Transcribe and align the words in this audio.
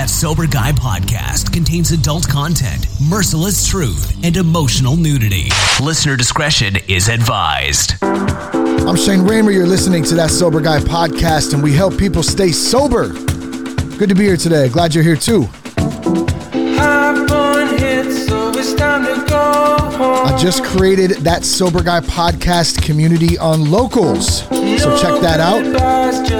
That 0.00 0.08
Sober 0.08 0.46
Guy 0.46 0.72
podcast 0.72 1.52
contains 1.52 1.92
adult 1.92 2.26
content, 2.26 2.86
merciless 3.06 3.66
truth, 3.68 4.18
and 4.24 4.34
emotional 4.34 4.96
nudity. 4.96 5.50
Listener 5.78 6.16
discretion 6.16 6.78
is 6.88 7.10
advised. 7.10 8.02
I'm 8.02 8.96
Shane 8.96 9.20
Ramer. 9.20 9.52
You're 9.52 9.66
listening 9.66 10.02
to 10.04 10.14
That 10.14 10.30
Sober 10.30 10.62
Guy 10.62 10.78
podcast, 10.78 11.52
and 11.52 11.62
we 11.62 11.74
help 11.74 11.98
people 11.98 12.22
stay 12.22 12.50
sober. 12.50 13.08
Good 13.98 14.08
to 14.08 14.14
be 14.14 14.24
here 14.24 14.38
today. 14.38 14.70
Glad 14.70 14.94
you're 14.94 15.04
here 15.04 15.16
too. 15.16 15.46
I 20.22 20.38
just 20.40 20.64
created 20.64 21.10
that 21.24 21.44
Sober 21.44 21.82
Guy 21.82 22.00
podcast 22.00 22.82
community 22.82 23.36
on 23.36 23.70
Locals. 23.70 24.48
So 24.80 24.96
check 24.96 25.20
that 25.20 25.40
out. 25.40 25.62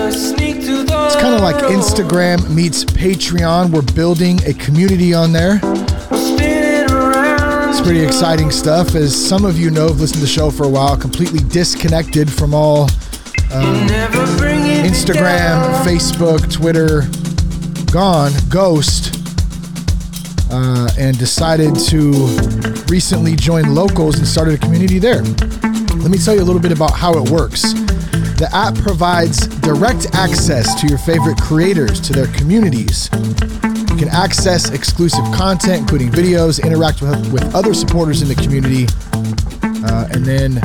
It's 0.03 1.17
kind 1.17 1.35
of 1.35 1.43
like 1.43 1.57
Instagram 1.71 2.49
meets 2.55 2.85
Patreon. 2.85 3.71
We're 3.71 3.83
building 3.95 4.43
a 4.47 4.55
community 4.55 5.13
on 5.13 5.33
there. 5.33 5.61
It's 7.69 7.81
pretty 7.83 8.01
exciting 8.01 8.51
stuff. 8.51 8.95
As 8.95 9.15
some 9.15 9.45
of 9.45 9.59
you 9.59 9.71
know, 9.71 9.89
have 9.89 10.01
listened 10.01 10.21
to 10.21 10.21
the 10.23 10.27
show 10.27 10.51
for 10.51 10.65
a 10.65 10.69
while, 10.69 10.97
completely 10.97 11.41
disconnected 11.51 12.33
from 12.33 12.55
all 12.55 12.85
um, 13.53 13.89
Instagram, 14.83 15.85
Facebook, 15.85 16.51
Twitter, 16.51 17.03
gone, 17.93 18.33
ghost 18.49 19.21
uh, 20.51 20.89
and 20.99 21.19
decided 21.19 21.75
to 21.77 22.27
recently 22.89 23.37
join 23.37 23.75
locals 23.75 24.19
and 24.19 24.27
started 24.27 24.55
a 24.55 24.59
community 24.59 24.99
there. 24.99 25.23
Let 25.23 26.11
me 26.11 26.19
tell 26.19 26.35
you 26.35 26.43
a 26.43 26.49
little 26.49 26.63
bit 26.63 26.73
about 26.73 26.93
how 26.93 27.13
it 27.23 27.31
works. 27.31 27.75
The 28.41 28.49
app 28.53 28.75
provides 28.75 29.47
direct 29.61 30.15
access 30.15 30.81
to 30.81 30.89
your 30.89 30.99
favorite 30.99 31.41
creators 31.41 32.01
to 32.01 32.13
their 32.13 32.27
communities. 32.29 33.09
You 33.13 33.97
can 33.97 34.09
access 34.09 34.71
exclusive 34.71 35.25
content, 35.33 35.83
including 35.83 36.11
videos, 36.11 36.61
interact 36.65 37.03
with, 37.03 37.33
with 37.33 37.55
other 37.55 37.75
supporters 37.75 38.23
in 38.23 38.29
the 38.29 38.35
community, 38.35 38.87
uh, 39.85 40.09
and 40.11 40.25
then 40.25 40.59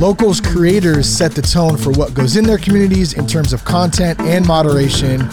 locals 0.00 0.40
creators 0.40 1.06
set 1.06 1.32
the 1.32 1.42
tone 1.42 1.76
for 1.76 1.90
what 1.92 2.14
goes 2.14 2.36
in 2.36 2.44
their 2.44 2.58
communities 2.58 3.12
in 3.12 3.26
terms 3.26 3.52
of 3.52 3.64
content 3.64 4.18
and 4.20 4.46
moderation 4.46 5.28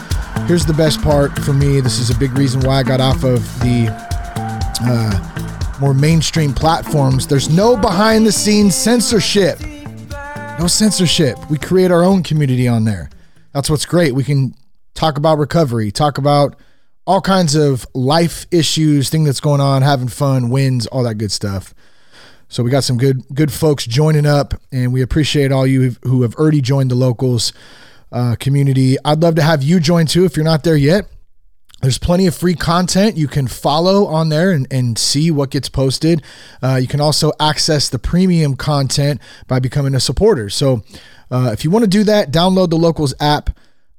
Here's 0.48 0.66
the 0.66 0.74
best 0.74 1.02
part 1.02 1.40
for 1.40 1.54
me. 1.54 1.80
This 1.80 2.00
is 2.00 2.10
a 2.10 2.18
big 2.18 2.38
reason 2.38 2.60
why 2.62 2.80
I 2.80 2.84
got 2.84 3.00
off 3.00 3.24
of 3.24 3.42
the 3.62 3.88
uh, 4.82 5.80
more 5.80 5.94
mainstream 5.94 6.54
platforms. 6.54 7.28
There's 7.28 7.50
no 7.50 7.78
behind 7.78 8.28
the 8.28 8.32
scenes 8.34 8.76
censorship. 8.76 9.58
No 10.60 10.68
censorship. 10.68 11.38
We 11.50 11.58
create 11.58 11.92
our 11.92 12.04
own 12.04 12.24
community 12.24 12.68
on 12.68 12.86
there. 12.86 13.10
That's 13.54 13.70
what's 13.70 13.86
great. 13.86 14.14
We 14.14 14.24
can 14.24 14.54
talk 14.94 15.18
about 15.18 15.38
recovery, 15.38 15.92
talk 15.92 16.18
about 16.18 16.56
all 17.06 17.22
kinds 17.22 17.56
of 17.56 17.86
life 17.94 18.46
issues, 18.52 19.10
thing 19.10 19.26
that's 19.26 19.42
going 19.42 19.60
on, 19.60 19.82
having 19.82 20.08
fun, 20.08 20.50
wins, 20.50 20.88
all 20.88 21.04
that 21.04 21.16
good 21.16 21.32
stuff. 21.32 21.74
So 22.48 22.64
we 22.64 22.70
got 22.70 22.84
some 22.84 22.98
good 22.98 23.24
good 23.34 23.52
folks 23.52 23.86
joining 23.86 24.26
up, 24.26 24.54
and 24.72 24.94
we 24.94 25.02
appreciate 25.02 25.52
all 25.52 25.66
you 25.68 25.96
who 26.04 26.22
have 26.22 26.36
already 26.36 26.62
joined 26.62 26.92
the 26.92 26.96
locals 26.96 27.52
uh, 28.12 28.36
community. 28.40 28.96
I'd 29.04 29.22
love 29.22 29.36
to 29.36 29.42
have 29.42 29.64
you 29.64 29.80
join 29.80 30.06
too 30.06 30.24
if 30.24 30.38
you're 30.38 30.46
not 30.46 30.64
there 30.64 30.78
yet. 30.78 31.08
There's 31.84 31.98
plenty 31.98 32.28
of 32.28 32.34
free 32.34 32.56
content 32.56 33.18
you 33.18 33.28
can 33.28 33.46
follow 33.46 34.08
on 34.08 34.30
there 34.30 34.54
and, 34.54 34.66
and 34.72 34.98
see 34.98 35.30
what 35.30 35.50
gets 35.50 35.68
posted. 35.68 36.24
Uh, 36.62 36.80
you 36.82 36.88
can 36.88 37.02
also 37.02 37.34
access 37.42 37.90
the 37.90 38.00
premium 38.00 38.56
content 38.56 39.20
by 39.48 39.60
becoming 39.60 39.94
a 39.94 40.00
supporter. 40.00 40.50
So 40.50 40.86
uh, 41.30 41.50
if 41.52 41.66
you 41.66 41.72
want 41.72 41.84
to 41.84 41.90
do 41.90 42.06
that, 42.06 42.32
download 42.32 42.70
the 42.70 42.78
Locals 42.78 43.14
app. 43.20 43.50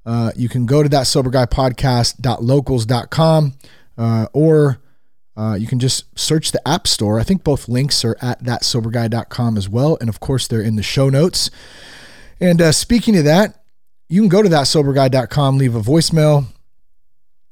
Uh, 0.07 0.33
you 0.35 0.49
can 0.49 0.65
go 0.65 0.83
to 0.83 0.89
that 0.89 1.05
soberguypodcast.locals.com 1.05 3.53
uh, 3.99 4.27
or 4.33 4.79
uh, 5.37 5.59
you 5.61 5.67
can 5.67 5.79
just 5.79 6.19
search 6.19 6.53
the 6.53 6.67
App 6.67 6.87
Store. 6.87 7.21
I 7.21 7.23
think 7.23 7.45
both 7.45 7.69
links 7.69 8.03
are 8.03 8.17
at 8.23 8.43
thatsoberguy.com 8.43 9.59
as 9.59 9.69
well. 9.69 9.99
And 10.01 10.09
of 10.09 10.21
course, 10.21 10.49
they're 10.49 10.63
in 10.63 10.77
the 10.77 10.83
show 10.83 11.11
notes. 11.11 11.51
And 12.41 12.63
uh, 12.63 12.73
speaking 12.73 13.15
of 13.19 13.25
that, 13.25 13.63
you 14.09 14.23
can 14.23 14.31
go 14.31 14.41
to 14.41 14.49
thatsoberguy.com, 14.49 15.59
leave 15.59 15.75
a 15.75 15.83
voicemail. 15.83 16.47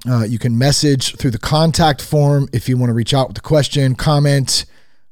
Uh, 0.09 0.25
you 0.25 0.39
can 0.39 0.59
message 0.59 1.17
through 1.17 1.31
the 1.31 1.39
contact 1.39 2.03
form 2.03 2.49
if 2.53 2.69
you 2.69 2.77
want 2.77 2.91
to 2.91 2.95
reach 2.95 3.15
out 3.15 3.29
with 3.29 3.39
a 3.39 3.43
question, 3.43 3.95
comment. 3.95 4.65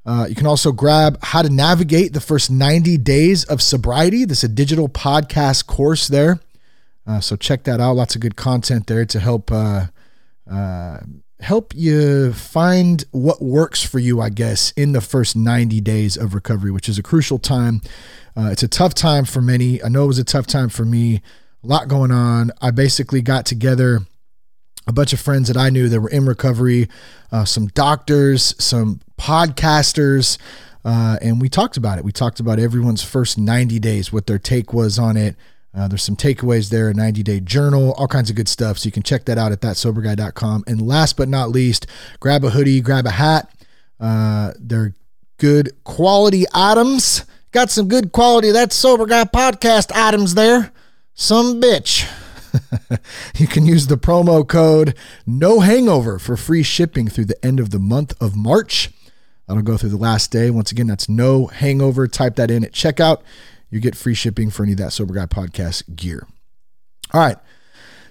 Uh, 0.04 0.26
you 0.28 0.34
can 0.34 0.46
also 0.46 0.72
grab 0.72 1.18
how 1.22 1.42
to 1.42 1.50
navigate 1.50 2.12
the 2.12 2.20
first 2.20 2.50
90 2.50 2.96
days 2.98 3.44
of 3.44 3.62
sobriety. 3.62 4.24
This 4.24 4.38
is 4.38 4.44
a 4.44 4.48
digital 4.48 4.88
podcast 4.88 5.66
course 5.66 6.08
there. 6.08 6.40
Uh, 7.06 7.20
so 7.20 7.36
check 7.36 7.64
that 7.64 7.80
out. 7.80 7.92
Lots 7.92 8.14
of 8.14 8.20
good 8.20 8.36
content 8.36 8.86
there 8.86 9.04
to 9.04 9.20
help 9.20 9.52
uh, 9.52 9.86
uh, 10.50 10.98
help 11.40 11.72
you 11.74 12.32
find 12.32 13.04
what 13.12 13.40
works 13.40 13.82
for 13.82 13.98
you, 13.98 14.20
I 14.20 14.30
guess, 14.30 14.72
in 14.72 14.92
the 14.92 15.00
first 15.00 15.36
90 15.36 15.80
days 15.80 16.16
of 16.16 16.34
recovery, 16.34 16.70
which 16.70 16.88
is 16.88 16.98
a 16.98 17.02
crucial 17.02 17.38
time 17.38 17.80
uh, 18.36 18.48
it's 18.50 18.62
a 18.62 18.68
tough 18.68 18.94
time 18.94 19.24
for 19.24 19.40
many. 19.40 19.82
I 19.82 19.88
know 19.88 20.04
it 20.04 20.08
was 20.08 20.18
a 20.18 20.24
tough 20.24 20.46
time 20.46 20.68
for 20.68 20.84
me. 20.84 21.20
A 21.62 21.66
lot 21.66 21.88
going 21.88 22.10
on. 22.10 22.50
I 22.60 22.70
basically 22.70 23.20
got 23.20 23.44
together 23.44 24.00
a 24.86 24.92
bunch 24.92 25.12
of 25.12 25.20
friends 25.20 25.48
that 25.48 25.56
I 25.56 25.70
knew 25.70 25.88
that 25.88 26.00
were 26.00 26.08
in 26.08 26.26
recovery, 26.26 26.88
uh, 27.30 27.44
some 27.44 27.68
doctors, 27.68 28.54
some 28.62 29.00
podcasters, 29.18 30.38
uh, 30.84 31.18
and 31.20 31.40
we 31.40 31.48
talked 31.48 31.76
about 31.76 31.98
it. 31.98 32.04
We 32.04 32.12
talked 32.12 32.40
about 32.40 32.58
everyone's 32.58 33.02
first 33.02 33.38
90 33.38 33.78
days, 33.78 34.12
what 34.12 34.26
their 34.26 34.38
take 34.38 34.72
was 34.72 34.98
on 34.98 35.16
it. 35.16 35.36
Uh, 35.76 35.86
there's 35.86 36.02
some 36.02 36.16
takeaways 36.16 36.70
there, 36.70 36.88
a 36.88 36.94
90 36.94 37.22
day 37.22 37.40
journal, 37.40 37.92
all 37.92 38.08
kinds 38.08 38.30
of 38.30 38.36
good 38.36 38.48
stuff. 38.48 38.78
So 38.78 38.86
you 38.86 38.92
can 38.92 39.02
check 39.02 39.26
that 39.26 39.38
out 39.38 39.52
at 39.52 39.60
thatsoberguy.com. 39.60 40.64
And 40.66 40.80
last 40.80 41.16
but 41.16 41.28
not 41.28 41.50
least, 41.50 41.86
grab 42.18 42.42
a 42.44 42.50
hoodie, 42.50 42.80
grab 42.80 43.06
a 43.06 43.10
hat. 43.10 43.52
Uh, 44.00 44.52
they're 44.58 44.94
good 45.36 45.70
quality 45.84 46.44
items. 46.52 47.24
Got 47.52 47.70
some 47.70 47.88
good 47.88 48.12
quality 48.12 48.50
that 48.52 48.72
sober 48.72 49.06
guy 49.06 49.24
podcast 49.24 49.92
items 49.94 50.34
there. 50.34 50.72
Some 51.14 51.60
bitch. 51.60 52.08
you 53.36 53.46
can 53.46 53.66
use 53.66 53.86
the 53.86 53.96
promo 53.96 54.46
code 54.46 54.94
no 55.26 55.60
hangover 55.60 56.18
for 56.18 56.36
free 56.36 56.62
shipping 56.62 57.08
through 57.08 57.26
the 57.26 57.44
end 57.44 57.60
of 57.60 57.70
the 57.70 57.78
month 57.78 58.14
of 58.20 58.36
March. 58.36 58.90
That'll 59.46 59.62
go 59.62 59.76
through 59.76 59.90
the 59.90 59.96
last 59.96 60.30
day. 60.30 60.50
Once 60.50 60.70
again, 60.70 60.86
that's 60.86 61.08
no 61.08 61.46
hangover. 61.46 62.06
Type 62.06 62.36
that 62.36 62.50
in 62.50 62.64
at 62.64 62.72
checkout. 62.72 63.22
You 63.68 63.80
get 63.80 63.96
free 63.96 64.14
shipping 64.14 64.50
for 64.50 64.62
any 64.62 64.72
of 64.72 64.78
that 64.78 64.92
Sober 64.92 65.14
Guy 65.14 65.26
podcast 65.26 65.96
gear. 65.96 66.26
All 67.12 67.20
right. 67.20 67.36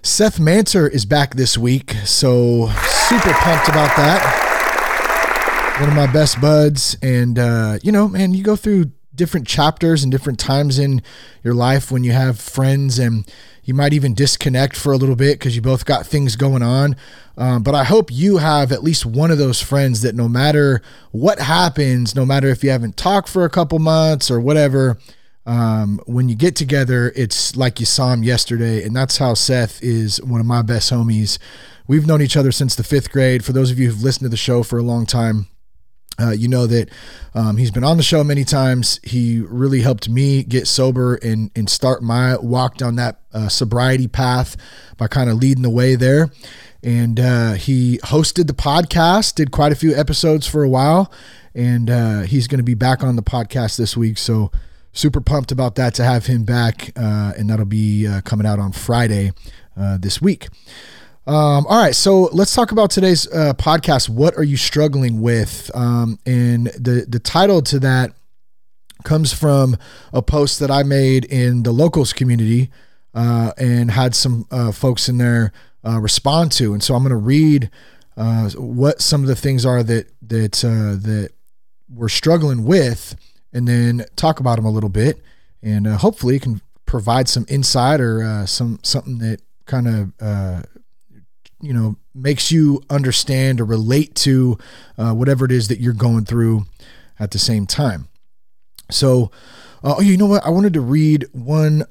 Seth 0.02 0.38
Manter 0.40 0.90
is 0.92 1.06
back 1.06 1.36
this 1.36 1.58
week. 1.58 1.92
So 2.06 2.68
super 3.08 3.34
pumped 3.34 3.70
about 3.70 3.96
that. 3.98 5.78
One 5.80 5.90
of 5.90 5.96
my 5.96 6.12
best 6.12 6.42
buds. 6.42 6.98
And, 7.02 7.40
uh, 7.40 7.80
you 7.84 7.92
know, 7.92 8.08
man, 8.08 8.34
you 8.34 8.44
go 8.44 8.56
through 8.56 8.92
different 9.20 9.48
chapters 9.48 10.02
and 10.02 10.12
different 10.12 10.40
times 10.40 10.80
in 10.80 11.04
your 11.44 11.54
life 11.54 11.92
when 11.92 12.04
you 12.04 12.14
have 12.14 12.40
friends 12.40 12.98
and 12.98 13.32
you 13.64 13.76
might 13.76 13.94
even 13.94 14.16
disconnect 14.16 14.76
for 14.76 14.92
a 14.92 14.98
little 14.98 15.16
bit 15.16 15.38
because 15.38 15.56
you 15.56 15.62
both 15.62 15.86
got 15.86 16.08
things 16.08 16.36
going 16.36 16.64
on. 16.64 16.96
Um, 17.38 17.62
but 17.62 17.76
I 17.76 17.84
hope 17.84 18.12
you 18.12 18.38
have 18.38 18.72
at 18.72 18.82
least 18.82 19.06
one 19.06 19.30
of 19.30 19.38
those 19.38 19.62
friends 19.62 20.02
that 20.02 20.16
no 20.16 20.28
matter 20.28 20.82
what 21.12 21.40
happens, 21.40 22.16
no 22.16 22.26
matter 22.26 22.48
if 22.48 22.64
you 22.64 22.72
haven't 22.72 22.98
talked 22.98 23.30
for 23.30 23.46
a 23.46 23.50
couple 23.50 23.78
months 23.78 24.32
or 24.32 24.40
whatever, 24.40 24.98
um, 25.46 26.00
when 26.06 26.30
you 26.30 26.36
get 26.36 26.56
together, 26.56 27.14
it's 27.16 27.56
like 27.56 27.80
you 27.80 27.86
saw 27.86 28.12
him 28.14 28.24
yesterday. 28.24 28.84
And 28.84 28.96
that's 28.96 29.18
how 29.18 29.36
Seth 29.36 29.84
is 29.84 30.22
one 30.24 30.40
of 30.40 30.48
my 30.48 30.64
best 30.64 30.92
homies. 30.92 31.38
We've 31.88 32.08
known 32.08 32.22
each 32.22 32.38
other 32.38 32.52
since 32.52 32.76
the 32.76 32.84
fifth 32.84 33.12
grade. 33.12 33.46
For 33.46 33.52
those 33.52 33.70
of 33.70 33.80
you 33.80 33.90
who've 33.90 34.02
listened 34.04 34.26
to 34.26 34.30
the 34.30 34.38
show 34.38 34.64
for 34.64 34.80
a 34.80 34.84
long 34.84 35.06
time, 35.06 35.48
uh, 36.20 36.32
you 36.32 36.48
know 36.48 36.68
that 36.68 36.90
um, 37.34 37.58
he's 37.58 37.72
been 37.72 37.84
on 37.84 37.98
the 37.98 38.04
show 38.04 38.24
many 38.24 38.44
times. 38.44 39.00
He 39.04 39.40
really 39.40 39.82
helped 39.82 40.10
me 40.10 40.44
get 40.44 40.68
sober 40.68 41.16
and 41.16 41.52
and 41.56 41.70
start 41.70 42.04
my 42.04 42.38
walk 42.38 42.78
down 42.78 42.96
that 42.96 43.20
uh, 43.34 43.48
sobriety 43.48 44.08
path 44.08 44.58
by 44.98 45.08
kind 45.08 45.30
of 45.30 45.38
leading 45.38 45.64
the 45.64 45.70
way 45.70 45.96
there. 45.96 46.30
And 46.82 47.20
uh, 47.20 47.54
he 47.54 48.00
hosted 48.04 48.48
the 48.48 48.54
podcast, 48.54 49.36
did 49.36 49.52
quite 49.52 49.72
a 49.72 49.76
few 49.76 49.94
episodes 49.94 50.48
for 50.48 50.64
a 50.64 50.70
while, 50.70 51.12
and 51.54 51.90
uh, 51.90 52.22
he's 52.22 52.48
going 52.48 52.60
to 52.60 52.64
be 52.64 52.74
back 52.74 53.04
on 53.04 53.16
the 53.16 53.22
podcast 53.22 53.78
this 53.78 53.98
week. 53.98 54.18
So 54.18 54.50
super 54.94 55.20
pumped 55.20 55.52
about 55.52 55.76
that 55.76 55.94
to 55.96 56.04
have 56.04 56.28
him 56.28 56.44
back, 56.44 56.92
uh, 56.96 57.34
and 57.38 57.50
that'll 57.50 57.66
be 57.66 58.08
uh, 58.08 58.22
coming 58.22 58.48
out 58.48 58.60
on 58.60 58.72
Friday 58.72 59.32
this 60.00 60.22
week. 60.22 60.50
Um, 61.30 61.68
all 61.68 61.80
right, 61.80 61.94
so 61.94 62.22
let's 62.34 62.56
talk 62.56 62.72
about 62.72 62.90
today's 62.90 63.32
uh, 63.32 63.54
podcast. 63.54 64.10
What 64.10 64.36
are 64.36 64.44
you 64.44 64.58
struggling 64.58 65.22
with? 65.22 65.70
Um, 65.76 66.18
and 66.26 66.66
the 66.70 67.06
the 67.08 67.20
title 67.20 67.62
to 67.62 67.78
that 67.82 68.14
comes 69.04 69.32
from 69.32 69.78
a 70.12 70.24
post 70.24 70.60
that 70.60 70.72
I 70.72 70.82
made 70.82 71.26
in 71.26 71.62
the 71.62 71.72
locals 71.72 72.14
community 72.14 72.72
uh, 73.14 73.52
and 73.60 73.92
had 73.92 74.16
some 74.16 74.48
uh, 74.50 74.72
folks 74.72 75.08
in 75.08 75.20
there 75.20 75.52
uh, 75.88 76.00
respond 76.00 76.52
to. 76.54 76.74
And 76.74 76.82
so 76.82 76.96
I'm 76.96 77.04
going 77.04 77.12
to 77.12 77.16
read 77.16 77.70
uh, 78.18 78.50
what 78.56 79.00
some 79.00 79.22
of 79.22 79.28
the 79.28 79.36
things 79.36 79.68
are 79.68 79.84
that 79.84 80.08
that 80.24 80.66
uh, 80.66 80.98
that 81.00 81.30
we're 81.94 82.10
struggling 82.10 82.66
with, 82.66 83.16
and 83.54 83.68
then 83.68 84.04
talk 84.16 84.40
about 84.40 84.56
them 84.56 84.66
a 84.66 84.72
little 84.72 84.90
bit, 84.90 85.22
and 85.62 85.86
hopefully 85.86 86.40
can 86.40 86.60
provide 86.88 87.30
some 87.30 87.46
insight 87.48 88.02
or 88.02 88.48
some 88.48 88.80
something 88.82 89.20
that 89.20 89.44
kind 89.68 89.88
of 89.88 90.66
you 91.62 91.74
know 91.74 91.96
makes 92.14 92.52
you 92.52 92.82
understand 92.90 93.62
or 93.62 93.66
relate 93.66 94.16
to 94.16 94.58
uh, 94.98 95.14
whatever 95.14 95.46
it 95.46 95.52
is 95.52 95.68
that 95.68 95.80
you're 95.80 95.94
going 95.94 96.26
through 96.26 96.66
at 97.20 97.32
the 97.32 97.40
same 97.40 97.66
time. 97.66 98.08
So, 98.92 99.32
uh, 99.84 99.96
oh, 99.98 100.02
you 100.02 100.18
know 100.18 100.26
what? 100.26 100.46
I 100.46 100.50
wanted 100.50 100.74
to 100.74 100.82
read 100.82 101.26
one 101.32 101.86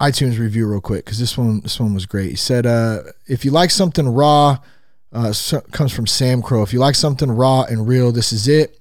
iTunes 0.00 0.38
review 0.38 0.66
real 0.66 0.80
quick 0.80 1.04
because 1.04 1.18
this 1.18 1.38
one 1.38 1.60
this 1.60 1.78
one 1.78 1.94
was 1.94 2.06
great. 2.06 2.30
He 2.30 2.36
said, 2.36 2.66
uh, 2.66 3.02
"If 3.26 3.44
you 3.44 3.50
like 3.50 3.70
something 3.70 4.08
raw, 4.08 4.58
uh, 5.12 5.32
so, 5.32 5.60
comes 5.72 5.92
from 5.92 6.06
Sam 6.06 6.42
Crow. 6.42 6.62
If 6.62 6.72
you 6.72 6.80
like 6.80 6.96
something 6.96 7.30
raw 7.30 7.62
and 7.62 7.86
real, 7.86 8.12
this 8.12 8.32
is 8.32 8.48
it." 8.48 8.78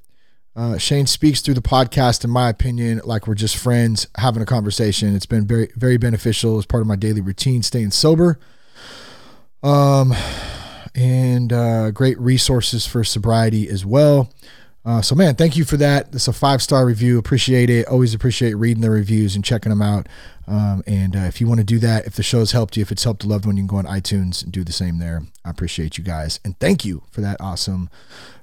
Uh, 0.54 0.78
Shane 0.78 1.08
speaks 1.08 1.40
through 1.40 1.54
the 1.54 1.62
podcast, 1.62 2.26
in 2.26 2.30
my 2.30 2.50
opinion, 2.50 3.00
like 3.06 3.26
we're 3.26 3.36
just 3.36 3.56
friends 3.56 4.08
having 4.18 4.42
a 4.42 4.46
conversation. 4.46 5.16
It's 5.16 5.26
been 5.26 5.48
very, 5.48 5.70
very 5.78 5.96
beneficial 5.96 6.58
as 6.58 6.66
part 6.66 6.82
of 6.82 6.88
my 6.88 6.98
daily 6.98 7.22
routine, 7.22 7.64
staying 7.64 7.92
sober. 7.92 8.38
Um, 9.64 10.14
and 10.96 11.54
uh, 11.54 11.92
great 11.92 12.20
resources 12.20 12.86
for 12.86 13.04
sobriety 13.04 13.70
as 13.70 13.86
well. 13.86 14.32
Uh, 14.84 15.02
so, 15.02 15.14
man, 15.14 15.36
thank 15.36 15.56
you 15.56 15.64
for 15.64 15.78
that. 15.78 16.08
It's 16.14 16.28
a 16.28 16.34
five 16.34 16.62
star 16.62 16.86
review. 16.86 17.20
Appreciate 17.20 17.70
it. 17.70 17.88
Always 17.88 18.14
appreciate 18.14 18.54
reading 18.54 18.82
the 18.82 18.90
reviews 18.90 19.36
and 19.36 19.46
checking 19.46 19.70
them 19.70 19.82
out. 19.82 20.08
Um, 20.48 20.84
and 20.88 21.16
uh, 21.16 21.20
if 21.20 21.40
you 21.40 21.48
want 21.48 21.60
to 21.60 21.64
do 21.64 21.78
that, 21.80 22.08
if 22.08 22.16
the 22.16 22.24
show's 22.24 22.52
helped 22.52 22.76
you, 22.76 22.82
if 22.82 22.92
it's 22.92 23.04
helped 23.04 23.24
a 23.24 23.28
loved 23.28 23.46
one, 23.46 23.58
you 23.58 23.62
can 23.62 23.68
go 23.68 23.78
on 23.78 23.86
iTunes 23.86 24.44
and 24.44 24.52
do 24.52 24.64
the 24.64 24.72
same 24.72 24.98
there. 24.98 25.22
I 25.46 25.52
appreciate 25.52 25.98
you 25.98 26.04
guys, 26.04 26.40
and 26.44 26.60
thank 26.60 26.84
you 26.84 27.04
for 27.12 27.22
that 27.22 27.40
awesome 27.40 27.90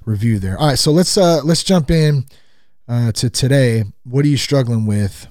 review 0.05 0.39
there. 0.39 0.57
All 0.57 0.69
right, 0.69 0.79
so 0.79 0.93
let's 0.93 1.19
uh, 1.19 1.41
let's 1.45 1.65
jump 1.65 1.91
in 1.91 2.25
uh, 2.87 3.13
to 3.13 3.29
today. 3.29 3.85
What 4.05 4.25
are 4.25 4.29
you 4.29 4.37
struggling 4.37 4.87
with? 4.87 5.27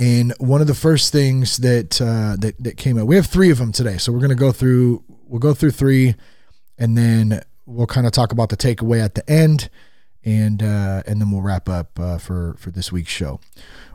And 0.00 0.34
one 0.38 0.60
of 0.60 0.66
the 0.66 0.74
first 0.74 1.12
things 1.12 1.58
that 1.58 2.00
uh, 2.00 2.36
that 2.40 2.62
that 2.62 2.76
came 2.76 2.98
up, 2.98 3.06
we 3.06 3.16
have 3.16 3.26
three 3.26 3.50
of 3.50 3.58
them 3.58 3.72
today, 3.72 3.96
so 3.96 4.12
we're 4.12 4.20
gonna 4.20 4.34
go 4.34 4.52
through. 4.52 5.04
We'll 5.26 5.40
go 5.40 5.54
through 5.54 5.70
three, 5.70 6.14
and 6.78 6.96
then 6.96 7.42
we'll 7.66 7.86
kind 7.86 8.06
of 8.06 8.12
talk 8.12 8.32
about 8.32 8.48
the 8.50 8.56
takeaway 8.56 9.02
at 9.02 9.14
the 9.14 9.28
end 9.30 9.70
and 10.24 10.62
uh, 10.62 11.02
and 11.06 11.20
then 11.20 11.30
we'll 11.30 11.42
wrap 11.42 11.68
up 11.68 11.98
uh, 12.00 12.18
for 12.18 12.54
for 12.58 12.70
this 12.70 12.90
week's 12.90 13.10
show, 13.10 13.40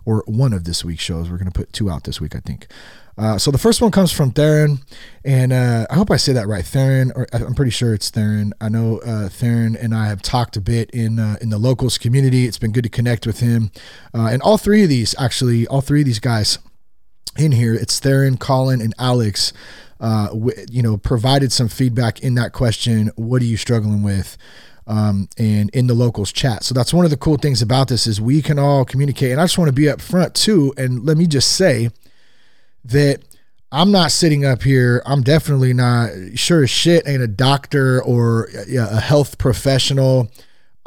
or 0.05 0.23
one 0.27 0.53
of 0.53 0.63
this 0.63 0.85
week's 0.85 1.03
shows. 1.03 1.29
We're 1.29 1.37
to 1.39 1.51
put 1.51 1.73
two 1.73 1.89
out 1.89 2.03
this 2.03 2.21
week, 2.21 2.35
I 2.35 2.39
think. 2.39 2.67
Uh, 3.19 3.37
so 3.37 3.51
the 3.51 3.57
first 3.57 3.81
one 3.81 3.91
comes 3.91 4.13
from 4.13 4.31
Theron, 4.31 4.79
and 5.25 5.51
uh, 5.51 5.85
I 5.89 5.95
hope 5.95 6.09
I 6.09 6.15
say 6.15 6.31
that 6.31 6.47
right, 6.47 6.63
Theron. 6.63 7.11
Or 7.15 7.27
I'm 7.33 7.53
pretty 7.53 7.71
sure 7.71 7.93
it's 7.93 8.09
Theron. 8.09 8.53
I 8.61 8.69
know 8.69 8.99
uh, 8.99 9.27
Theron 9.27 9.75
and 9.75 9.93
I 9.93 10.07
have 10.07 10.21
talked 10.21 10.55
a 10.55 10.61
bit 10.61 10.89
in 10.91 11.19
uh, 11.19 11.35
in 11.41 11.49
the 11.49 11.57
locals 11.57 11.97
community. 11.97 12.45
It's 12.45 12.57
been 12.57 12.71
good 12.71 12.85
to 12.85 12.89
connect 12.89 13.27
with 13.27 13.41
him, 13.41 13.71
and 14.13 14.41
all 14.41 14.57
three 14.57 14.83
of 14.83 14.89
these 14.89 15.13
actually, 15.19 15.67
all 15.67 15.81
three 15.81 15.99
of 15.99 16.05
these 16.05 16.19
guys 16.19 16.59
in 17.37 17.51
here. 17.51 17.73
It's 17.73 17.99
Theron, 17.99 18.37
Colin, 18.37 18.79
and 18.79 18.93
Alex. 18.97 19.51
you 20.01 20.81
know, 20.81 20.95
provided 20.95 21.51
some 21.51 21.67
feedback 21.67 22.21
in 22.21 22.35
that 22.35 22.53
question. 22.53 23.11
What 23.17 23.41
are 23.41 23.45
you 23.45 23.57
struggling 23.57 24.01
with? 24.01 24.37
um, 24.89 25.29
and 25.37 25.69
in 25.69 25.85
the 25.85 25.93
locals 25.93 26.33
chat. 26.33 26.63
So 26.63 26.73
that's 26.73 26.93
one 26.93 27.05
of 27.05 27.11
the 27.11 27.17
cool 27.17 27.37
things 27.37 27.61
about 27.61 27.89
this 27.89 28.07
is 28.07 28.19
we 28.19 28.41
can 28.41 28.57
all 28.57 28.83
communicate. 28.83 29.31
And 29.31 29.39
I 29.39 29.43
just 29.43 29.57
want 29.57 29.69
to 29.69 29.73
be 29.73 29.87
up 29.87 30.01
front 30.01 30.33
too. 30.33 30.73
And 30.77 31.05
let 31.05 31.15
me 31.15 31.27
just 31.27 31.51
say 31.53 31.89
that 32.85 33.21
I'm 33.71 33.91
not 33.91 34.11
sitting 34.11 34.45
up 34.45 34.63
here. 34.63 35.01
I'm 35.05 35.21
definitely 35.21 35.73
not 35.73 36.09
sure 36.35 36.63
as 36.63 36.69
shit 36.69 37.07
ain't 37.07 37.21
a 37.21 37.27
doctor 37.27 38.01
or 38.01 38.49
a 38.67 38.99
health 38.99 39.37
professional. 39.37 40.31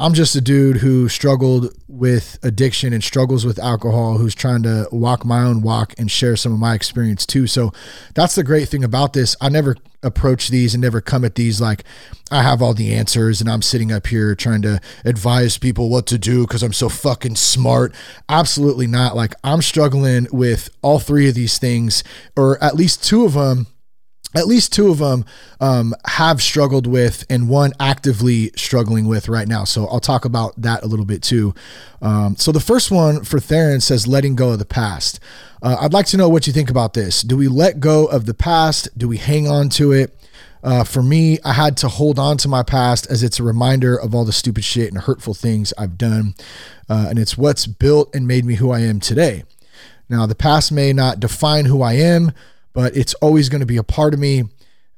I'm 0.02 0.14
just 0.14 0.34
a 0.34 0.40
dude 0.40 0.78
who 0.78 1.08
struggled 1.08 1.72
with 1.86 2.36
addiction 2.42 2.92
and 2.92 3.04
struggles 3.04 3.46
with 3.46 3.60
alcohol, 3.60 4.18
who's 4.18 4.34
trying 4.34 4.64
to 4.64 4.88
walk 4.90 5.24
my 5.24 5.44
own 5.44 5.62
walk 5.62 5.94
and 5.96 6.10
share 6.10 6.34
some 6.34 6.52
of 6.52 6.58
my 6.58 6.74
experience 6.74 7.24
too. 7.24 7.46
So 7.46 7.72
that's 8.16 8.34
the 8.34 8.42
great 8.42 8.68
thing 8.68 8.82
about 8.82 9.12
this. 9.12 9.36
I 9.40 9.48
never 9.48 9.76
approach 10.02 10.48
these 10.48 10.74
and 10.74 10.82
never 10.82 11.00
come 11.00 11.24
at 11.24 11.36
these 11.36 11.60
like 11.60 11.84
I 12.32 12.42
have 12.42 12.60
all 12.60 12.74
the 12.74 12.92
answers 12.92 13.40
and 13.40 13.48
I'm 13.48 13.62
sitting 13.62 13.92
up 13.92 14.08
here 14.08 14.34
trying 14.34 14.62
to 14.62 14.80
advise 15.04 15.56
people 15.56 15.88
what 15.88 16.08
to 16.08 16.18
do 16.18 16.48
because 16.48 16.64
I'm 16.64 16.72
so 16.72 16.88
fucking 16.88 17.36
smart. 17.36 17.94
Absolutely 18.28 18.88
not. 18.88 19.14
Like 19.14 19.34
I'm 19.44 19.62
struggling 19.62 20.26
with 20.32 20.68
all 20.82 20.98
three 20.98 21.28
of 21.28 21.36
these 21.36 21.58
things, 21.58 22.02
or 22.36 22.60
at 22.60 22.74
least 22.74 23.04
two 23.04 23.24
of 23.24 23.34
them 23.34 23.68
at 24.34 24.46
least 24.46 24.72
two 24.72 24.90
of 24.90 24.98
them 24.98 25.24
um, 25.60 25.94
have 26.06 26.42
struggled 26.42 26.86
with 26.86 27.24
and 27.28 27.48
one 27.48 27.72
actively 27.78 28.50
struggling 28.56 29.06
with 29.06 29.28
right 29.28 29.48
now. 29.48 29.64
So 29.64 29.86
I'll 29.86 30.00
talk 30.00 30.24
about 30.24 30.60
that 30.60 30.82
a 30.82 30.86
little 30.86 31.04
bit 31.04 31.22
too. 31.22 31.54
Um, 32.00 32.36
so 32.36 32.52
the 32.52 32.60
first 32.60 32.90
one 32.90 33.24
for 33.24 33.38
Theron 33.40 33.80
says 33.80 34.06
letting 34.06 34.34
go 34.34 34.52
of 34.52 34.58
the 34.58 34.64
past. 34.64 35.20
Uh, 35.62 35.76
I'd 35.80 35.92
like 35.92 36.06
to 36.06 36.16
know 36.16 36.28
what 36.28 36.46
you 36.46 36.52
think 36.52 36.70
about 36.70 36.94
this. 36.94 37.22
Do 37.22 37.36
we 37.36 37.48
let 37.48 37.80
go 37.80 38.06
of 38.06 38.26
the 38.26 38.34
past? 38.34 38.88
Do 38.98 39.08
we 39.08 39.18
hang 39.18 39.46
on 39.46 39.68
to 39.70 39.92
it? 39.92 40.16
Uh, 40.64 40.84
for 40.84 41.02
me, 41.02 41.38
I 41.44 41.54
had 41.54 41.76
to 41.78 41.88
hold 41.88 42.18
on 42.18 42.36
to 42.38 42.48
my 42.48 42.62
past 42.62 43.10
as 43.10 43.22
it's 43.22 43.40
a 43.40 43.42
reminder 43.42 43.96
of 43.96 44.14
all 44.14 44.24
the 44.24 44.32
stupid 44.32 44.62
shit 44.64 44.92
and 44.92 45.02
hurtful 45.02 45.34
things 45.34 45.72
I've 45.76 45.98
done. 45.98 46.34
Uh, 46.88 47.06
and 47.10 47.18
it's 47.18 47.36
what's 47.36 47.66
built 47.66 48.14
and 48.14 48.28
made 48.28 48.44
me 48.44 48.56
who 48.56 48.70
I 48.70 48.80
am 48.80 49.00
today. 49.00 49.42
Now, 50.08 50.26
the 50.26 50.34
past 50.34 50.70
may 50.70 50.92
not 50.92 51.20
define 51.20 51.64
who 51.64 51.82
I 51.82 51.94
am, 51.94 52.32
but 52.72 52.96
it's 52.96 53.14
always 53.14 53.48
going 53.48 53.60
to 53.60 53.66
be 53.66 53.76
a 53.76 53.82
part 53.82 54.14
of 54.14 54.20
me. 54.20 54.44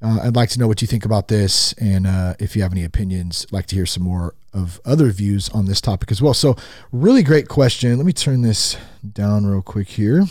Uh, 0.03 0.21
I'd 0.23 0.37
like 0.37 0.51
to 0.51 0.59
know 0.59 0.69
what 0.69 0.83
you 0.83 0.89
think 0.89 1.05
about 1.05 1.29
this, 1.29 1.73
and 1.75 2.07
uh, 2.07 2.35
if 2.39 2.55
you 2.55 2.63
have 2.63 2.73
any 2.73 2.85
opinions, 2.85 3.47
I'd 3.49 3.53
like 3.53 3.67
to 3.67 3.75
hear 3.75 3.87
some 3.87 4.03
more 4.03 4.35
of 4.53 4.81
other 4.85 5.11
views 5.11 5.49
on 5.49 5.65
this 5.67 5.81
topic 5.81 6.11
as 6.11 6.21
well. 6.21 6.35
So, 6.35 6.57
really 6.93 7.23
great 7.23 7.49
question. 7.49 7.97
Let 7.97 8.05
me 8.05 8.13
turn 8.13 8.43
this 8.43 8.77
down 9.13 9.47
real 9.47 9.63
quick 9.63 9.89
here. 9.89 10.25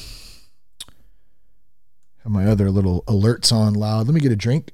Have 2.24 2.32
my 2.32 2.46
other 2.46 2.70
little 2.70 3.04
alerts 3.04 3.52
on 3.52 3.74
loud. 3.74 4.08
Let 4.08 4.14
me 4.14 4.22
get 4.22 4.32
a 4.32 4.36
drink. 4.36 4.72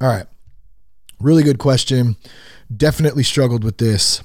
All 0.00 0.08
right, 0.08 0.26
really 1.18 1.42
good 1.42 1.58
question. 1.58 2.16
Definitely 2.74 3.24
struggled 3.24 3.64
with 3.64 3.78
this 3.78 4.22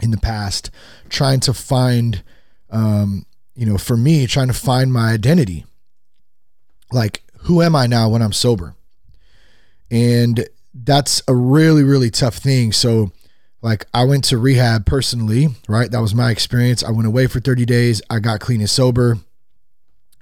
in 0.00 0.10
the 0.10 0.16
past, 0.16 0.70
trying 1.08 1.38
to 1.40 1.54
find 1.54 2.22
um, 2.70 3.26
you 3.54 3.66
know, 3.66 3.78
for 3.78 3.96
me, 3.96 4.26
trying 4.26 4.48
to 4.48 4.54
find 4.54 4.92
my 4.92 5.12
identity. 5.12 5.64
Like, 6.90 7.22
who 7.42 7.62
am 7.62 7.74
I 7.74 7.86
now 7.86 8.08
when 8.08 8.22
I'm 8.22 8.32
sober? 8.32 8.74
And 9.90 10.48
that's 10.74 11.22
a 11.28 11.34
really, 11.34 11.82
really 11.82 12.10
tough 12.10 12.36
thing. 12.36 12.72
So, 12.72 13.12
like, 13.60 13.86
I 13.92 14.04
went 14.04 14.24
to 14.24 14.38
rehab 14.38 14.86
personally, 14.86 15.48
right? 15.68 15.90
That 15.90 16.00
was 16.00 16.14
my 16.14 16.30
experience. 16.30 16.82
I 16.82 16.90
went 16.90 17.06
away 17.06 17.26
for 17.26 17.40
30 17.40 17.64
days. 17.66 18.02
I 18.10 18.18
got 18.18 18.40
clean 18.40 18.60
and 18.60 18.70
sober. 18.70 19.18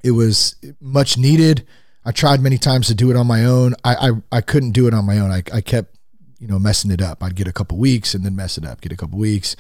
It 0.03 0.13
was 0.13 0.57
much 0.81 1.17
needed. 1.17 1.67
I 2.05 2.13
tried 2.13 2.41
many 2.41 2.59
times 2.59 2.87
to 2.89 2.95
do 2.95 3.11
it 3.11 3.17
on 3.17 3.27
my 3.27 3.45
own. 3.45 3.75
I 3.85 3.95
I, 3.95 4.11
I 4.33 4.41
couldn't 4.41 4.73
do 4.73 4.87
it 4.87 4.95
on 4.95 5.05
my 5.05 5.19
own. 5.19 5.31
I, 5.31 5.43
I 5.53 5.61
kept 5.61 5.95
you 6.41 6.49
know, 6.49 6.59
messing 6.59 6.91
it 6.91 7.03
up. 7.03 7.23
I'd 7.23 7.37
get 7.37 7.47
a 7.47 7.53
couple 7.53 7.77
weeks 7.77 8.15
and 8.15 8.25
then 8.25 8.35
mess 8.35 8.57
it 8.57 8.65
up. 8.65 8.81
Get 8.81 8.93
a 8.93 8.97
couple 8.97 9.19
weeks, 9.19 9.55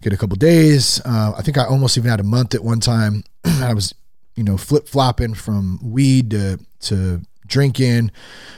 get 0.00 0.12
a 0.12 0.16
couple 0.16 0.36
days. 0.36 1.00
Uh, 1.04 1.34
I 1.36 1.42
think 1.42 1.58
I 1.58 1.64
almost 1.64 1.98
even 1.98 2.10
had 2.10 2.20
a 2.20 2.24
month 2.24 2.54
at 2.54 2.62
one 2.62 2.80
time. 2.80 3.24
I 3.44 3.74
was, 3.74 3.92
you 4.36 4.44
know, 4.44 4.56
flip 4.56 4.88
flopping 4.88 5.34
from 5.34 5.80
weed 5.82 6.30
to 6.30 6.60
to 6.82 7.22
drinking. 7.46 8.12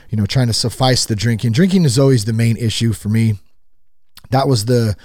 You 0.09 0.17
know, 0.17 0.27
trying 0.27 0.47
to 0.47 0.53
suffice 0.53 1.05
the 1.05 1.15
drinking. 1.15 1.53
Drinking 1.53 1.85
is 1.85 1.97
always 1.97 2.25
the 2.25 2.33
main 2.33 2.55
issue 2.55 2.93
for 2.93 3.09
me. 3.09 3.39
That 4.29 4.47
was 4.47 4.65
the 4.65 4.95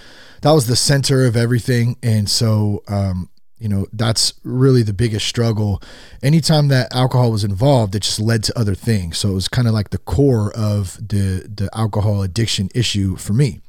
that 0.43 0.53
was 0.53 0.67
the 0.67 0.77
center 0.77 1.25
of 1.27 1.37
everything, 1.37 1.97
and 2.03 2.29
so 2.29 2.83
um, 2.89 3.30
you 3.61 3.69
know 3.69 3.87
that's 3.93 4.33
really 4.43 4.83
the 4.83 4.93
biggest 4.93 5.27
struggle. 5.27 5.83
Anytime 6.23 6.69
that 6.69 6.93
alcohol 6.95 7.31
was 7.31 7.45
involved 7.45 7.95
it 7.95 8.03
just 8.03 8.19
led 8.19 8.43
to 8.45 8.59
other 8.59 8.75
things. 8.75 9.19
So 9.19 9.31
it 9.31 9.35
was 9.35 9.49
kind 9.49 9.69
of 9.69 9.75
like 9.75 9.91
the 9.91 9.99
core 9.99 10.53
of 10.57 10.97
the 10.97 11.49
the 11.55 11.69
alcohol 11.75 12.23
addiction 12.23 12.71
issue 12.75 13.17
for 13.17 13.35
me. 13.35 13.61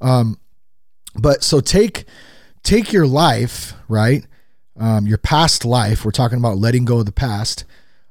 Um 0.00 0.38
but 1.16 1.42
so 1.42 1.60
take 1.60 2.04
take 2.62 2.92
your 2.92 3.06
life 3.06 3.74
right? 3.88 4.24
Um, 4.76 5.06
your 5.06 5.18
past 5.18 5.64
life 5.64 6.04
we're 6.04 6.10
talking 6.10 6.38
about 6.38 6.56
letting 6.58 6.84
go 6.84 6.98
of 6.98 7.06
the 7.06 7.12
past 7.12 7.64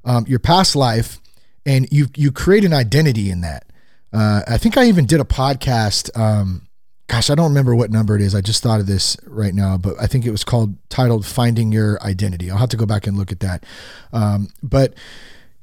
um, 0.05 0.25
your 0.27 0.39
past 0.39 0.75
life 0.75 1.19
and 1.65 1.87
you 1.91 2.07
you 2.15 2.31
create 2.31 2.63
an 2.63 2.73
identity 2.73 3.29
in 3.29 3.41
that. 3.41 3.65
Uh, 4.13 4.41
i 4.47 4.57
think 4.59 4.77
i 4.77 4.85
even 4.85 5.07
did 5.07 5.19
a 5.19 5.23
podcast 5.23 6.15
um, 6.17 6.67
gosh, 7.07 7.29
I 7.29 7.35
don't 7.35 7.49
remember 7.49 7.75
what 7.75 7.91
number 7.91 8.15
it 8.15 8.21
is. 8.21 8.33
I 8.33 8.41
just 8.41 8.63
thought 8.63 8.79
of 8.79 8.87
this 8.87 9.17
right 9.25 9.53
now, 9.53 9.77
but 9.77 9.95
I 9.99 10.07
think 10.07 10.25
it 10.25 10.31
was 10.31 10.43
called 10.43 10.75
titled 10.89 11.25
"Finding 11.25 11.71
Your 11.71 12.01
Identity." 12.01 12.49
I'll 12.49 12.57
have 12.57 12.69
to 12.69 12.77
go 12.77 12.85
back 12.85 13.07
and 13.07 13.17
look 13.17 13.31
at 13.31 13.39
that. 13.41 13.65
Um, 14.11 14.49
but 14.61 14.93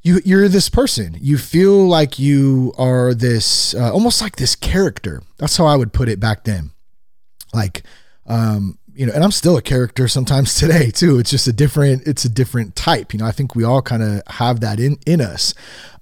you 0.02 0.20
you're 0.24 0.48
this 0.48 0.68
person. 0.68 1.16
You 1.20 1.38
feel 1.38 1.86
like 1.86 2.18
you 2.18 2.72
are 2.78 3.14
this 3.14 3.74
uh, 3.74 3.92
almost 3.92 4.20
like 4.20 4.36
this 4.36 4.54
character. 4.54 5.22
That's 5.38 5.56
how 5.56 5.66
I 5.66 5.76
would 5.76 5.92
put 5.92 6.08
it 6.08 6.20
back 6.20 6.44
then. 6.44 6.70
Like, 7.52 7.82
um, 8.26 8.78
you 8.94 9.06
know, 9.06 9.12
and 9.12 9.24
I'm 9.24 9.32
still 9.32 9.56
a 9.56 9.62
character 9.62 10.08
sometimes 10.08 10.54
today 10.58 10.90
too. 10.90 11.18
It's 11.18 11.30
just 11.30 11.46
a 11.48 11.52
different. 11.52 12.06
It's 12.06 12.24
a 12.24 12.30
different 12.30 12.76
type. 12.76 13.12
You 13.12 13.18
know, 13.18 13.26
I 13.26 13.32
think 13.32 13.54
we 13.54 13.64
all 13.64 13.82
kind 13.82 14.02
of 14.02 14.22
have 14.28 14.60
that 14.60 14.80
in 14.80 14.98
in 15.06 15.20
us. 15.20 15.54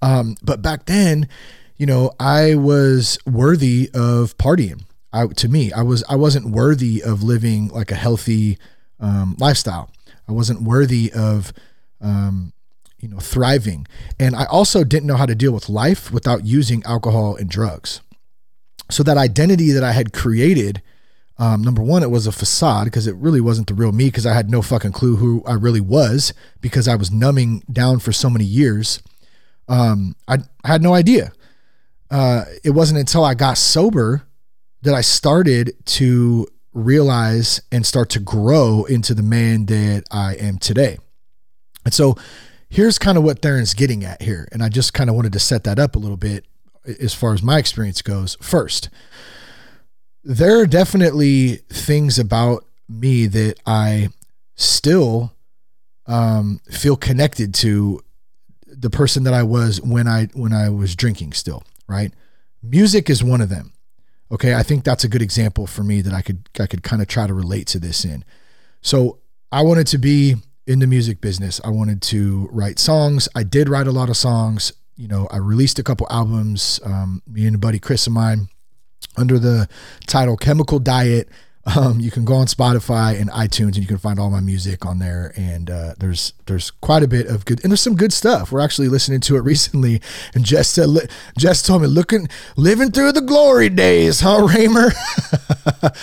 Um, 0.03 0.37
but 0.43 0.63
back 0.63 0.87
then, 0.87 1.29
you 1.77 1.87
know, 1.87 2.13
I 2.21 2.55
was 2.55 3.19
worthy 3.27 3.91
of 3.95 4.37
partying. 4.39 4.83
I, 5.13 5.27
to 5.27 5.49
me, 5.49 5.73
I 5.73 5.83
was 5.83 6.05
I 6.09 6.17
wasn't 6.17 6.51
worthy 6.51 7.03
of 7.03 7.23
living 7.23 7.69
like 7.69 7.91
a 7.91 7.97
healthy 7.97 8.59
um, 9.01 9.37
lifestyle. 9.39 9.91
I 10.29 10.33
wasn't 10.33 10.63
worthy 10.63 11.11
of, 11.13 11.53
um, 12.01 12.53
you 13.01 13.09
know, 13.09 13.19
thriving. 13.19 13.87
And 14.21 14.37
I 14.37 14.45
also 14.45 14.85
didn't 14.85 15.07
know 15.07 15.17
how 15.17 15.27
to 15.27 15.35
deal 15.35 15.53
with 15.53 15.69
life 15.69 16.13
without 16.13 16.45
using 16.45 16.83
alcohol 16.85 17.37
and 17.37 17.49
drugs. 17.49 18.01
So 18.91 19.03
that 19.03 19.17
identity 19.17 19.71
that 19.73 19.85
I 19.85 19.93
had 19.93 20.13
created, 20.13 20.83
um, 21.39 21.63
number 21.63 21.83
one, 21.83 22.03
it 22.03 22.11
was 22.11 22.27
a 22.27 22.33
facade 22.33 22.87
because 22.87 23.07
it 23.07 23.15
really 23.17 23.41
wasn't 23.41 23.69
the 23.69 23.75
real 23.75 23.93
me 23.93 24.07
because 24.07 24.27
I 24.27 24.35
had 24.35 24.51
no 24.51 24.61
fucking 24.61 24.93
clue 24.93 25.17
who 25.17 25.43
I 25.47 25.55
really 25.55 25.81
was 25.81 26.35
because 26.61 26.89
I 26.89 26.97
was 26.97 27.11
numbing 27.11 27.63
down 27.71 27.99
for 27.99 28.13
so 28.13 28.29
many 28.29 28.45
years. 28.45 29.03
Um, 29.69 30.17
I, 30.27 30.39
I 30.65 30.69
had 30.69 30.83
no 30.83 30.95
idea. 30.95 31.33
Uh, 32.11 32.45
it 32.65 32.71
wasn't 32.71 33.01
until 33.01 33.25
I 33.25 33.35
got 33.35 33.59
sober 33.59 34.23
that 34.83 34.95
I 34.95 35.01
started 35.01 35.75
to 35.87 36.47
realize 36.73 37.61
and 37.73 37.85
start 37.85 38.11
to 38.11 38.21
grow 38.21 38.85
into 38.85 39.15
the 39.15 39.23
man 39.23 39.67
that 39.67 40.05
I 40.11 40.35
am 40.35 40.59
today. 40.59 40.99
And 41.85 41.93
so 41.93 42.17
here's 42.69 42.99
kind 42.99 43.19
of 43.19 43.25
what 43.25 43.41
Theron's 43.41 43.75
getting 43.75 44.05
at 44.05 44.23
here. 44.23 44.49
And 44.53 44.63
I 44.63 44.69
just 44.69 44.95
kind 44.95 45.11
of 45.11 45.17
wanted 45.17 45.33
to 45.33 45.39
set 45.39 45.65
that 45.65 45.79
up 45.79 45.97
a 45.97 45.99
little 45.99 46.17
bit 46.17 46.45
as 47.01 47.15
far 47.15 47.35
as 47.35 47.43
my 47.43 47.59
experience 47.59 48.03
goes. 48.03 48.37
First, 48.41 48.89
there 50.23 50.61
are 50.61 50.67
definitely 50.67 51.57
things 51.69 52.19
about 52.19 52.65
me 52.89 53.27
that 53.27 53.57
I 53.67 54.11
still 54.55 55.33
um, 56.07 56.61
feel 56.71 56.97
connected 56.97 57.55
to 57.55 58.03
the 58.67 58.91
person 58.91 59.25
that 59.25 59.35
I 59.35 59.43
was 59.43 59.81
when 59.81 60.07
I 60.07 60.27
when 60.35 60.53
I 60.53 60.69
was 60.69 60.95
drinking 60.95 61.33
still, 61.33 61.63
right? 61.87 62.13
Music 62.63 63.11
is 63.11 63.23
one 63.25 63.41
of 63.41 63.49
them. 63.49 63.73
Okay, 64.31 64.55
I 64.55 64.63
think 64.63 64.85
that's 64.85 65.05
a 65.05 65.09
good 65.09 65.23
example 65.23 65.67
for 65.67 65.83
me 65.83 66.01
that 66.03 66.13
I 66.13 66.23
could 66.23 66.49
I 66.61 66.67
could 66.67 66.83
kind 66.83 67.01
of 67.01 67.09
try 67.09 67.27
to 67.27 67.35
relate 67.35 67.67
to 67.69 67.79
this 67.79 68.05
in. 68.05 68.25
So 68.83 69.19
I 69.51 69.63
wanted 69.63 69.87
to 69.89 69.99
be 69.99 70.37
in 70.67 70.81
the 70.81 70.87
music 70.87 71.21
business. 71.21 71.61
I 71.65 71.71
wanted 71.71 72.03
to 72.03 72.49
write 72.53 72.79
songs. 72.79 73.29
I 73.35 73.43
did 73.43 73.69
write 73.69 73.87
a 73.87 73.93
lot 73.93 74.11
of 74.11 74.17
songs. 74.17 74.73
You 74.97 75.09
know, 75.09 75.29
I 75.31 75.39
released 75.39 75.79
a 75.79 75.83
couple 75.83 76.07
albums. 76.11 76.79
Um, 76.85 77.23
me 77.27 77.47
and 77.47 77.57
a 77.57 77.59
buddy 77.59 77.79
Chris 77.79 78.07
of 78.07 78.13
mine 78.13 78.49
under 79.17 79.39
the 79.39 79.69
title 80.07 80.37
Chemical 80.37 80.79
Diet. 80.79 81.29
Um, 81.77 82.01
you 82.01 82.11
can 82.11 82.25
go 82.25 82.35
on 82.35 82.47
Spotify 82.47 83.21
and 83.21 83.29
iTunes, 83.31 83.75
and 83.75 83.79
you 83.79 83.87
can 83.87 83.99
find 83.99 84.19
all 84.19 84.31
my 84.31 84.41
music 84.41 84.87
on 84.87 84.99
there. 84.99 85.33
And 85.37 85.71
uh, 85.71 85.95
there's 85.99 86.33
there's 86.47 86.71
quite 86.71 87.03
a 87.03 87.09
bit 87.09 87.27
of 87.27 87.45
good, 87.45 87.63
and 87.63 87.71
there's 87.71 87.81
some 87.81 87.97
good 87.97 88.13
stuff. 88.13 88.51
We're 88.51 88.61
actually 88.61 88.89
listening 88.89 89.21
to 89.21 89.37
it 89.37 89.41
recently, 89.45 90.01
and 90.35 90.45
Jess 90.45 90.69
said, 90.69 90.89
Jess 91.37 91.63
told 91.63 91.83
me, 91.83 91.89
looking, 91.89 92.29
living 92.57 92.91
through 92.91 93.13
the 93.13 93.21
glory 93.21 93.69
days, 93.69 94.21
huh, 94.21 94.47
Ramer? 94.47 94.93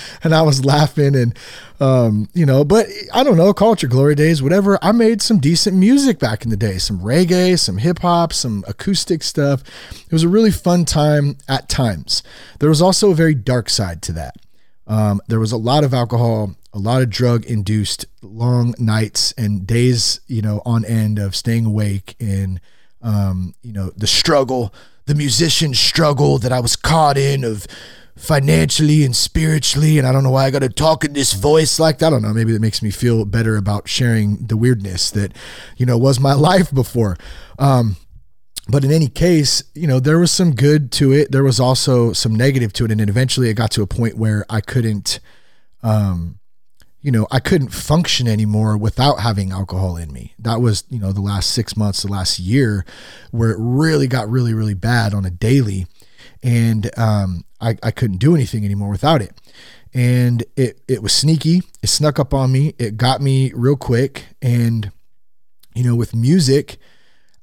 and 0.24 0.36
I 0.36 0.43
was 0.43 0.63
laughing, 0.63 1.15
and 1.15 1.38
um, 1.79 2.29
you 2.34 2.45
know, 2.45 2.63
but 2.63 2.88
I 3.13 3.24
don't 3.24 3.38
know, 3.38 3.53
culture 3.53 3.88
glory 3.88 4.15
days, 4.15 4.43
whatever. 4.43 4.77
I 4.84 4.91
made 4.91 5.22
some 5.22 5.39
decent 5.39 5.75
music 5.75 6.19
back 6.19 6.43
in 6.43 6.51
the 6.51 6.57
day, 6.57 6.77
some 6.77 7.00
reggae, 7.00 7.57
some 7.57 7.79
hip 7.79 8.00
hop, 8.00 8.34
some 8.34 8.63
acoustic 8.67 9.24
stuff. 9.24 9.63
It 9.91 10.12
was 10.12 10.24
a 10.24 10.29
really 10.29 10.51
fun 10.51 10.86
time 10.86 11.38
at 11.48 11.69
times. 11.69 12.24
There 12.60 12.69
was 12.69 12.81
also 12.81 13.12
a 13.12 13.15
very 13.15 13.34
dark 13.34 13.69
side 13.69 14.01
to 14.03 14.12
that. 14.13 14.36
Um, 14.88 15.22
there 15.27 15.39
was 15.39 15.51
a 15.51 15.58
lot 15.58 15.84
of 15.84 15.94
alcohol, 15.94 16.56
a 16.74 16.80
lot 16.80 17.01
of 17.01 17.10
drug 17.10 17.46
induced 17.46 18.06
long 18.22 18.75
nights 18.77 19.34
and 19.38 19.65
days, 19.65 20.20
you 20.27 20.42
know, 20.42 20.62
on 20.65 20.86
end 20.86 21.20
of 21.20 21.36
staying 21.36 21.65
awake 21.65 22.15
and, 22.20 22.60
um, 23.01 23.56
you 23.62 23.74
know, 23.74 23.92
the 23.96 24.08
struggle, 24.08 24.74
the 25.06 25.15
musician 25.15 25.74
struggle 25.74 26.38
that 26.39 26.51
I 26.51 26.60
was 26.60 26.75
caught 26.75 27.18
in 27.18 27.44
of 27.44 27.65
financially 28.15 29.04
and 29.04 29.15
spiritually. 29.15 29.98
And 29.98 30.08
I 30.08 30.12
don't 30.12 30.24
know 30.24 30.32
why 30.32 30.46
I 30.46 30.51
got 30.51 30.60
to 30.60 30.70
talk 30.70 31.04
in 31.04 31.13
this 31.13 31.34
voice 31.34 31.80
like 31.80 32.00
that. 32.00 32.08
I 32.08 32.10
don't 32.12 32.22
know. 32.22 32.34
Maybe 32.34 32.54
that 32.54 32.62
makes 32.62 32.82
me 32.82 32.92
feel 32.92 33.25
better 33.25 33.58
about 33.58 33.89
sharing 33.89 34.38
the 34.48 34.58
weirdness 34.58 35.12
that, 35.12 35.36
you 35.77 35.86
know, 35.86 35.98
was 35.98 36.20
my 36.20 36.34
life 36.51 36.74
before. 36.74 37.18
Um, 37.60 37.98
but 38.67 38.84
in 38.84 38.91
any 38.91 39.07
case, 39.07 39.63
you 39.75 39.88
know, 39.88 40.00
there 40.00 40.17
was 40.17 40.31
some 40.31 40.55
good 40.55 40.91
to 40.93 41.13
it. 41.13 41.31
There 41.31 41.43
was 41.43 41.60
also 41.60 42.13
some 42.13 42.34
negative 42.34 42.74
to 42.74 42.86
it. 42.86 42.91
And 42.91 43.00
then 43.00 43.10
eventually 43.10 43.50
it 43.50 43.53
got 43.53 43.72
to 43.72 43.84
a 43.84 43.88
point 43.88 44.17
where 44.17 44.45
I 44.50 44.62
couldn't, 44.62 45.19
um, 45.84 46.39
you 47.00 47.12
know, 47.12 47.27
I 47.29 47.39
couldn't 47.39 47.69
function 47.69 48.27
anymore 48.27 48.75
without 48.75 49.19
having 49.19 49.51
alcohol 49.51 49.98
in 49.98 50.12
me. 50.12 50.34
That 50.39 50.62
was, 50.62 50.84
you 50.89 51.00
know, 51.00 51.12
the 51.12 51.22
last 51.22 51.51
six 51.51 51.77
months, 51.77 52.01
the 52.01 52.12
last 52.12 52.39
year 52.39 52.84
where 53.29 53.51
it 53.51 53.57
really 53.60 54.07
got 54.07 54.27
really, 54.29 54.55
really 54.55 54.74
bad 54.74 55.13
on 55.13 55.25
a 55.25 55.29
daily. 55.29 55.86
And 56.41 56.89
um, 56.98 57.45
I, 57.62 57.77
I 57.84 57.91
couldn't 57.91 58.17
do 58.17 58.34
anything 58.34 58.65
anymore 58.65 58.89
without 58.89 59.22
it. 59.22 59.39
And 59.93 60.43
it, 60.55 60.81
it 60.88 61.03
was 61.03 61.13
sneaky. 61.13 61.62
It 61.84 61.88
snuck 61.88 62.19
up 62.19 62.34
on 62.34 62.51
me. 62.51 62.74
It 62.79 62.98
got 62.98 63.22
me 63.22 63.51
real 63.53 63.77
quick. 63.77 64.25
And, 64.41 64.91
you 65.75 65.84
know, 65.84 65.95
with 65.95 66.15
music, 66.15 66.77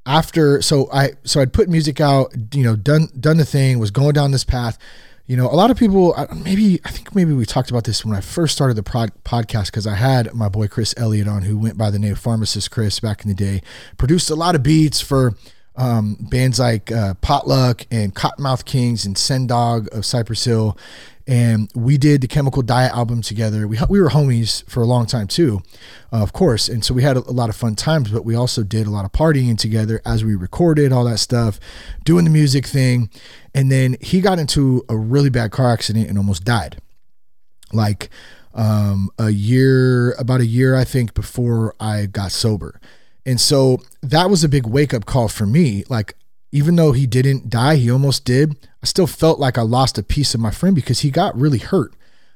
after 0.06 0.60
so 0.62 0.90
I 0.92 1.12
so 1.24 1.40
I'd 1.40 1.52
put 1.52 1.68
music 1.68 2.00
out, 2.00 2.34
you 2.52 2.62
know, 2.62 2.76
done 2.76 3.08
done 3.18 3.36
the 3.36 3.44
thing, 3.44 3.78
was 3.78 3.90
going 3.90 4.12
down 4.12 4.30
this 4.30 4.44
path. 4.44 4.78
You 5.26 5.36
know, 5.36 5.46
a 5.46 5.54
lot 5.54 5.70
of 5.70 5.78
people 5.78 6.14
maybe 6.44 6.80
I 6.84 6.90
think 6.90 7.14
maybe 7.14 7.32
we 7.32 7.46
talked 7.46 7.70
about 7.70 7.84
this 7.84 8.04
when 8.04 8.14
I 8.14 8.20
first 8.20 8.54
started 8.54 8.74
the 8.74 8.82
pod, 8.82 9.12
podcast 9.24 9.66
because 9.66 9.86
I 9.86 9.94
had 9.94 10.34
my 10.34 10.48
boy 10.48 10.68
Chris 10.68 10.94
Elliott 10.96 11.28
on, 11.28 11.42
who 11.42 11.56
went 11.56 11.78
by 11.78 11.90
the 11.90 11.98
name 11.98 12.12
of 12.12 12.18
Pharmacist 12.18 12.70
Chris 12.70 13.00
back 13.00 13.22
in 13.22 13.28
the 13.28 13.34
day, 13.34 13.62
produced 13.96 14.30
a 14.30 14.34
lot 14.34 14.54
of 14.54 14.62
beats 14.62 15.00
for 15.00 15.34
um, 15.76 16.16
bands 16.20 16.58
like 16.58 16.92
uh, 16.92 17.14
Potluck 17.14 17.86
and 17.90 18.14
Kottonmouth 18.14 18.64
Kings 18.64 19.06
and 19.06 19.16
Sen 19.16 19.46
Dog 19.46 19.88
of 19.92 20.04
Cypress 20.04 20.44
Hill, 20.44 20.76
and 21.26 21.70
we 21.74 21.98
did 21.98 22.20
the 22.20 22.28
Chemical 22.28 22.62
Diet 22.62 22.92
album 22.92 23.22
together. 23.22 23.68
We 23.68 23.78
we 23.88 24.00
were 24.00 24.10
homies 24.10 24.68
for 24.68 24.82
a 24.82 24.86
long 24.86 25.06
time 25.06 25.26
too, 25.26 25.62
uh, 26.12 26.22
of 26.22 26.32
course, 26.32 26.68
and 26.68 26.84
so 26.84 26.94
we 26.94 27.02
had 27.02 27.16
a, 27.16 27.20
a, 27.20 27.32
lot 27.32 27.48
of 27.48 27.56
fun 27.56 27.74
times. 27.74 28.10
But 28.10 28.24
we 28.24 28.34
also 28.34 28.62
did 28.62 28.86
a 28.86 28.90
lot 28.90 29.04
of 29.04 29.12
partying 29.12 29.56
together 29.56 30.00
as 30.04 30.24
we 30.24 30.34
recorded 30.34 30.92
all 30.92 31.04
that 31.04 31.18
stuff, 31.18 31.60
doing 32.04 32.24
the 32.24 32.30
music 32.30 32.66
thing, 32.66 33.10
and 33.54 33.70
then 33.70 33.96
he 34.00 34.20
got 34.20 34.38
into 34.38 34.84
a 34.88 34.96
really 34.96 35.30
bad 35.30 35.50
car 35.50 35.72
accident 35.72 36.08
and 36.08 36.18
almost 36.18 36.44
died. 36.44 36.80
Like 37.72 38.10
um, 38.54 39.10
a 39.18 39.30
year, 39.30 40.12
about 40.12 40.40
a 40.40 40.46
year, 40.46 40.76
I 40.76 40.84
think, 40.84 41.14
before 41.14 41.74
I 41.80 42.06
got 42.06 42.32
sober. 42.32 42.80
And 43.24 43.40
so 43.40 43.78
that 44.02 44.28
was 44.28 44.42
a 44.44 44.48
big 44.48 44.66
wake 44.66 44.92
up 44.92 45.06
call 45.06 45.28
for 45.28 45.46
me. 45.46 45.84
Like 45.88 46.14
even 46.50 46.76
though 46.76 46.92
he 46.92 47.06
didn't 47.06 47.48
die, 47.48 47.76
he 47.76 47.90
almost 47.90 48.24
did. 48.24 48.56
I 48.82 48.86
still 48.86 49.06
felt 49.06 49.38
like 49.38 49.56
I 49.58 49.62
lost 49.62 49.98
a 49.98 50.02
piece 50.02 50.34
of 50.34 50.40
my 50.40 50.50
friend 50.50 50.74
because 50.74 51.00
he 51.00 51.10
got 51.10 51.38
really 51.38 51.58
hurt. 51.58 51.94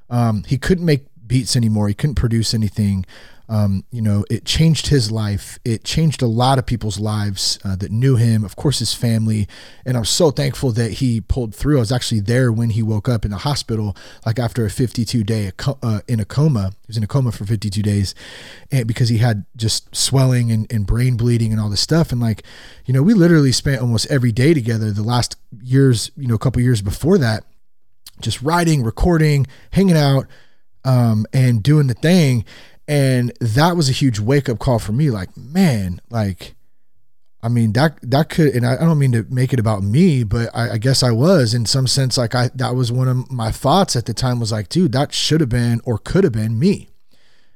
Um, 0.08 0.44
he 0.44 0.58
couldn't 0.58 0.84
make 0.84 1.06
beats 1.26 1.56
anymore. 1.56 1.88
He 1.88 1.94
couldn't 1.94 2.14
produce 2.14 2.54
anything. 2.54 3.04
Um, 3.48 3.84
you 3.92 4.02
know, 4.02 4.24
it 4.28 4.44
changed 4.44 4.88
his 4.88 5.12
life. 5.12 5.58
It 5.64 5.84
changed 5.84 6.20
a 6.20 6.26
lot 6.26 6.58
of 6.58 6.66
people's 6.66 6.98
lives 6.98 7.60
uh, 7.64 7.76
that 7.76 7.92
knew 7.92 8.16
him, 8.16 8.44
of 8.44 8.56
course, 8.56 8.80
his 8.80 8.92
family. 8.92 9.46
And 9.84 9.96
I'm 9.96 10.04
so 10.04 10.32
thankful 10.32 10.72
that 10.72 10.92
he 10.92 11.20
pulled 11.20 11.54
through. 11.54 11.76
I 11.76 11.80
was 11.80 11.92
actually 11.92 12.20
there 12.20 12.50
when 12.50 12.70
he 12.70 12.82
woke 12.82 13.08
up 13.08 13.24
in 13.24 13.30
the 13.30 13.38
hospital, 13.38 13.96
like 14.24 14.40
after 14.40 14.66
a 14.66 14.70
52 14.70 15.22
day 15.22 15.52
uh, 15.82 16.00
in 16.08 16.18
a 16.18 16.24
coma. 16.24 16.72
He 16.72 16.88
was 16.88 16.96
in 16.96 17.04
a 17.04 17.08
coma 17.08 17.30
for 17.30 17.44
52 17.44 17.82
days 17.82 18.14
and 18.72 18.86
because 18.86 19.10
he 19.10 19.18
had 19.18 19.44
just 19.56 19.94
swelling 19.94 20.50
and, 20.50 20.66
and 20.72 20.86
brain 20.86 21.16
bleeding 21.16 21.52
and 21.52 21.60
all 21.60 21.70
this 21.70 21.80
stuff. 21.80 22.10
And 22.10 22.20
like, 22.20 22.42
you 22.84 22.92
know, 22.92 23.02
we 23.02 23.14
literally 23.14 23.52
spent 23.52 23.80
almost 23.80 24.06
every 24.10 24.32
day 24.32 24.54
together 24.54 24.90
the 24.90 25.02
last 25.02 25.36
years, 25.62 26.10
you 26.16 26.26
know, 26.26 26.34
a 26.34 26.38
couple 26.38 26.60
years 26.62 26.82
before 26.82 27.18
that, 27.18 27.44
just 28.20 28.42
writing, 28.42 28.82
recording, 28.82 29.46
hanging 29.70 29.96
out, 29.96 30.26
um, 30.84 31.26
and 31.32 31.62
doing 31.62 31.88
the 31.88 31.94
thing 31.94 32.44
and 32.88 33.32
that 33.40 33.76
was 33.76 33.88
a 33.88 33.92
huge 33.92 34.20
wake 34.20 34.48
up 34.48 34.58
call 34.58 34.78
for 34.78 34.92
me. 34.92 35.10
Like, 35.10 35.36
man, 35.36 36.00
like, 36.08 36.54
I 37.42 37.48
mean, 37.48 37.72
that, 37.72 37.98
that 38.02 38.28
could, 38.28 38.54
and 38.54 38.66
I, 38.66 38.74
I 38.74 38.84
don't 38.84 38.98
mean 38.98 39.12
to 39.12 39.26
make 39.28 39.52
it 39.52 39.60
about 39.60 39.82
me, 39.82 40.24
but 40.24 40.50
I, 40.54 40.72
I, 40.72 40.78
guess 40.78 41.02
I 41.02 41.10
was 41.10 41.54
in 41.54 41.66
some 41.66 41.86
sense, 41.86 42.16
like 42.16 42.34
I, 42.34 42.50
that 42.54 42.74
was 42.74 42.90
one 42.90 43.08
of 43.08 43.30
my 43.30 43.50
thoughts 43.52 43.96
at 43.96 44.06
the 44.06 44.14
time 44.14 44.40
was 44.40 44.52
like, 44.52 44.68
dude, 44.68 44.92
that 44.92 45.12
should 45.12 45.40
have 45.40 45.50
been, 45.50 45.80
or 45.84 45.98
could 45.98 46.24
have 46.24 46.32
been 46.32 46.58
me. 46.58 46.88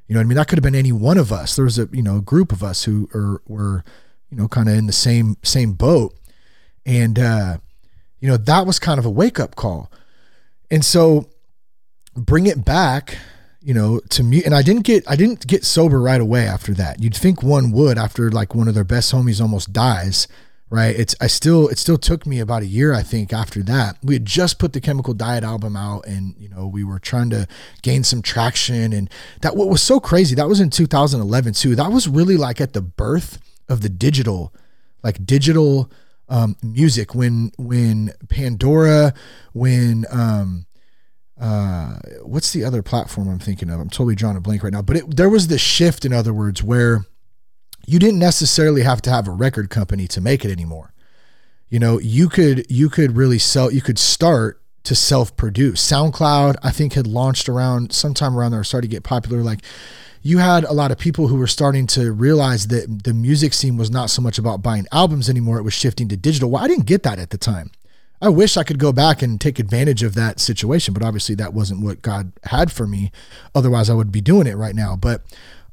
You 0.06 0.14
know 0.14 0.20
I 0.20 0.24
mean? 0.24 0.36
That 0.36 0.48
could 0.48 0.58
have 0.58 0.64
been 0.64 0.74
any 0.74 0.90
one 0.90 1.18
of 1.18 1.32
us. 1.32 1.54
There 1.54 1.64
was 1.64 1.78
a, 1.78 1.88
you 1.92 2.02
know, 2.02 2.16
a 2.16 2.22
group 2.22 2.50
of 2.50 2.64
us 2.64 2.84
who 2.84 3.08
are, 3.14 3.42
were, 3.46 3.84
you 4.28 4.36
know, 4.36 4.48
kind 4.48 4.68
of 4.68 4.74
in 4.74 4.86
the 4.86 4.92
same, 4.92 5.36
same 5.44 5.72
boat. 5.72 6.14
And, 6.84 7.16
uh, 7.16 7.58
you 8.18 8.28
know, 8.28 8.36
that 8.36 8.66
was 8.66 8.80
kind 8.80 8.98
of 8.98 9.06
a 9.06 9.10
wake 9.10 9.38
up 9.38 9.54
call. 9.54 9.90
And 10.68 10.84
so 10.84 11.28
bring 12.16 12.46
it 12.46 12.64
back 12.64 13.18
you 13.62 13.74
know, 13.74 14.00
to 14.10 14.22
me, 14.22 14.42
and 14.44 14.54
I 14.54 14.62
didn't 14.62 14.84
get, 14.84 15.08
I 15.08 15.16
didn't 15.16 15.46
get 15.46 15.64
sober 15.64 16.00
right 16.00 16.20
away 16.20 16.46
after 16.46 16.72
that. 16.74 17.02
You'd 17.02 17.16
think 17.16 17.42
one 17.42 17.72
would 17.72 17.98
after 17.98 18.30
like 18.30 18.54
one 18.54 18.68
of 18.68 18.74
their 18.74 18.84
best 18.84 19.12
homies 19.12 19.40
almost 19.40 19.72
dies, 19.72 20.28
right? 20.70 20.94
It's, 20.96 21.14
I 21.20 21.26
still, 21.26 21.68
it 21.68 21.78
still 21.78 21.98
took 21.98 22.24
me 22.24 22.40
about 22.40 22.62
a 22.62 22.66
year, 22.66 22.94
I 22.94 23.02
think, 23.02 23.32
after 23.32 23.62
that. 23.64 23.98
We 24.02 24.14
had 24.14 24.24
just 24.24 24.58
put 24.58 24.72
the 24.72 24.80
Chemical 24.80 25.12
Diet 25.12 25.44
album 25.44 25.76
out, 25.76 26.06
and 26.06 26.34
you 26.38 26.48
know, 26.48 26.66
we 26.66 26.84
were 26.84 26.98
trying 26.98 27.30
to 27.30 27.46
gain 27.82 28.02
some 28.02 28.22
traction, 28.22 28.92
and 28.92 29.10
that 29.42 29.56
what 29.56 29.68
was 29.68 29.82
so 29.82 30.00
crazy. 30.00 30.34
That 30.34 30.48
was 30.48 30.60
in 30.60 30.70
2011 30.70 31.52
too. 31.52 31.76
That 31.76 31.92
was 31.92 32.08
really 32.08 32.38
like 32.38 32.60
at 32.60 32.72
the 32.72 32.82
birth 32.82 33.38
of 33.68 33.82
the 33.82 33.90
digital, 33.90 34.54
like 35.02 35.26
digital 35.26 35.90
um, 36.30 36.56
music 36.62 37.14
when 37.14 37.52
when 37.58 38.14
Pandora, 38.28 39.12
when 39.52 40.06
um, 40.10 40.66
uh, 41.40 41.96
what's 42.22 42.52
the 42.52 42.64
other 42.64 42.82
platform 42.82 43.28
I'm 43.28 43.38
thinking 43.38 43.70
of? 43.70 43.80
I'm 43.80 43.88
totally 43.88 44.14
drawing 44.14 44.36
a 44.36 44.40
blank 44.40 44.62
right 44.62 44.72
now. 44.72 44.82
But 44.82 44.98
it, 44.98 45.16
there 45.16 45.30
was 45.30 45.48
this 45.48 45.62
shift, 45.62 46.04
in 46.04 46.12
other 46.12 46.34
words, 46.34 46.62
where 46.62 47.06
you 47.86 47.98
didn't 47.98 48.18
necessarily 48.18 48.82
have 48.82 49.00
to 49.02 49.10
have 49.10 49.26
a 49.26 49.32
record 49.32 49.70
company 49.70 50.06
to 50.08 50.20
make 50.20 50.44
it 50.44 50.50
anymore. 50.50 50.92
You 51.70 51.78
know, 51.78 51.98
you 51.98 52.28
could 52.28 52.70
you 52.70 52.90
could 52.90 53.16
really 53.16 53.38
sell 53.38 53.72
you 53.72 53.80
could 53.80 53.98
start 53.98 54.60
to 54.84 54.94
self-produce. 54.94 55.80
SoundCloud 55.80 56.56
I 56.62 56.70
think 56.70 56.92
had 56.92 57.06
launched 57.06 57.48
around 57.48 57.92
sometime 57.92 58.36
around 58.36 58.52
there 58.52 58.64
started 58.64 58.88
to 58.88 58.94
get 58.94 59.02
popular 59.02 59.42
like 59.42 59.60
you 60.22 60.38
had 60.38 60.64
a 60.64 60.72
lot 60.72 60.90
of 60.90 60.98
people 60.98 61.28
who 61.28 61.36
were 61.36 61.46
starting 61.46 61.86
to 61.86 62.12
realize 62.12 62.66
that 62.66 63.04
the 63.04 63.14
music 63.14 63.54
scene 63.54 63.76
was 63.78 63.90
not 63.90 64.10
so 64.10 64.20
much 64.20 64.38
about 64.38 64.62
buying 64.62 64.86
albums 64.92 65.30
anymore 65.30 65.58
it 65.58 65.62
was 65.62 65.72
shifting 65.72 66.08
to 66.08 66.16
digital. 66.16 66.50
Well, 66.50 66.62
I 66.62 66.68
didn't 66.68 66.86
get 66.86 67.02
that 67.04 67.18
at 67.18 67.30
the 67.30 67.38
time. 67.38 67.70
I 68.22 68.28
wish 68.28 68.56
I 68.56 68.64
could 68.64 68.78
go 68.78 68.92
back 68.92 69.22
and 69.22 69.40
take 69.40 69.58
advantage 69.58 70.02
of 70.02 70.14
that 70.14 70.40
situation, 70.40 70.92
but 70.92 71.02
obviously 71.02 71.34
that 71.36 71.54
wasn't 71.54 71.82
what 71.82 72.02
God 72.02 72.32
had 72.44 72.70
for 72.70 72.86
me. 72.86 73.12
Otherwise, 73.54 73.88
I 73.88 73.94
would 73.94 74.12
be 74.12 74.20
doing 74.20 74.46
it 74.46 74.56
right 74.56 74.74
now. 74.74 74.94
But 74.94 75.22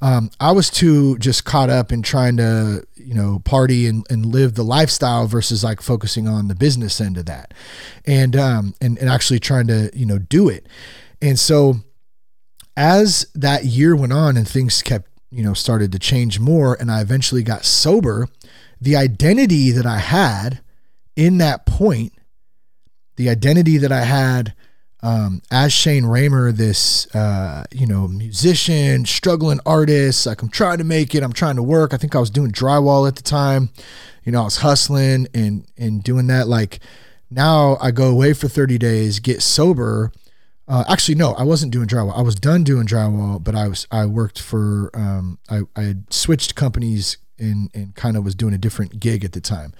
um, 0.01 0.29
I 0.39 0.51
was 0.51 0.69
too 0.69 1.17
just 1.17 1.43
caught 1.43 1.69
up 1.69 1.91
in 1.91 2.03
trying 2.03 2.37
to, 2.37 2.85
you 2.95 3.13
know, 3.13 3.39
party 3.39 3.87
and, 3.87 4.05
and 4.09 4.25
live 4.25 4.53
the 4.53 4.63
lifestyle 4.63 5.27
versus 5.27 5.63
like 5.63 5.81
focusing 5.81 6.27
on 6.27 6.47
the 6.47 6.55
business 6.55 7.01
end 7.01 7.17
of 7.17 7.25
that, 7.25 7.53
and 8.05 8.35
um, 8.35 8.75
and 8.79 8.97
and 8.99 9.09
actually 9.09 9.39
trying 9.39 9.67
to, 9.67 9.89
you 9.93 10.05
know, 10.05 10.19
do 10.19 10.49
it. 10.49 10.67
And 11.19 11.39
so, 11.39 11.77
as 12.75 13.25
that 13.33 13.65
year 13.65 13.95
went 13.95 14.13
on 14.13 14.37
and 14.37 14.47
things 14.47 14.83
kept, 14.83 15.09
you 15.31 15.43
know, 15.43 15.53
started 15.55 15.91
to 15.93 15.99
change 15.99 16.39
more, 16.39 16.75
and 16.79 16.91
I 16.91 17.01
eventually 17.01 17.41
got 17.41 17.65
sober, 17.65 18.27
the 18.79 18.95
identity 18.95 19.71
that 19.71 19.87
I 19.87 19.97
had 19.97 20.61
in 21.15 21.39
that 21.39 21.65
point, 21.65 22.13
the 23.17 23.29
identity 23.29 23.77
that 23.77 23.91
I 23.91 24.01
had 24.01 24.53
um, 25.03 25.41
as 25.51 25.71
Shane 25.71 26.05
Ramer, 26.05 26.51
this 26.51 27.13
uh, 27.15 27.65
you 27.71 27.85
know 27.85 28.07
musician, 28.07 29.05
struggling 29.05 29.59
artist, 29.65 30.25
like 30.25 30.41
I'm 30.41 30.49
trying 30.49 30.79
to 30.79 30.83
make 30.83 31.13
it, 31.13 31.23
I'm 31.23 31.33
trying 31.33 31.55
to 31.57 31.63
work. 31.63 31.93
I 31.93 31.97
think 31.97 32.15
I 32.15 32.19
was 32.19 32.29
doing 32.29 32.51
drywall 32.51 33.07
at 33.07 33.15
the 33.15 33.23
time. 33.23 33.69
You 34.23 34.31
know, 34.31 34.41
I 34.41 34.45
was 34.45 34.57
hustling 34.57 35.27
and 35.33 35.65
and 35.77 36.03
doing 36.03 36.27
that. 36.27 36.47
Like 36.47 36.79
now, 37.29 37.77
I 37.79 37.91
go 37.91 38.09
away 38.09 38.33
for 38.33 38.47
30 38.47 38.77
days, 38.77 39.19
get 39.19 39.41
sober. 39.41 40.11
Uh, 40.67 40.83
actually, 40.89 41.15
no, 41.15 41.33
I 41.33 41.43
wasn't 41.43 41.71
doing 41.71 41.87
drywall. 41.87 42.17
I 42.17 42.21
was 42.21 42.35
done 42.35 42.63
doing 42.63 42.87
drywall, 42.87 43.41
but 43.41 43.55
I 43.55 43.67
was 43.67 43.87
I 43.91 44.05
worked 44.07 44.41
for 44.41 44.89
um, 44.95 45.37
I 45.49 45.61
I 45.75 45.95
switched 46.09 46.55
companies 46.55 47.17
and 47.39 47.69
and 47.73 47.95
kind 47.95 48.17
of 48.17 48.23
was 48.23 48.35
doing 48.35 48.53
a 48.53 48.57
different 48.57 48.99
gig 48.99 49.23
at 49.23 49.33
the 49.33 49.41
time. 49.41 49.73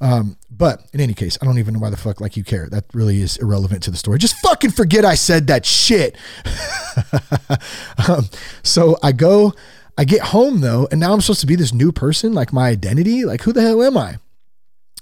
Um, 0.00 0.36
but 0.50 0.82
in 0.92 1.00
any 1.00 1.14
case, 1.14 1.38
I 1.40 1.46
don't 1.46 1.58
even 1.58 1.74
know 1.74 1.80
why 1.80 1.90
the 1.90 1.96
fuck 1.96 2.20
like 2.20 2.36
you 2.36 2.44
care. 2.44 2.68
That 2.68 2.84
really 2.92 3.20
is 3.20 3.36
irrelevant 3.36 3.82
to 3.84 3.90
the 3.90 3.96
story. 3.96 4.18
Just 4.18 4.36
fucking 4.38 4.70
forget 4.70 5.04
I 5.04 5.14
said 5.14 5.46
that 5.46 5.64
shit. 5.64 6.16
um, 8.08 8.28
so 8.62 8.96
I 9.02 9.12
go, 9.12 9.54
I 9.96 10.04
get 10.04 10.20
home 10.20 10.60
though, 10.60 10.88
and 10.90 11.00
now 11.00 11.12
I'm 11.12 11.20
supposed 11.20 11.40
to 11.40 11.46
be 11.46 11.56
this 11.56 11.72
new 11.72 11.92
person, 11.92 12.32
like 12.32 12.52
my 12.52 12.68
identity. 12.68 13.24
Like 13.24 13.42
who 13.42 13.52
the 13.52 13.62
hell 13.62 13.82
am 13.82 13.96
I? 13.96 14.16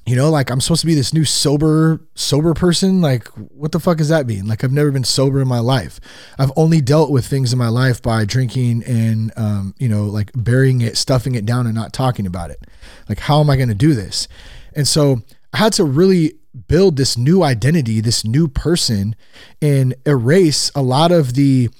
You 0.05 0.17
know, 0.17 0.31
like 0.31 0.51
I'm 0.51 0.61
supposed 0.61 0.81
to 0.81 0.87
be 0.87 0.95
this 0.95 1.15
new 1.15 1.25
sober, 1.25 2.01
sober 2.17 2.55
person. 2.55 3.01
Like, 3.01 3.29
what 3.29 3.71
the 3.71 3.79
fuck 3.79 3.99
does 3.99 4.09
that 4.09 4.27
mean? 4.27 4.47
Like, 4.47 4.65
I've 4.65 4.73
never 4.73 4.91
been 4.91 5.05
sober 5.05 5.41
in 5.41 5.47
my 5.47 5.61
life. 5.61 6.01
I've 6.41 6.51
only 6.57 6.81
dealt 6.81 7.11
with 7.11 7.25
things 7.25 7.53
in 7.53 7.59
my 7.59 7.69
life 7.69 8.03
by 8.03 8.25
drinking 8.25 8.83
and, 8.83 9.33
um, 9.37 9.75
you 9.79 9.89
know, 9.89 10.07
like 10.07 10.33
burying 10.35 10.81
it, 10.81 10.97
stuffing 10.97 11.37
it 11.37 11.47
down, 11.47 11.67
and 11.67 11.75
not 11.75 11.93
talking 11.93 12.27
about 12.27 12.51
it. 12.51 12.67
Like, 13.09 13.21
how 13.21 13.39
am 13.41 13.49
I 13.49 13.57
going 13.57 13.69
to 13.69 13.77
do 13.77 13.95
this? 13.95 14.27
And 14.75 14.89
so 14.89 15.23
I 15.53 15.59
had 15.59 15.73
to 15.75 15.85
really 15.85 16.35
build 16.67 16.97
this 16.97 17.17
new 17.17 17.45
identity, 17.45 18.01
this 18.01 18.25
new 18.25 18.49
person, 18.49 19.15
and 19.61 19.95
erase 20.05 20.71
a 20.75 20.83
lot 20.83 21.13
of 21.13 21.35
the 21.35 21.71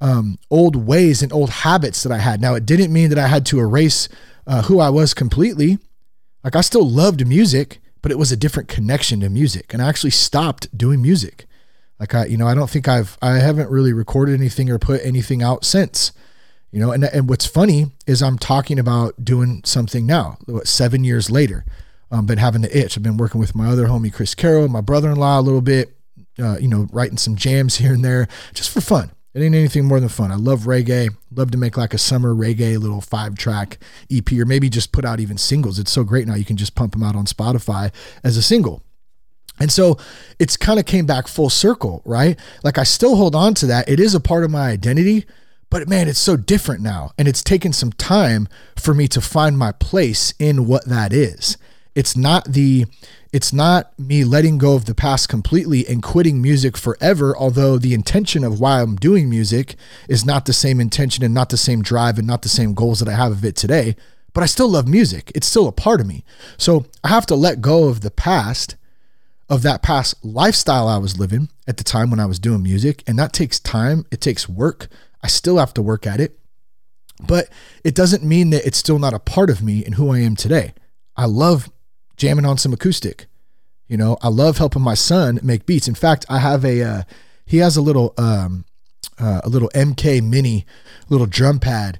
um, 0.00 0.38
old 0.50 0.76
ways 0.76 1.22
and 1.22 1.32
old 1.32 1.50
habits 1.50 2.02
that 2.04 2.12
I 2.12 2.18
had. 2.18 2.40
Now, 2.40 2.54
it 2.54 2.64
didn't 2.64 2.92
mean 2.92 3.08
that 3.10 3.18
I 3.18 3.26
had 3.26 3.44
to 3.46 3.58
erase 3.58 4.08
uh, 4.46 4.62
who 4.62 4.78
I 4.78 4.90
was 4.90 5.14
completely. 5.14 5.78
Like, 6.44 6.56
I 6.56 6.60
still 6.60 6.88
loved 6.88 7.26
music, 7.26 7.80
but 8.00 8.10
it 8.10 8.18
was 8.18 8.32
a 8.32 8.36
different 8.36 8.68
connection 8.68 9.20
to 9.20 9.28
music. 9.28 9.72
And 9.72 9.82
I 9.82 9.88
actually 9.88 10.10
stopped 10.10 10.76
doing 10.76 11.00
music. 11.00 11.46
Like, 12.00 12.14
I, 12.14 12.26
you 12.26 12.36
know, 12.36 12.48
I 12.48 12.54
don't 12.54 12.70
think 12.70 12.88
I've, 12.88 13.16
I 13.22 13.34
haven't 13.34 13.70
really 13.70 13.92
recorded 13.92 14.34
anything 14.34 14.68
or 14.70 14.78
put 14.78 15.00
anything 15.04 15.42
out 15.42 15.64
since. 15.64 16.12
You 16.72 16.80
know, 16.80 16.90
and, 16.90 17.04
and 17.04 17.28
what's 17.28 17.46
funny 17.46 17.92
is 18.06 18.22
I'm 18.22 18.38
talking 18.38 18.78
about 18.78 19.24
doing 19.24 19.62
something 19.64 20.06
now, 20.06 20.38
what, 20.46 20.66
seven 20.66 21.04
years 21.04 21.30
later 21.30 21.64
um, 22.12 22.26
been 22.26 22.38
having 22.38 22.62
the 22.62 22.78
itch. 22.78 22.96
I've 22.96 23.02
been 23.02 23.16
working 23.16 23.40
with 23.40 23.54
my 23.54 23.68
other 23.68 23.86
homie 23.86 24.12
Chris 24.12 24.34
Carroll, 24.34 24.68
my 24.68 24.80
brother-in-law 24.80 25.40
a 25.40 25.42
little 25.42 25.62
bit, 25.62 25.96
uh, 26.38 26.58
you 26.58 26.68
know, 26.68 26.86
writing 26.92 27.16
some 27.16 27.36
jams 27.36 27.76
here 27.78 27.94
and 27.94 28.04
there 28.04 28.28
just 28.54 28.70
for 28.70 28.80
fun. 28.80 29.10
It 29.34 29.40
ain't 29.40 29.54
anything 29.54 29.86
more 29.86 29.98
than 29.98 30.10
fun. 30.10 30.30
I 30.30 30.34
love 30.34 30.62
reggae. 30.62 31.14
Love 31.34 31.50
to 31.52 31.58
make 31.58 31.78
like 31.78 31.94
a 31.94 31.98
summer 31.98 32.34
reggae 32.34 32.78
little 32.78 33.00
five 33.00 33.36
track 33.36 33.78
EP 34.10 34.30
or 34.32 34.44
maybe 34.44 34.68
just 34.68 34.92
put 34.92 35.06
out 35.06 35.20
even 35.20 35.38
singles. 35.38 35.78
It's 35.78 35.90
so 35.90 36.04
great 36.04 36.26
now 36.26 36.34
you 36.34 36.44
can 36.44 36.58
just 36.58 36.74
pump 36.74 36.92
them 36.92 37.02
out 37.02 37.16
on 37.16 37.24
Spotify 37.24 37.92
as 38.22 38.36
a 38.36 38.42
single. 38.42 38.82
And 39.58 39.72
so 39.72 39.96
it's 40.38 40.56
kind 40.56 40.78
of 40.78 40.86
came 40.86 41.06
back 41.06 41.28
full 41.28 41.50
circle, 41.50 42.02
right? 42.04 42.38
Like 42.62 42.78
I 42.78 42.84
still 42.84 43.16
hold 43.16 43.34
on 43.34 43.54
to 43.54 43.66
that. 43.66 43.88
It 43.88 44.00
is 44.00 44.14
a 44.14 44.20
part 44.20 44.44
of 44.44 44.50
my 44.50 44.68
identity, 44.68 45.24
but 45.70 45.88
man, 45.88 46.08
it's 46.08 46.18
so 46.18 46.36
different 46.36 46.82
now. 46.82 47.12
And 47.16 47.26
it's 47.26 47.42
taken 47.42 47.72
some 47.72 47.92
time 47.92 48.48
for 48.76 48.92
me 48.92 49.08
to 49.08 49.20
find 49.20 49.56
my 49.56 49.72
place 49.72 50.34
in 50.38 50.66
what 50.66 50.86
that 50.86 51.12
is. 51.12 51.56
It's 51.94 52.16
not 52.16 52.44
the 52.52 52.86
it's 53.32 53.52
not 53.52 53.98
me 53.98 54.24
letting 54.24 54.58
go 54.58 54.74
of 54.74 54.84
the 54.84 54.94
past 54.94 55.28
completely 55.28 55.86
and 55.86 56.02
quitting 56.02 56.42
music 56.42 56.76
forever, 56.76 57.34
although 57.36 57.78
the 57.78 57.94
intention 57.94 58.44
of 58.44 58.60
why 58.60 58.82
I'm 58.82 58.96
doing 58.96 59.30
music 59.30 59.76
is 60.06 60.24
not 60.24 60.44
the 60.44 60.52
same 60.52 60.80
intention 60.80 61.24
and 61.24 61.32
not 61.32 61.48
the 61.48 61.56
same 61.56 61.82
drive 61.82 62.18
and 62.18 62.26
not 62.26 62.42
the 62.42 62.50
same 62.50 62.74
goals 62.74 62.98
that 63.00 63.08
I 63.08 63.16
have 63.16 63.32
of 63.32 63.44
it 63.44 63.56
today. 63.56 63.96
But 64.34 64.42
I 64.42 64.46
still 64.46 64.68
love 64.68 64.86
music. 64.86 65.32
It's 65.34 65.46
still 65.46 65.66
a 65.66 65.72
part 65.72 66.00
of 66.00 66.06
me. 66.06 66.24
So 66.58 66.86
I 67.02 67.08
have 67.08 67.26
to 67.26 67.34
let 67.34 67.62
go 67.62 67.88
of 67.88 68.02
the 68.02 68.10
past, 68.10 68.76
of 69.48 69.62
that 69.62 69.82
past 69.82 70.22
lifestyle 70.24 70.88
I 70.88 70.98
was 70.98 71.18
living 71.18 71.48
at 71.66 71.76
the 71.78 71.84
time 71.84 72.10
when 72.10 72.20
I 72.20 72.26
was 72.26 72.38
doing 72.38 72.62
music. 72.62 73.02
And 73.06 73.18
that 73.18 73.32
takes 73.32 73.60
time, 73.60 74.06
it 74.10 74.20
takes 74.20 74.48
work. 74.48 74.88
I 75.22 75.28
still 75.28 75.58
have 75.58 75.74
to 75.74 75.82
work 75.82 76.06
at 76.06 76.20
it. 76.20 76.38
But 77.26 77.48
it 77.84 77.94
doesn't 77.94 78.24
mean 78.24 78.50
that 78.50 78.66
it's 78.66 78.78
still 78.78 78.98
not 78.98 79.14
a 79.14 79.18
part 79.18 79.50
of 79.50 79.62
me 79.62 79.84
and 79.84 79.94
who 79.94 80.10
I 80.10 80.20
am 80.20 80.36
today. 80.36 80.74
I 81.16 81.26
love 81.26 81.70
jamming 82.16 82.44
on 82.44 82.58
some 82.58 82.72
acoustic. 82.72 83.26
You 83.88 83.96
know, 83.96 84.16
I 84.22 84.28
love 84.28 84.58
helping 84.58 84.82
my 84.82 84.94
son 84.94 85.38
make 85.42 85.66
beats. 85.66 85.88
In 85.88 85.94
fact, 85.94 86.24
I 86.28 86.38
have 86.38 86.64
a 86.64 86.82
uh, 86.82 87.02
he 87.44 87.58
has 87.58 87.76
a 87.76 87.82
little 87.82 88.14
um, 88.16 88.64
uh, 89.18 89.42
a 89.44 89.48
little 89.48 89.70
MK 89.74 90.22
Mini 90.22 90.64
little 91.08 91.26
drum 91.26 91.58
pad, 91.58 91.98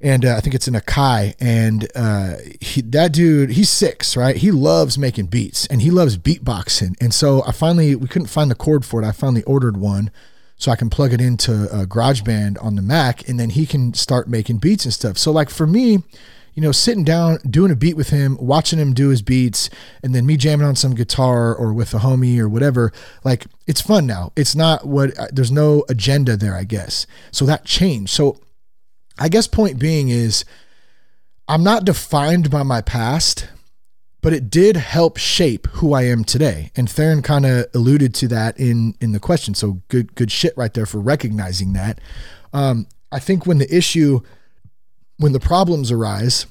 and 0.00 0.24
uh, 0.24 0.34
I 0.36 0.40
think 0.40 0.54
it's 0.54 0.66
an 0.66 0.74
Akai. 0.74 1.34
And 1.38 1.88
uh, 1.94 2.34
he, 2.60 2.80
that 2.82 3.12
dude, 3.12 3.50
he's 3.50 3.70
six, 3.70 4.16
right? 4.16 4.36
He 4.36 4.50
loves 4.50 4.98
making 4.98 5.26
beats 5.26 5.66
and 5.66 5.80
he 5.80 5.90
loves 5.90 6.18
beatboxing. 6.18 6.96
And 7.00 7.14
so 7.14 7.44
I 7.46 7.52
finally 7.52 7.94
we 7.94 8.08
couldn't 8.08 8.28
find 8.28 8.50
the 8.50 8.56
cord 8.56 8.84
for 8.84 9.00
it. 9.00 9.06
I 9.06 9.12
finally 9.12 9.44
ordered 9.44 9.76
one 9.76 10.10
so 10.56 10.70
I 10.70 10.76
can 10.76 10.90
plug 10.90 11.12
it 11.12 11.20
into 11.20 11.64
a 11.72 11.86
GarageBand 11.86 12.62
on 12.62 12.76
the 12.76 12.82
Mac, 12.82 13.28
and 13.28 13.38
then 13.38 13.50
he 13.50 13.66
can 13.66 13.94
start 13.94 14.28
making 14.28 14.58
beats 14.58 14.84
and 14.84 14.94
stuff. 14.94 15.18
So 15.18 15.32
like 15.32 15.50
for 15.50 15.66
me 15.66 16.04
you 16.54 16.62
know, 16.62 16.72
sitting 16.72 17.04
down, 17.04 17.38
doing 17.48 17.70
a 17.70 17.76
beat 17.76 17.96
with 17.96 18.10
him, 18.10 18.36
watching 18.40 18.78
him 18.78 18.92
do 18.92 19.08
his 19.08 19.22
beats, 19.22 19.70
and 20.02 20.14
then 20.14 20.26
me 20.26 20.36
jamming 20.36 20.66
on 20.66 20.76
some 20.76 20.94
guitar 20.94 21.54
or 21.54 21.72
with 21.72 21.94
a 21.94 21.98
homie 21.98 22.38
or 22.38 22.48
whatever, 22.48 22.92
like 23.24 23.46
it's 23.66 23.80
fun 23.80 24.06
now. 24.06 24.32
It's 24.36 24.54
not 24.54 24.86
what, 24.86 25.18
uh, 25.18 25.28
there's 25.32 25.50
no 25.50 25.84
agenda 25.88 26.36
there, 26.36 26.54
I 26.54 26.64
guess. 26.64 27.06
So 27.30 27.46
that 27.46 27.64
changed. 27.64 28.10
So 28.10 28.38
I 29.18 29.28
guess 29.28 29.46
point 29.46 29.78
being 29.78 30.08
is 30.08 30.44
I'm 31.48 31.64
not 31.64 31.84
defined 31.84 32.50
by 32.50 32.62
my 32.62 32.82
past, 32.82 33.48
but 34.20 34.32
it 34.32 34.50
did 34.50 34.76
help 34.76 35.16
shape 35.16 35.66
who 35.68 35.92
I 35.94 36.02
am 36.02 36.22
today. 36.24 36.70
And 36.76 36.88
Theron 36.88 37.22
kind 37.22 37.44
of 37.44 37.66
alluded 37.74 38.14
to 38.16 38.28
that 38.28 38.58
in 38.58 38.94
in 39.00 39.12
the 39.12 39.18
question. 39.18 39.54
So 39.54 39.82
good 39.88 40.14
good 40.14 40.30
shit 40.30 40.56
right 40.56 40.72
there 40.72 40.86
for 40.86 40.98
recognizing 40.98 41.72
that. 41.72 42.00
Um, 42.52 42.86
I 43.10 43.18
think 43.18 43.46
when 43.46 43.58
the 43.58 43.74
issue 43.74 44.20
when 45.22 45.32
the 45.32 45.40
problems 45.40 45.90
arise 45.90 46.46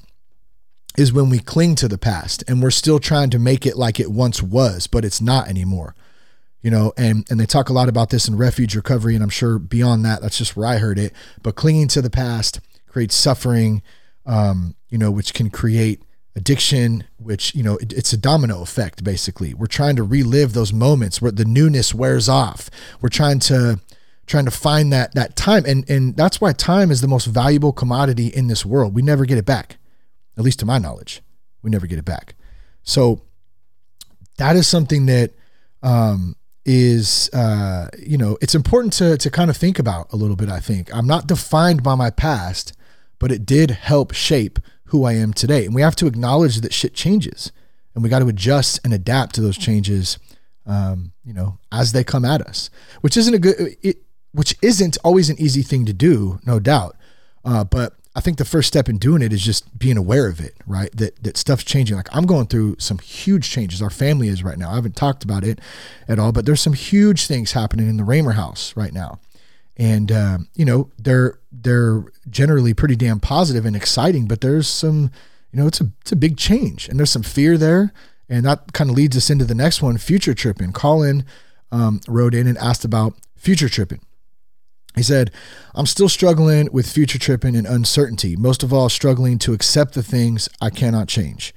is 0.96 1.12
when 1.12 1.30
we 1.30 1.38
cling 1.38 1.74
to 1.76 1.88
the 1.88 1.98
past 1.98 2.42
and 2.48 2.62
we're 2.62 2.70
still 2.70 2.98
trying 2.98 3.30
to 3.30 3.38
make 3.38 3.64
it 3.66 3.76
like 3.76 4.00
it 4.00 4.10
once 4.10 4.42
was, 4.42 4.86
but 4.86 5.04
it's 5.04 5.20
not 5.20 5.48
anymore. 5.48 5.94
You 6.60 6.70
know, 6.70 6.92
and 6.96 7.26
and 7.28 7.40
they 7.40 7.46
talk 7.46 7.68
a 7.68 7.72
lot 7.72 7.88
about 7.88 8.10
this 8.10 8.28
in 8.28 8.36
refuge 8.36 8.76
recovery, 8.76 9.14
and 9.14 9.22
I'm 9.22 9.30
sure 9.30 9.58
beyond 9.58 10.04
that, 10.04 10.22
that's 10.22 10.38
just 10.38 10.56
where 10.56 10.66
I 10.66 10.78
heard 10.78 10.98
it. 10.98 11.12
But 11.42 11.56
clinging 11.56 11.88
to 11.88 12.02
the 12.02 12.10
past 12.10 12.60
creates 12.86 13.16
suffering, 13.16 13.82
um, 14.26 14.76
you 14.88 14.96
know, 14.96 15.10
which 15.10 15.34
can 15.34 15.50
create 15.50 16.02
addiction, 16.36 17.04
which 17.16 17.52
you 17.54 17.64
know 17.64 17.78
it, 17.78 17.92
it's 17.92 18.12
a 18.12 18.16
domino 18.16 18.62
effect. 18.62 19.02
Basically, 19.02 19.54
we're 19.54 19.66
trying 19.66 19.96
to 19.96 20.04
relive 20.04 20.52
those 20.52 20.72
moments 20.72 21.20
where 21.20 21.32
the 21.32 21.44
newness 21.44 21.92
wears 21.94 22.28
off. 22.28 22.70
We're 23.00 23.08
trying 23.08 23.40
to 23.40 23.80
trying 24.32 24.44
to 24.46 24.50
find 24.50 24.92
that 24.92 25.14
that 25.14 25.36
time. 25.36 25.64
And 25.66 25.88
and 25.88 26.16
that's 26.16 26.40
why 26.40 26.52
time 26.52 26.90
is 26.90 27.00
the 27.00 27.08
most 27.08 27.26
valuable 27.26 27.72
commodity 27.72 28.26
in 28.26 28.48
this 28.48 28.66
world. 28.66 28.94
We 28.94 29.02
never 29.02 29.24
get 29.24 29.38
it 29.38 29.46
back 29.46 29.76
at 30.36 30.42
least 30.42 30.58
to 30.60 30.66
my 30.66 30.78
knowledge. 30.78 31.22
We 31.62 31.70
never 31.70 31.86
get 31.86 31.98
it 31.98 32.04
back. 32.04 32.34
So 32.82 33.22
that 34.38 34.56
is 34.56 34.66
something 34.66 35.06
that 35.06 35.30
um, 35.82 36.34
is 36.64 37.30
uh, 37.32 37.88
you 37.98 38.18
know 38.18 38.36
it's 38.40 38.56
important 38.56 38.92
to 38.94 39.16
to 39.18 39.30
kind 39.30 39.50
of 39.50 39.56
think 39.56 39.78
about 39.78 40.12
a 40.12 40.16
little 40.16 40.36
bit 40.36 40.48
i 40.48 40.58
think. 40.58 40.92
I'm 40.94 41.06
not 41.06 41.28
defined 41.28 41.82
by 41.82 41.94
my 41.94 42.10
past 42.10 42.72
but 43.22 43.30
it 43.30 43.46
did 43.46 43.70
help 43.70 44.12
shape 44.12 44.58
who 44.86 45.04
I 45.04 45.12
am 45.12 45.32
today. 45.32 45.64
And 45.64 45.76
we 45.76 45.80
have 45.82 45.94
to 45.96 46.08
acknowledge 46.08 46.60
that 46.60 46.74
shit 46.74 46.92
changes 46.92 47.52
and 47.94 48.02
we 48.02 48.10
got 48.10 48.18
to 48.18 48.26
adjust 48.26 48.80
and 48.82 48.92
adapt 48.92 49.36
to 49.36 49.40
those 49.40 49.56
changes, 49.56 50.18
um, 50.66 51.12
you 51.24 51.32
know, 51.32 51.60
as 51.70 51.92
they 51.92 52.02
come 52.02 52.24
at 52.24 52.42
us, 52.42 52.68
which 53.00 53.16
isn't 53.16 53.32
a 53.32 53.38
good, 53.38 53.76
it, 53.80 54.02
which 54.32 54.56
isn't 54.62 54.98
always 55.04 55.30
an 55.30 55.40
easy 55.40 55.62
thing 55.62 55.84
to 55.86 55.92
do, 55.92 56.40
no 56.46 56.58
doubt. 56.58 56.96
Uh, 57.44 57.64
but 57.64 57.94
I 58.14 58.20
think 58.20 58.36
the 58.36 58.44
first 58.44 58.68
step 58.68 58.88
in 58.88 58.98
doing 58.98 59.22
it 59.22 59.32
is 59.32 59.42
just 59.42 59.78
being 59.78 59.96
aware 59.96 60.28
of 60.28 60.38
it, 60.40 60.54
right? 60.66 60.94
That 60.94 61.22
that 61.22 61.36
stuff's 61.36 61.64
changing. 61.64 61.96
Like 61.96 62.14
I'm 62.14 62.26
going 62.26 62.46
through 62.46 62.76
some 62.78 62.98
huge 62.98 63.50
changes. 63.50 63.80
Our 63.80 63.90
family 63.90 64.28
is 64.28 64.44
right 64.44 64.58
now. 64.58 64.70
I 64.70 64.74
haven't 64.74 64.96
talked 64.96 65.24
about 65.24 65.44
it 65.44 65.60
at 66.08 66.18
all, 66.18 66.32
but 66.32 66.44
there's 66.44 66.60
some 66.60 66.74
huge 66.74 67.26
things 67.26 67.52
happening 67.52 67.88
in 67.88 67.96
the 67.96 68.04
Ramer 68.04 68.32
house 68.32 68.76
right 68.76 68.92
now, 68.92 69.18
and 69.78 70.12
um, 70.12 70.48
you 70.54 70.66
know 70.66 70.90
they're 70.98 71.38
they're 71.50 72.04
generally 72.28 72.74
pretty 72.74 72.96
damn 72.96 73.18
positive 73.18 73.64
and 73.64 73.74
exciting. 73.74 74.26
But 74.26 74.42
there's 74.42 74.68
some, 74.68 75.10
you 75.50 75.60
know, 75.60 75.66
it's 75.66 75.80
a 75.80 75.90
it's 76.02 76.12
a 76.12 76.16
big 76.16 76.36
change, 76.36 76.88
and 76.90 76.98
there's 76.98 77.10
some 77.10 77.22
fear 77.22 77.56
there, 77.56 77.94
and 78.28 78.44
that 78.44 78.74
kind 78.74 78.90
of 78.90 78.96
leads 78.96 79.16
us 79.16 79.30
into 79.30 79.46
the 79.46 79.54
next 79.54 79.80
one, 79.80 79.96
future 79.96 80.34
tripping. 80.34 80.72
Colin 80.72 81.24
um, 81.70 82.02
wrote 82.06 82.34
in 82.34 82.46
and 82.46 82.58
asked 82.58 82.84
about 82.84 83.14
future 83.36 83.70
tripping. 83.70 84.02
He 84.94 85.02
said, 85.02 85.30
I'm 85.74 85.86
still 85.86 86.08
struggling 86.08 86.68
with 86.72 86.90
future 86.90 87.18
tripping 87.18 87.56
and 87.56 87.66
uncertainty, 87.66 88.36
most 88.36 88.62
of 88.62 88.72
all, 88.72 88.88
struggling 88.88 89.38
to 89.38 89.54
accept 89.54 89.94
the 89.94 90.02
things 90.02 90.48
I 90.60 90.70
cannot 90.70 91.08
change. 91.08 91.54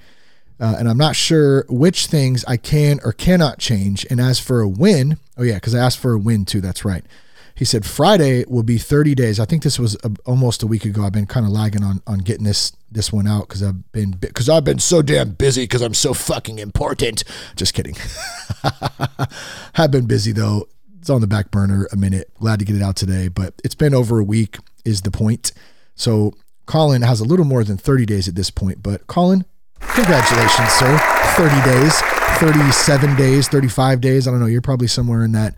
Uh, 0.58 0.76
and 0.80 0.88
I'm 0.88 0.98
not 0.98 1.18
sure 1.18 1.66
which 1.68 2.08
things 2.08 2.46
I 2.46 2.56
can 2.56 3.02
or 3.04 3.12
cannot 3.12 3.60
change. 3.60 4.06
And 4.10 4.22
as 4.22 4.40
for 4.40 4.62
a 4.62 4.68
win, 4.68 5.18
oh, 5.38 5.44
yeah, 5.44 5.56
because 5.56 5.76
I 5.76 5.80
asked 5.80 6.00
for 6.00 6.14
a 6.14 6.18
win 6.18 6.46
too. 6.46 6.62
That's 6.62 6.86
right. 6.86 7.04
He 7.56 7.64
said 7.64 7.86
Friday 7.86 8.44
will 8.48 8.64
be 8.64 8.78
30 8.78 9.16
days. 9.16 9.40
I 9.40 9.46
think 9.46 9.64
this 9.64 9.80
was 9.80 9.96
a, 10.04 10.12
almost 10.26 10.62
a 10.62 10.68
week 10.68 10.84
ago. 10.84 11.06
I've 11.06 11.14
been 11.14 11.26
kind 11.26 11.46
of 11.46 11.54
lagging 11.54 11.84
on 11.84 12.02
on 12.06 12.20
getting 12.20 12.44
this 12.44 12.74
this 12.92 13.14
one 13.14 13.28
out 13.28 13.48
because 13.48 13.64
I've 13.64 13.92
been 13.94 14.12
because 14.12 14.50
I've 14.50 14.66
been 14.66 14.80
so 14.80 15.02
damn 15.02 15.30
busy 15.30 15.64
because 15.64 15.82
I'm 15.82 15.94
so 15.94 16.14
fucking 16.14 16.60
important. 16.60 17.24
Just 17.56 17.74
kidding. 17.74 17.96
I've 19.76 19.92
been 19.92 20.06
busy 20.06 20.34
though 20.34 20.68
it's 21.06 21.10
on 21.12 21.22
the 21.22 21.28
back 21.28 21.52
burner 21.52 21.88
a 21.92 21.96
minute. 21.96 22.32
Glad 22.40 22.58
to 22.58 22.66
get 22.66 22.76
it 22.76 22.82
out 22.82 22.96
today, 22.96 23.28
but 23.28 23.54
it's 23.64 23.76
been 23.76 23.94
over 23.94 24.18
a 24.18 24.24
week, 24.24 24.58
is 24.84 25.04
the 25.04 25.12
point. 25.12 25.52
So 25.94 26.34
Colin 26.66 27.04
has 27.04 27.20
a 27.20 27.24
little 27.24 27.46
more 27.46 27.64
than 27.64 27.78
30 27.78 28.08
days 28.08 28.28
at 28.28 28.34
this 28.34 28.50
point, 28.50 28.82
but 28.82 29.06
Colin, 29.06 29.46
congratulations, 29.80 30.72
sir. 30.72 30.98
30 31.36 31.62
days, 31.62 32.02
37 32.40 33.16
days, 33.18 33.48
35 33.48 34.02
days. 34.02 34.28
I 34.28 34.32
don't 34.32 34.40
know. 34.40 34.48
You're 34.48 34.64
probably 34.64 34.88
somewhere 34.88 35.24
in 35.24 35.34
that 35.34 35.54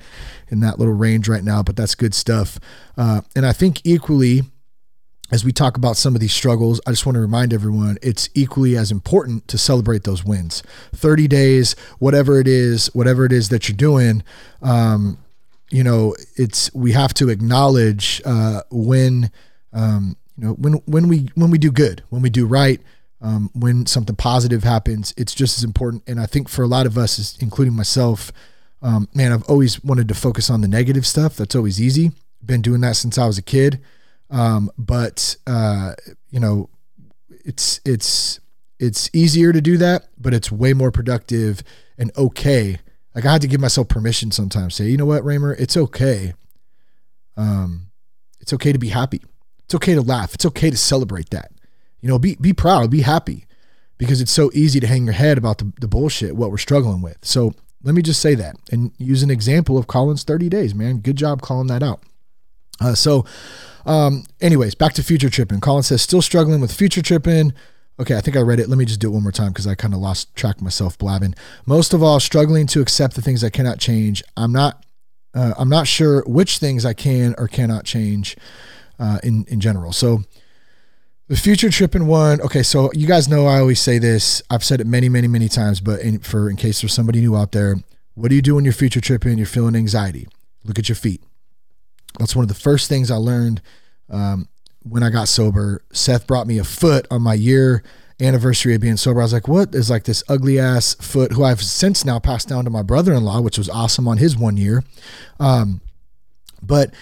in 0.49 0.59
that 0.59 0.79
little 0.79 0.93
range 0.93 1.29
right 1.29 1.45
now, 1.45 1.63
but 1.63 1.77
that's 1.77 1.95
good 1.95 2.13
stuff. 2.13 2.59
Uh, 2.97 3.21
and 3.33 3.45
I 3.45 3.53
think 3.53 3.79
equally, 3.85 4.41
as 5.31 5.45
we 5.45 5.53
talk 5.53 5.77
about 5.77 5.95
some 5.95 6.13
of 6.13 6.19
these 6.19 6.33
struggles, 6.33 6.81
I 6.85 6.89
just 6.89 7.05
want 7.05 7.15
to 7.15 7.21
remind 7.21 7.53
everyone 7.53 7.97
it's 8.01 8.29
equally 8.33 8.75
as 8.75 8.91
important 8.91 9.47
to 9.47 9.57
celebrate 9.57 10.03
those 10.03 10.25
wins. 10.25 10.61
30 10.93 11.29
days, 11.29 11.73
whatever 11.99 12.37
it 12.37 12.49
is, 12.49 12.93
whatever 12.93 13.23
it 13.23 13.31
is 13.31 13.47
that 13.47 13.69
you're 13.69 13.77
doing, 13.77 14.23
um, 14.61 15.17
you 15.69 15.83
know, 15.83 16.15
it's 16.35 16.73
we 16.73 16.93
have 16.93 17.13
to 17.15 17.29
acknowledge 17.29 18.21
uh, 18.25 18.61
when 18.71 19.31
um, 19.73 20.15
you 20.37 20.45
know 20.45 20.53
when 20.53 20.73
when 20.85 21.07
we 21.07 21.29
when 21.35 21.51
we 21.51 21.57
do 21.57 21.71
good, 21.71 22.03
when 22.09 22.21
we 22.21 22.29
do 22.29 22.45
right, 22.45 22.81
um, 23.21 23.49
when 23.53 23.85
something 23.85 24.15
positive 24.15 24.63
happens. 24.63 25.13
It's 25.17 25.35
just 25.35 25.57
as 25.57 25.63
important. 25.63 26.03
And 26.07 26.19
I 26.19 26.25
think 26.25 26.49
for 26.49 26.63
a 26.63 26.67
lot 26.67 26.85
of 26.85 26.97
us, 26.97 27.37
including 27.41 27.75
myself, 27.75 28.31
um, 28.81 29.09
man, 29.13 29.31
I've 29.31 29.43
always 29.43 29.83
wanted 29.83 30.07
to 30.07 30.13
focus 30.13 30.49
on 30.49 30.61
the 30.61 30.67
negative 30.67 31.05
stuff. 31.05 31.35
That's 31.35 31.55
always 31.55 31.81
easy. 31.81 32.11
Been 32.45 32.61
doing 32.61 32.81
that 32.81 32.95
since 32.95 33.17
I 33.17 33.25
was 33.25 33.37
a 33.37 33.41
kid. 33.41 33.81
Um, 34.29 34.71
but 34.77 35.35
uh, 35.45 35.93
you 36.29 36.39
know, 36.39 36.69
it's 37.29 37.81
it's 37.83 38.39
it's 38.79 39.09
easier 39.11 39.51
to 39.51 39.59
do 39.59 39.77
that, 39.77 40.07
but 40.17 40.33
it's 40.33 40.51
way 40.51 40.73
more 40.73 40.91
productive 40.91 41.61
and 41.97 42.11
okay 42.15 42.79
like 43.17 43.25
I 43.25 43.31
had 43.31 43.41
to 43.41 43.47
give 43.47 43.59
myself 43.59 43.87
permission 43.87 44.29
sometimes. 44.29 44.75
Say, 44.75 44.89
you 44.89 44.95
know 44.95 45.07
what, 45.07 45.23
Ramer, 45.23 45.51
it's 45.53 45.75
okay. 45.75 46.35
Um, 47.35 47.87
it's 48.39 48.53
okay 48.53 48.71
to 48.71 48.77
be 48.77 48.89
happy. 48.89 49.23
It's 49.65 49.73
okay 49.73 49.95
to 49.95 50.03
laugh. 50.03 50.35
It's 50.35 50.45
okay 50.45 50.69
to 50.69 50.77
celebrate 50.77 51.31
that. 51.31 51.51
You 51.99 52.09
know, 52.09 52.19
be 52.19 52.35
be 52.39 52.53
proud, 52.53 52.91
be 52.91 53.01
happy, 53.01 53.47
because 53.97 54.21
it's 54.21 54.31
so 54.31 54.51
easy 54.53 54.79
to 54.79 54.85
hang 54.85 55.05
your 55.05 55.15
head 55.15 55.39
about 55.39 55.57
the, 55.57 55.73
the 55.81 55.87
bullshit 55.87 56.35
what 56.35 56.51
we're 56.51 56.59
struggling 56.59 57.01
with. 57.01 57.17
So 57.23 57.55
let 57.81 57.95
me 57.95 58.03
just 58.03 58.21
say 58.21 58.35
that 58.35 58.55
and 58.71 58.91
use 58.99 59.23
an 59.23 59.31
example 59.31 59.79
of 59.79 59.87
Colin's 59.87 60.23
30 60.23 60.47
days, 60.47 60.75
man. 60.75 60.99
Good 60.99 61.15
job 61.15 61.41
calling 61.41 61.67
that 61.67 61.81
out. 61.81 62.01
Uh, 62.79 62.93
so, 62.93 63.25
um, 63.87 64.25
anyways, 64.41 64.75
back 64.75 64.93
to 64.93 65.01
future 65.01 65.31
tripping. 65.31 65.59
Colin 65.59 65.81
says, 65.81 66.03
still 66.03 66.21
struggling 66.21 66.61
with 66.61 66.71
future 66.71 67.01
tripping. 67.01 67.51
Okay, 67.99 68.15
I 68.15 68.21
think 68.21 68.37
I 68.37 68.41
read 68.41 68.59
it. 68.59 68.69
Let 68.69 68.77
me 68.77 68.85
just 68.85 68.99
do 68.99 69.07
it 69.07 69.13
one 69.13 69.23
more 69.23 69.31
time 69.31 69.49
because 69.49 69.65
I 69.65 69.73
kind 69.73 69.93
of 69.93 69.99
lost 69.99 70.35
track 70.35 70.57
of 70.57 70.61
myself 70.61 70.97
blabbing. 70.97 71.33
Most 71.65 71.93
of 71.93 72.03
all, 72.03 72.19
struggling 72.19 72.67
to 72.67 72.81
accept 72.81 73.15
the 73.15 73.21
things 73.21 73.43
I 73.43 73.49
cannot 73.49 73.79
change. 73.79 74.23
I'm 74.35 74.51
not. 74.51 74.83
Uh, 75.33 75.53
I'm 75.57 75.69
not 75.69 75.87
sure 75.87 76.23
which 76.25 76.57
things 76.57 76.85
I 76.85 76.93
can 76.93 77.35
or 77.37 77.47
cannot 77.47 77.85
change 77.85 78.37
uh, 78.99 79.19
in 79.23 79.45
in 79.47 79.59
general. 79.59 79.93
So 79.93 80.23
the 81.27 81.35
future 81.35 81.69
tripping 81.69 82.07
one. 82.07 82.39
Okay, 82.41 82.63
so 82.63 82.91
you 82.93 83.07
guys 83.07 83.27
know 83.27 83.47
I 83.47 83.59
always 83.59 83.79
say 83.79 83.97
this. 83.97 84.41
I've 84.49 84.63
said 84.63 84.79
it 84.79 84.87
many, 84.87 85.09
many, 85.09 85.27
many 85.27 85.49
times. 85.49 85.81
But 85.81 86.01
in, 86.01 86.19
for 86.19 86.49
in 86.49 86.55
case 86.55 86.81
there's 86.81 86.93
somebody 86.93 87.19
new 87.19 87.35
out 87.35 87.51
there, 87.51 87.77
what 88.13 88.29
do 88.29 88.35
you 88.35 88.41
do 88.41 88.55
when 88.55 88.63
you're 88.63 88.73
future 88.73 89.01
tripping? 89.01 89.37
You're 89.37 89.47
feeling 89.47 89.75
anxiety. 89.75 90.27
Look 90.63 90.79
at 90.79 90.87
your 90.87 90.95
feet. 90.95 91.21
That's 92.19 92.35
one 92.35 92.43
of 92.43 92.49
the 92.49 92.55
first 92.55 92.89
things 92.89 93.11
I 93.11 93.15
learned 93.15 93.61
um, 94.09 94.47
when 94.83 95.03
I 95.03 95.09
got 95.09 95.27
sober, 95.27 95.83
Seth 95.91 96.27
brought 96.27 96.47
me 96.47 96.57
a 96.57 96.63
foot 96.63 97.07
on 97.11 97.21
my 97.21 97.33
year 97.33 97.83
anniversary 98.19 98.73
of 98.73 98.81
being 98.81 98.97
sober. 98.97 99.19
I 99.19 99.23
was 99.23 99.33
like, 99.33 99.47
what 99.47 99.75
is 99.75 99.89
like 99.89 100.05
this 100.05 100.23
ugly 100.27 100.59
ass 100.59 100.95
foot 100.95 101.33
who 101.33 101.43
I've 101.43 101.61
since 101.61 102.03
now 102.03 102.19
passed 102.19 102.47
down 102.47 102.63
to 102.63 102.69
my 102.69 102.81
brother 102.81 103.13
in 103.13 103.23
law, 103.23 103.41
which 103.41 103.57
was 103.57 103.69
awesome 103.69 104.07
on 104.07 104.17
his 104.17 104.35
one 104.35 104.57
year. 104.57 104.83
Um, 105.39 105.81
but 106.61 106.93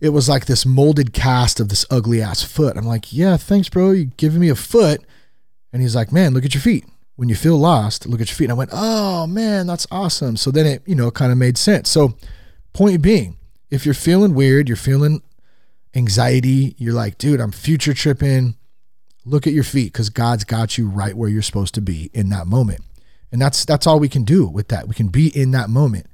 it 0.00 0.10
was 0.10 0.28
like 0.28 0.46
this 0.46 0.66
molded 0.66 1.12
cast 1.12 1.60
of 1.60 1.68
this 1.68 1.86
ugly 1.90 2.20
ass 2.20 2.42
foot. 2.42 2.76
I'm 2.76 2.86
like, 2.86 3.12
yeah, 3.12 3.36
thanks, 3.36 3.68
bro. 3.68 3.92
You 3.92 4.06
giving 4.16 4.40
me 4.40 4.48
a 4.48 4.56
foot. 4.56 5.00
And 5.72 5.82
he's 5.82 5.94
like, 5.94 6.12
man, 6.12 6.34
look 6.34 6.44
at 6.44 6.54
your 6.54 6.60
feet. 6.60 6.84
When 7.16 7.28
you 7.28 7.34
feel 7.34 7.56
lost, 7.56 8.06
look 8.06 8.20
at 8.20 8.28
your 8.28 8.36
feet. 8.36 8.44
And 8.46 8.52
I 8.52 8.56
went, 8.56 8.70
oh 8.72 9.26
man, 9.26 9.66
that's 9.66 9.86
awesome. 9.90 10.36
So 10.36 10.50
then 10.50 10.66
it, 10.66 10.82
you 10.86 10.94
know, 10.94 11.10
kind 11.10 11.32
of 11.32 11.38
made 11.38 11.56
sense. 11.56 11.88
So 11.88 12.14
point 12.72 13.00
being, 13.02 13.38
if 13.70 13.84
you're 13.84 13.94
feeling 13.94 14.34
weird, 14.34 14.68
you're 14.68 14.76
feeling 14.76 15.22
anxiety, 15.96 16.76
you're 16.78 16.94
like, 16.94 17.18
dude, 17.18 17.40
I'm 17.40 17.50
future 17.50 17.94
tripping. 17.94 18.56
Look 19.24 19.46
at 19.46 19.52
your 19.52 19.64
feet 19.64 19.92
because 19.92 20.10
God's 20.10 20.44
got 20.44 20.78
you 20.78 20.88
right 20.88 21.16
where 21.16 21.28
you're 21.28 21.42
supposed 21.42 21.74
to 21.74 21.80
be 21.80 22.10
in 22.12 22.28
that 22.28 22.46
moment. 22.46 22.82
And 23.32 23.40
that's 23.40 23.64
that's 23.64 23.86
all 23.86 23.98
we 23.98 24.08
can 24.08 24.22
do 24.22 24.46
with 24.46 24.68
that. 24.68 24.86
We 24.86 24.94
can 24.94 25.08
be 25.08 25.36
in 25.36 25.50
that 25.50 25.68
moment. 25.68 26.06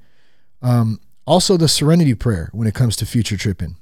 Um, 0.61 0.99
also, 1.25 1.57
the 1.57 1.67
serenity 1.67 2.15
prayer 2.15 2.49
when 2.53 2.67
it 2.67 2.73
comes 2.73 2.95
to 2.97 3.05
future 3.05 3.37
tripping. 3.37 3.75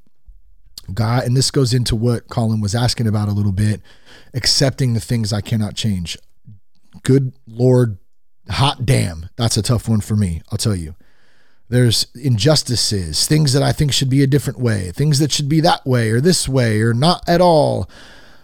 God, 0.94 1.24
and 1.24 1.38
this 1.38 1.52
goes 1.52 1.74
into 1.74 1.96
what 1.96 2.28
Colin 2.28 2.60
was 2.60 2.76
asking 2.76 3.08
about 3.08 3.30
a 3.30 3.34
little 3.34 3.54
bit, 3.54 3.82
accepting 4.34 4.94
the 4.94 5.00
things 5.00 5.32
I 5.32 5.40
cannot 5.40 5.76
change. 5.76 6.18
Good 7.04 7.34
Lord, 7.48 7.98
hot 8.50 8.86
damn, 8.86 9.30
that's 9.38 9.56
a 9.56 9.62
tough 9.62 9.88
one 9.88 10.02
for 10.02 10.16
me. 10.16 10.42
I'll 10.52 10.58
tell 10.58 10.76
you. 10.76 10.96
There's 11.72 12.08
injustices, 12.14 13.26
things 13.26 13.54
that 13.54 13.64
I 13.64 13.72
think 13.72 13.94
should 13.94 14.10
be 14.10 14.22
a 14.22 14.28
different 14.28 14.60
way, 14.60 14.92
things 14.92 15.20
that 15.20 15.32
should 15.32 15.48
be 15.48 15.62
that 15.62 15.86
way 15.86 16.10
or 16.12 16.20
this 16.20 16.50
way 16.50 16.82
or 16.82 16.94
not 16.94 17.24
at 17.30 17.40
all. 17.40 17.90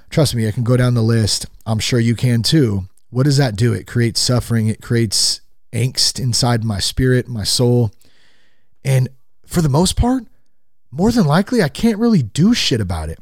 Trust 0.10 0.34
me, 0.34 0.48
I 0.48 0.52
can 0.52 0.64
go 0.64 0.78
down 0.78 0.94
the 0.94 1.02
list. 1.02 1.46
I'm 1.66 1.80
sure 1.80 2.00
you 2.00 2.16
can 2.16 2.42
too. 2.42 2.88
What 3.10 3.24
does 3.24 3.36
that 3.36 3.58
do? 3.58 3.74
It 3.74 3.86
creates 3.86 4.22
suffering, 4.22 4.68
it 4.68 4.82
creates 4.82 5.42
angst 5.74 6.22
inside 6.22 6.64
my 6.64 6.80
spirit, 6.80 7.28
my 7.28 7.44
soul. 7.44 7.92
And 8.86 9.10
for 9.46 9.62
the 9.62 9.68
most 9.68 9.98
part, 9.98 10.24
more 10.90 11.12
than 11.12 11.26
likely, 11.26 11.62
I 11.62 11.68
can't 11.68 12.00
really 12.00 12.24
do 12.24 12.54
shit 12.54 12.80
about 12.80 13.10
it. 13.10 13.20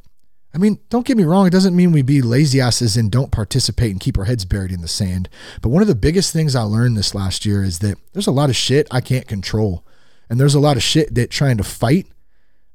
I 0.54 0.60
mean, 0.60 0.78
don't 0.92 1.08
get 1.08 1.18
me 1.18 1.24
wrong, 1.24 1.48
it 1.48 1.52
doesn't 1.52 1.76
mean 1.76 1.92
we 1.92 2.04
be 2.04 2.22
lazy 2.22 2.62
asses 2.62 2.96
and 2.96 3.12
don't 3.12 3.32
participate 3.32 3.90
and 3.90 4.00
keep 4.00 4.20
our 4.20 4.26
heads 4.26 4.46
buried 4.46 4.72
in 4.72 4.82
the 4.82 4.88
sand. 4.88 5.30
But 5.64 5.70
one 5.70 5.82
of 5.82 5.88
the 5.88 5.96
biggest 5.96 6.32
things 6.32 6.56
I 6.56 6.62
learned 6.62 6.96
this 6.96 7.16
last 7.16 7.44
year 7.44 7.64
is 7.64 7.80
that 7.80 7.98
there's 8.14 8.28
a 8.28 8.32
lot 8.32 8.52
of 8.52 8.56
shit 8.56 8.88
I 8.92 9.02
can't 9.02 9.28
control 9.28 9.84
and 10.30 10.40
there's 10.40 10.56
a 10.56 10.60
lot 10.60 10.78
of 10.78 10.84
shit 10.84 11.14
that 11.16 11.30
trying 11.30 11.58
to 11.58 11.64
fight 11.64 12.08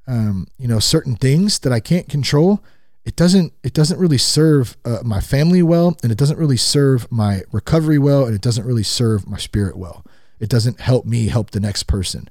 um, 0.07 0.47
you 0.59 0.69
know 0.69 0.79
certain 0.79 1.17
things 1.17 1.59
that 1.61 1.73
I 1.73 1.81
can't 1.81 2.09
control 2.09 2.63
it 3.05 3.17
doesn't 3.17 3.53
it 3.63 3.73
doesn't 3.73 3.99
really 3.99 4.19
serve 4.19 4.77
uh, 4.85 4.99
my 5.03 5.21
family 5.21 5.63
well 5.63 5.97
and 6.03 6.13
it 6.13 6.19
doesn't 6.19 6.39
really 6.39 6.57
serve 6.57 7.11
my 7.11 7.43
recovery 7.53 7.99
well 7.99 8.25
and 8.27 8.35
it 8.35 8.43
doesn't 8.43 8.67
really 8.67 8.83
serve 8.83 9.27
my 9.27 9.39
spirit 9.39 9.77
well. 9.77 10.05
It 10.39 10.49
doesn't 10.49 10.81
help 10.81 11.07
me 11.07 11.29
help 11.29 11.51
the 11.51 11.61
next 11.61 11.85
person 11.85 12.29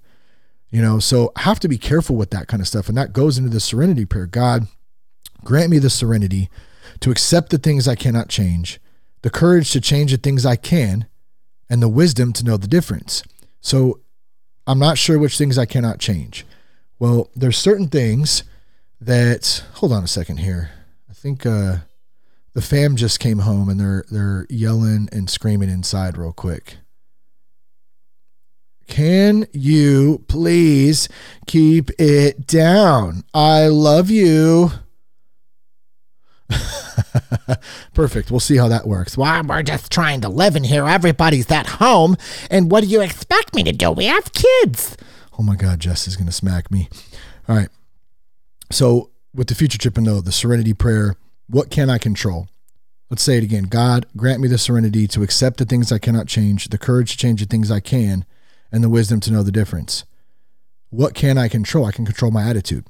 you 0.71 0.81
know? 0.81 0.99
So 0.99 1.31
I 1.35 1.41
have 1.41 1.59
to 1.61 1.67
be 1.67 1.77
careful 1.77 2.15
with 2.15 2.29
that 2.31 2.47
kind 2.47 2.61
of 2.61 2.67
stuff 2.67 2.89
and 2.89 2.97
that 2.97 3.13
goes 3.13 3.37
into 3.37 3.49
the 3.49 3.59
serenity 3.59 4.05
prayer. 4.05 4.25
God 4.25 4.67
grant 5.43 5.71
me 5.71 5.79
the 5.79 5.89
serenity 5.89 6.49
to 6.99 7.11
accept 7.11 7.49
the 7.49 7.57
things 7.57 7.87
I 7.87 7.95
cannot 7.95 8.29
change 8.29 8.79
the 9.21 9.29
courage 9.29 9.71
to 9.71 9.81
change 9.81 10.11
the 10.11 10.17
things 10.17 10.45
I 10.45 10.55
can 10.55 11.05
and 11.69 11.81
the 11.81 11.89
wisdom 11.89 12.31
to 12.33 12.45
know 12.45 12.55
the 12.55 12.69
difference. 12.69 13.21
So 13.59 13.99
I'm 14.69 14.77
not 14.77 14.99
sure 14.99 15.17
which 15.17 15.35
things 15.35 15.57
I 15.57 15.65
cannot 15.65 15.97
change. 15.97 16.45
Well, 16.99 17.31
there's 17.35 17.57
certain 17.57 17.87
things 17.87 18.43
that 19.01 19.63
hold 19.73 19.91
on 19.91 20.03
a 20.03 20.07
second 20.07 20.37
here. 20.37 20.69
I 21.09 21.13
think 21.13 21.43
uh 21.43 21.77
the 22.53 22.61
fam 22.61 22.95
just 22.95 23.19
came 23.19 23.39
home 23.39 23.67
and 23.67 23.79
they're 23.79 24.05
they're 24.11 24.45
yelling 24.47 25.09
and 25.11 25.27
screaming 25.27 25.69
inside 25.69 26.19
real 26.19 26.33
quick. 26.33 26.77
Can 28.85 29.47
you 29.53 30.23
please 30.27 31.09
keep 31.47 31.89
it 31.99 32.45
down? 32.45 33.23
I 33.33 33.67
love 33.67 34.11
you. 34.11 34.71
Perfect. 37.93 38.31
We'll 38.31 38.39
see 38.39 38.57
how 38.57 38.67
that 38.67 38.87
works. 38.87 39.17
Well, 39.17 39.43
we're 39.43 39.63
just 39.63 39.91
trying 39.91 40.21
to 40.21 40.29
live 40.29 40.55
in 40.55 40.63
here. 40.63 40.87
Everybody's 40.87 41.49
at 41.51 41.67
home. 41.67 42.17
And 42.49 42.71
what 42.71 42.81
do 42.81 42.87
you 42.87 43.01
expect 43.01 43.53
me 43.53 43.63
to 43.63 43.71
do? 43.71 43.91
We 43.91 44.05
have 44.05 44.31
kids. 44.33 44.97
Oh 45.37 45.43
my 45.43 45.55
God, 45.55 45.79
Jess 45.79 46.07
is 46.07 46.15
going 46.15 46.27
to 46.27 46.33
smack 46.33 46.71
me. 46.71 46.89
All 47.47 47.55
right. 47.55 47.69
So, 48.71 49.11
with 49.33 49.47
the 49.47 49.55
future 49.55 49.77
tripping 49.77 50.03
though, 50.03 50.21
the 50.21 50.31
serenity 50.31 50.73
prayer, 50.73 51.15
what 51.47 51.69
can 51.69 51.89
I 51.89 51.97
control? 51.97 52.47
Let's 53.09 53.23
say 53.23 53.37
it 53.37 53.43
again. 53.43 53.63
God, 53.63 54.05
grant 54.15 54.39
me 54.39 54.47
the 54.47 54.57
serenity 54.57 55.07
to 55.07 55.23
accept 55.23 55.57
the 55.57 55.65
things 55.65 55.91
I 55.91 55.97
cannot 55.97 56.27
change, 56.27 56.69
the 56.69 56.77
courage 56.77 57.11
to 57.11 57.17
change 57.17 57.41
the 57.41 57.47
things 57.47 57.71
I 57.71 57.79
can, 57.79 58.25
and 58.71 58.83
the 58.83 58.89
wisdom 58.89 59.19
to 59.21 59.31
know 59.31 59.41
the 59.41 59.51
difference. 59.51 60.03
What 60.91 61.15
can 61.15 61.37
I 61.37 61.47
control? 61.47 61.85
I 61.85 61.91
can 61.91 62.05
control 62.05 62.31
my 62.31 62.47
attitude. 62.47 62.85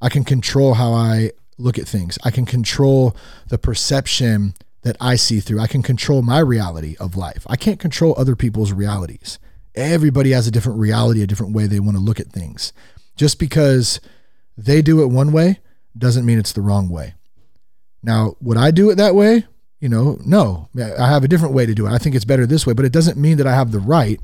I 0.00 0.08
can 0.08 0.24
control 0.24 0.74
how 0.74 0.92
I 0.92 1.32
look 1.60 1.78
at 1.78 1.88
things. 1.88 2.18
I 2.24 2.30
can 2.30 2.46
control 2.46 3.16
the 3.48 3.58
perception 3.58 4.54
that 4.82 4.96
I 5.00 5.16
see 5.16 5.40
through. 5.40 5.60
I 5.60 5.66
can 5.66 5.82
control 5.82 6.22
my 6.22 6.38
reality 6.38 6.96
of 6.98 7.16
life. 7.16 7.46
I 7.48 7.56
can't 7.56 7.78
control 7.78 8.14
other 8.16 8.34
people's 8.34 8.72
realities. 8.72 9.38
Everybody 9.74 10.30
has 10.30 10.46
a 10.46 10.50
different 10.50 10.78
reality, 10.78 11.22
a 11.22 11.26
different 11.26 11.54
way 11.54 11.66
they 11.66 11.80
want 11.80 11.96
to 11.96 12.02
look 12.02 12.18
at 12.18 12.28
things. 12.28 12.72
Just 13.16 13.38
because 13.38 14.00
they 14.56 14.82
do 14.82 15.02
it 15.02 15.06
one 15.06 15.32
way 15.32 15.60
doesn't 15.96 16.24
mean 16.24 16.38
it's 16.38 16.52
the 16.52 16.62
wrong 16.62 16.88
way. 16.88 17.14
Now, 18.02 18.36
would 18.40 18.56
I 18.56 18.70
do 18.70 18.90
it 18.90 18.96
that 18.96 19.14
way? 19.14 19.44
You 19.80 19.88
know, 19.88 20.18
no. 20.24 20.68
I 20.76 21.08
have 21.08 21.24
a 21.24 21.28
different 21.28 21.54
way 21.54 21.66
to 21.66 21.74
do 21.74 21.86
it. 21.86 21.92
I 21.92 21.98
think 21.98 22.14
it's 22.14 22.24
better 22.24 22.46
this 22.46 22.66
way, 22.66 22.72
but 22.72 22.84
it 22.84 22.92
doesn't 22.92 23.18
mean 23.18 23.36
that 23.38 23.46
I 23.46 23.54
have 23.54 23.72
the 23.72 23.78
right 23.78 24.20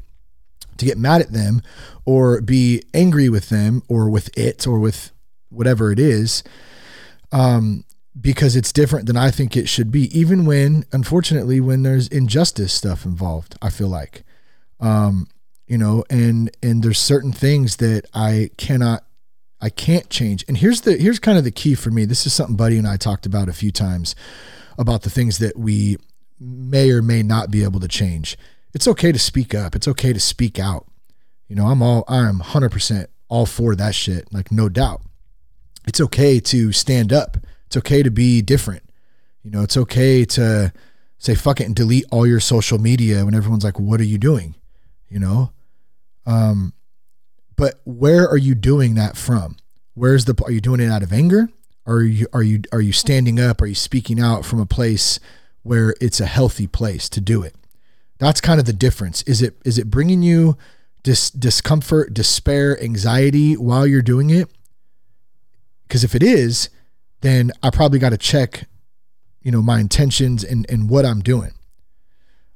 to 0.78 0.84
get 0.84 0.98
mad 0.98 1.20
at 1.20 1.32
them 1.32 1.62
or 2.04 2.40
be 2.40 2.82
angry 2.94 3.28
with 3.28 3.48
them 3.48 3.82
or 3.88 4.08
with 4.10 4.36
it 4.36 4.66
or 4.66 4.78
with 4.78 5.10
whatever 5.48 5.92
it 5.92 5.98
is 5.98 6.42
um, 7.36 7.84
because 8.18 8.56
it's 8.56 8.72
different 8.72 9.04
than 9.06 9.16
I 9.16 9.30
think 9.30 9.56
it 9.56 9.68
should 9.68 9.90
be, 9.92 10.18
even 10.18 10.46
when, 10.46 10.86
unfortunately, 10.90 11.60
when 11.60 11.82
there's 11.82 12.08
injustice 12.08 12.72
stuff 12.72 13.04
involved, 13.04 13.56
I 13.60 13.68
feel 13.68 13.88
like. 13.88 14.24
Um, 14.80 15.28
you 15.66 15.76
know, 15.76 16.02
and 16.08 16.50
and 16.62 16.82
there's 16.82 16.98
certain 16.98 17.32
things 17.32 17.76
that 17.76 18.06
I 18.14 18.50
cannot 18.56 19.04
I 19.60 19.68
can't 19.68 20.08
change. 20.08 20.44
And 20.48 20.56
here's 20.56 20.82
the 20.82 20.96
here's 20.96 21.18
kind 21.18 21.36
of 21.36 21.44
the 21.44 21.50
key 21.50 21.74
for 21.74 21.90
me. 21.90 22.06
This 22.06 22.24
is 22.24 22.32
something 22.32 22.56
Buddy 22.56 22.78
and 22.78 22.86
I 22.86 22.96
talked 22.96 23.26
about 23.26 23.48
a 23.48 23.52
few 23.52 23.72
times 23.72 24.14
about 24.78 25.02
the 25.02 25.10
things 25.10 25.38
that 25.38 25.58
we 25.58 25.98
may 26.40 26.90
or 26.90 27.02
may 27.02 27.22
not 27.22 27.50
be 27.50 27.64
able 27.64 27.80
to 27.80 27.88
change. 27.88 28.38
It's 28.72 28.88
okay 28.88 29.12
to 29.12 29.18
speak 29.18 29.54
up. 29.54 29.74
It's 29.74 29.88
okay 29.88 30.12
to 30.12 30.20
speak 30.20 30.58
out. 30.58 30.86
You 31.48 31.56
know, 31.56 31.66
I'm 31.66 31.82
all 31.82 32.04
I'm 32.08 32.38
100% 32.40 33.06
all 33.28 33.46
for 33.46 33.74
that 33.74 33.94
shit, 33.94 34.32
like 34.32 34.50
no 34.50 34.68
doubt. 34.70 35.02
It's 35.86 36.00
okay 36.00 36.40
to 36.40 36.72
stand 36.72 37.12
up. 37.12 37.36
It's 37.66 37.76
okay 37.76 38.02
to 38.02 38.10
be 38.10 38.42
different. 38.42 38.82
You 39.42 39.50
know, 39.50 39.62
it's 39.62 39.76
okay 39.76 40.24
to 40.24 40.72
say 41.18 41.34
fuck 41.34 41.60
it 41.60 41.64
and 41.64 41.76
delete 41.76 42.04
all 42.10 42.26
your 42.26 42.40
social 42.40 42.78
media 42.78 43.24
when 43.24 43.34
everyone's 43.34 43.64
like, 43.64 43.78
"What 43.78 44.00
are 44.00 44.04
you 44.04 44.18
doing?" 44.18 44.54
You 45.08 45.20
know? 45.20 45.52
Um 46.26 46.72
but 47.56 47.80
where 47.84 48.28
are 48.28 48.36
you 48.36 48.54
doing 48.54 48.94
that 48.96 49.16
from? 49.16 49.56
Where's 49.94 50.26
the 50.26 50.34
are 50.44 50.50
you 50.50 50.60
doing 50.60 50.80
it 50.80 50.90
out 50.90 51.02
of 51.02 51.12
anger? 51.12 51.48
Are 51.86 52.02
you 52.02 52.26
are 52.32 52.42
you 52.42 52.62
are 52.72 52.80
you 52.80 52.92
standing 52.92 53.40
up? 53.40 53.62
Are 53.62 53.66
you 53.66 53.74
speaking 53.74 54.20
out 54.20 54.44
from 54.44 54.60
a 54.60 54.66
place 54.66 55.18
where 55.62 55.94
it's 56.00 56.20
a 56.20 56.26
healthy 56.26 56.66
place 56.66 57.08
to 57.10 57.20
do 57.20 57.42
it? 57.42 57.54
That's 58.18 58.40
kind 58.40 58.58
of 58.60 58.66
the 58.66 58.72
difference. 58.72 59.22
Is 59.22 59.40
it 59.42 59.56
is 59.64 59.78
it 59.78 59.90
bringing 59.90 60.22
you 60.22 60.56
dis, 61.02 61.30
discomfort, 61.30 62.12
despair, 62.12 62.80
anxiety 62.82 63.56
while 63.56 63.86
you're 63.86 64.02
doing 64.02 64.30
it? 64.30 64.50
Because 65.86 66.04
if 66.04 66.14
it 66.14 66.22
is, 66.22 66.68
then 67.20 67.52
I 67.62 67.70
probably 67.70 67.98
got 67.98 68.10
to 68.10 68.18
check, 68.18 68.68
you 69.42 69.50
know, 69.50 69.62
my 69.62 69.80
intentions 69.80 70.44
and 70.44 70.66
and 70.68 70.88
what 70.90 71.04
I'm 71.04 71.20
doing. 71.20 71.52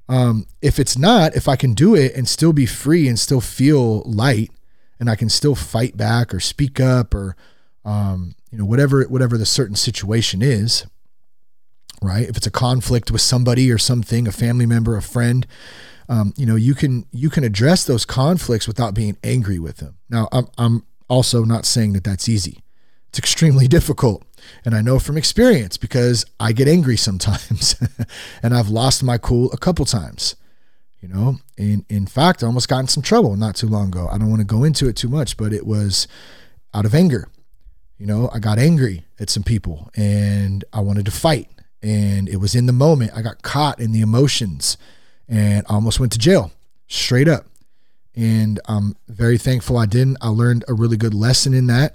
Um, 0.09 0.47
if 0.61 0.79
it's 0.79 0.99
not, 0.99 1.37
if 1.37 1.47
I 1.47 1.55
can 1.55 1.73
do 1.73 1.95
it 1.95 2.15
and 2.17 2.29
still 2.29 2.53
be 2.53 2.67
free 2.67 3.07
and 3.07 3.19
still 3.19 3.41
feel 3.41 4.03
light, 4.03 4.51
and 4.99 5.09
I 5.09 5.17
can 5.17 5.29
still 5.29 5.55
fight 5.55 5.97
back 5.97 6.35
or 6.35 6.41
speak 6.41 6.79
up 6.79 7.15
or 7.15 7.37
um, 7.85 8.35
you 8.51 8.59
know 8.59 8.65
whatever 8.65 9.03
whatever 9.05 9.39
the 9.39 9.47
certain 9.47 9.77
situation 9.77 10.43
is 10.43 10.87
right? 12.03 12.29
If 12.29 12.37
it's 12.37 12.47
a 12.47 12.51
conflict 12.51 13.11
with 13.11 13.21
somebody 13.21 13.71
or 13.71 13.79
something 13.79 14.27
a 14.27 14.33
family 14.33 14.67
member 14.67 14.97
a 14.97 15.03
friend 15.03 15.47
um, 16.09 16.33
you 16.37 16.47
know 16.47 16.57
you 16.57 16.75
can 16.75 17.07
you 17.13 17.31
can 17.31 17.45
address 17.45 17.85
those 17.85 18.05
conflicts 18.05 18.67
without 18.69 18.95
being 18.95 19.17
angry 19.25 19.59
with 19.59 19.79
them. 19.79 19.97
Now 20.09 20.29
I'm, 20.33 20.49
I'm 20.59 20.85
also 21.09 21.45
not 21.45 21.65
saying 21.65 21.95
that 21.95 22.05
that's 22.05 22.29
easy 22.29 22.63
it's 23.11 23.19
extremely 23.19 23.67
difficult. 23.67 24.25
And 24.65 24.75
i 24.75 24.81
know 24.81 24.99
from 24.99 25.19
experience 25.19 25.77
because 25.77 26.25
i 26.41 26.53
get 26.53 26.67
angry 26.67 26.97
sometimes 26.97 27.75
and 28.43 28.55
i've 28.55 28.71
lost 28.71 29.03
my 29.03 29.19
cool 29.19 29.53
a 29.53 29.59
couple 29.59 29.85
times 29.85 30.35
you 31.01 31.09
know? 31.09 31.37
In 31.57 31.85
in 31.89 32.07
fact 32.07 32.43
i 32.43 32.47
almost 32.47 32.69
got 32.69 32.81
in 32.81 32.89
some 32.89 33.03
trouble 33.03 33.37
not 33.37 33.55
too 33.55 33.69
long 33.69 33.89
ago. 33.89 34.09
I 34.11 34.17
don't 34.19 34.31
want 34.31 34.41
to 34.41 34.47
go 34.47 34.65
into 34.65 34.89
it 34.89 34.97
too 34.97 35.09
much 35.09 35.37
but 35.37 35.53
it 35.53 35.67
was 35.67 36.09
out 36.73 36.87
of 36.87 36.95
anger 36.95 37.29
you 37.99 38.07
know? 38.07 38.31
I 38.33 38.39
got 38.39 38.59
angry 38.59 39.05
at 39.19 39.29
some 39.29 39.43
people 39.43 39.91
and 39.95 40.65
i 40.73 40.81
wanted 40.81 41.05
to 41.05 41.13
fight. 41.13 41.49
And 41.83 42.29
it 42.29 42.37
was 42.37 42.55
in 42.55 42.65
the 42.67 42.73
moment 42.73 43.13
i 43.15 43.21
got 43.21 43.43
caught 43.43 43.79
in 43.79 43.93
the 43.93 44.01
emotions 44.01 44.79
and 45.29 45.67
almost 45.69 46.01
went 46.01 46.13
to 46.13 46.19
jail 46.19 46.51
straight 46.89 47.29
up. 47.29 47.45
And 48.17 48.59
i'm 48.67 48.97
very 49.07 49.37
thankful 49.39 49.77
i 49.77 49.87
didn't. 49.87 50.17
I 50.23 50.29
learned 50.29 50.65
a 50.67 50.73
really 50.73 50.97
good 50.97 51.15
lesson 51.15 51.53
in 51.53 51.67
that 51.67 51.95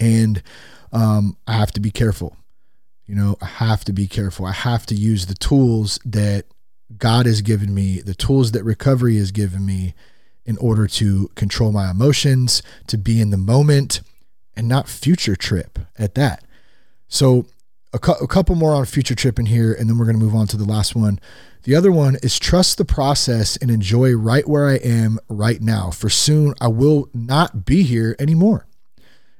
and 0.00 0.42
um, 0.92 1.36
i 1.46 1.52
have 1.52 1.72
to 1.72 1.80
be 1.80 1.90
careful 1.90 2.36
you 3.06 3.14
know 3.14 3.36
i 3.40 3.46
have 3.46 3.84
to 3.84 3.92
be 3.92 4.06
careful 4.06 4.46
i 4.46 4.52
have 4.52 4.86
to 4.86 4.94
use 4.94 5.26
the 5.26 5.34
tools 5.34 5.98
that 6.04 6.46
God 6.96 7.26
has 7.26 7.42
given 7.42 7.74
me, 7.74 8.00
the 8.00 8.14
tools 8.14 8.52
that 8.52 8.64
recovery 8.64 9.16
has 9.16 9.32
given 9.32 9.66
me 9.66 9.94
in 10.44 10.56
order 10.58 10.86
to 10.86 11.28
control 11.34 11.72
my 11.72 11.90
emotions, 11.90 12.62
to 12.86 12.96
be 12.96 13.20
in 13.20 13.30
the 13.30 13.36
moment, 13.36 14.00
and 14.54 14.68
not 14.68 14.88
future 14.88 15.36
trip 15.36 15.78
at 15.98 16.14
that. 16.14 16.44
So, 17.08 17.46
a, 17.92 17.98
cu- 17.98 18.24
a 18.24 18.28
couple 18.28 18.54
more 18.54 18.74
on 18.74 18.84
future 18.84 19.14
trip 19.14 19.38
in 19.38 19.46
here, 19.46 19.72
and 19.72 19.88
then 19.88 19.98
we're 19.98 20.04
going 20.04 20.18
to 20.18 20.24
move 20.24 20.34
on 20.34 20.46
to 20.48 20.56
the 20.56 20.64
last 20.64 20.94
one. 20.94 21.18
The 21.64 21.74
other 21.74 21.90
one 21.90 22.16
is 22.22 22.38
trust 22.38 22.78
the 22.78 22.84
process 22.84 23.56
and 23.56 23.70
enjoy 23.70 24.14
right 24.14 24.46
where 24.46 24.68
I 24.68 24.76
am 24.76 25.18
right 25.28 25.60
now, 25.60 25.90
for 25.90 26.08
soon 26.08 26.54
I 26.60 26.68
will 26.68 27.08
not 27.12 27.64
be 27.64 27.82
here 27.82 28.14
anymore. 28.18 28.66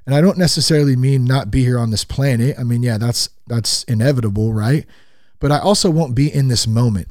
And 0.07 0.15
I 0.15 0.21
don't 0.21 0.39
necessarily 0.39 0.95
mean 0.95 1.25
not 1.25 1.51
be 1.51 1.65
here 1.65 1.79
on 1.79 1.91
this 1.91 2.05
planet. 2.05 2.57
I 2.59 2.63
mean, 2.63 2.83
yeah, 2.83 2.97
that's 2.97 3.29
that's 3.47 3.83
inevitable, 3.85 4.53
right? 4.53 4.87
But 5.41 5.53
I 5.53 5.59
also 5.59 5.91
won't 5.91 6.15
be 6.15 6.33
in 6.33 6.49
this 6.49 6.67
moment. 6.67 7.09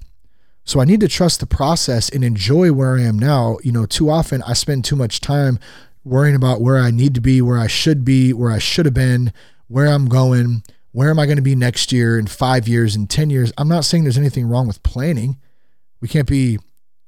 So 0.63 0.79
I 0.79 0.86
need 0.86 1.01
to 1.01 1.08
trust 1.08 1.39
the 1.39 1.45
process 1.45 2.10
and 2.10 2.23
enjoy 2.23 2.71
where 2.71 2.95
I 2.95 3.01
am 3.01 3.19
now. 3.19 3.60
You 3.63 3.71
know, 3.71 3.86
too 3.86 4.10
often 4.10 4.41
I 4.43 4.53
spend 4.53 4.84
too 4.84 4.95
much 4.95 5.21
time 5.21 5.60
worrying 6.03 6.36
about 6.36 6.62
where 6.62 6.77
I 6.77 6.89
need 6.89 7.13
to 7.15 7.21
be, 7.21 7.41
where 7.41 7.60
I 7.60 7.67
should 7.67 8.05
be, 8.05 8.34
where 8.34 8.51
I 8.51 8.60
should 8.60 8.86
have 8.86 8.93
been, 8.93 9.31
where 9.67 9.88
I'm 9.88 10.08
going, 10.08 10.63
where 10.91 11.10
am 11.10 11.19
I 11.19 11.25
going 11.25 11.38
to 11.38 11.41
be 11.41 11.55
next 11.55 11.91
year, 11.91 12.17
in 12.17 12.27
five 12.27 12.67
years, 12.67 12.95
in 12.95 13.08
10 13.08 13.29
years. 13.29 13.51
I'm 13.58 13.67
not 13.67 13.86
saying 13.86 14.03
there's 14.03 14.17
anything 14.17 14.47
wrong 14.47 14.65
with 14.65 14.81
planning. 14.81 15.38
We 15.99 16.08
can't 16.08 16.27
be, 16.27 16.58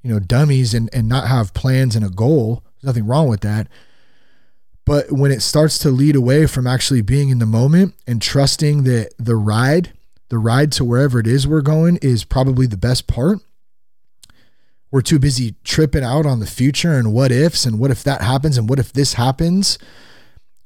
you 0.04 0.12
know, 0.12 0.20
dummies 0.20 0.74
and, 0.74 0.90
and 0.94 1.08
not 1.08 1.28
have 1.28 1.54
plans 1.54 1.96
and 1.96 2.04
a 2.04 2.10
goal. 2.10 2.64
There's 2.76 2.84
nothing 2.84 3.08
wrong 3.08 3.28
with 3.28 3.42
that. 3.42 3.68
But 4.88 5.12
when 5.12 5.32
it 5.32 5.42
starts 5.42 5.78
to 5.80 5.90
lead 5.90 6.16
away 6.16 6.48
from 6.48 6.66
actually 6.66 7.02
being 7.02 7.30
in 7.30 7.38
the 7.38 7.46
moment 7.46 7.94
and 8.08 8.20
trusting 8.20 8.86
that 8.86 9.14
the 9.20 9.36
ride, 9.36 9.92
the 10.30 10.40
ride 10.40 10.72
to 10.74 10.84
wherever 10.84 11.20
it 11.20 11.28
is 11.28 11.46
we're 11.46 11.62
going 11.62 11.98
is 12.02 12.24
probably 12.24 12.66
the 12.66 12.78
best 12.78 13.06
part, 13.06 13.40
we're 14.90 15.02
too 15.02 15.20
busy 15.20 15.56
tripping 15.64 16.04
out 16.04 16.26
on 16.26 16.40
the 16.40 16.48
future 16.48 16.94
and 16.94 17.14
what 17.14 17.32
ifs 17.32 17.66
and 17.66 17.78
what 17.78 17.92
if 17.92 18.04
that 18.04 18.22
happens 18.22 18.58
and 18.58 18.70
what 18.70 18.80
if 18.80 18.94
this 18.94 19.14
happens 19.14 19.78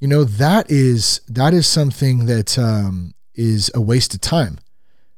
you 0.02 0.08
know 0.08 0.24
that 0.24 0.68
is 0.68 1.20
that 1.28 1.54
is 1.54 1.64
something 1.64 2.26
that 2.26 2.58
um, 2.58 3.14
is 3.36 3.70
a 3.72 3.80
waste 3.80 4.14
of 4.14 4.20
time. 4.20 4.58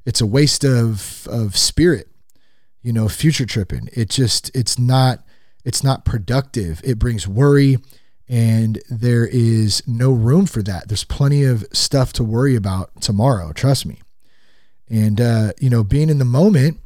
It's 0.05 0.21
a 0.21 0.27
waste 0.27 0.63
of 0.63 1.27
of 1.27 1.57
spirit 1.57 2.09
you 2.83 2.93
know 2.93 3.09
future 3.09 3.47
tripping. 3.47 3.89
It 3.95 4.11
just 4.11 4.55
it's 4.55 4.79
not 4.79 5.25
it's 5.65 5.83
not 5.83 6.05
productive. 6.05 6.83
It 6.85 6.99
brings 6.99 7.27
worry 7.27 7.79
and 8.29 8.81
there 8.89 9.27
is 9.27 9.83
no 9.87 10.11
room 10.11 10.47
for 10.47 10.63
that 10.63 10.89
there's 10.89 11.05
plenty 11.05 11.45
of 11.45 11.65
stuff 11.73 12.13
to 12.13 12.25
worry 12.25 12.57
about 12.57 12.91
tomorrow 13.01 13.53
trust 13.53 13.85
me 13.85 14.01
and 14.89 15.21
uh, 15.21 15.53
you 15.59 15.69
know 15.69 15.85
being 15.85 16.09
in 16.09 16.19
the 16.19 16.25
moment 16.25 16.79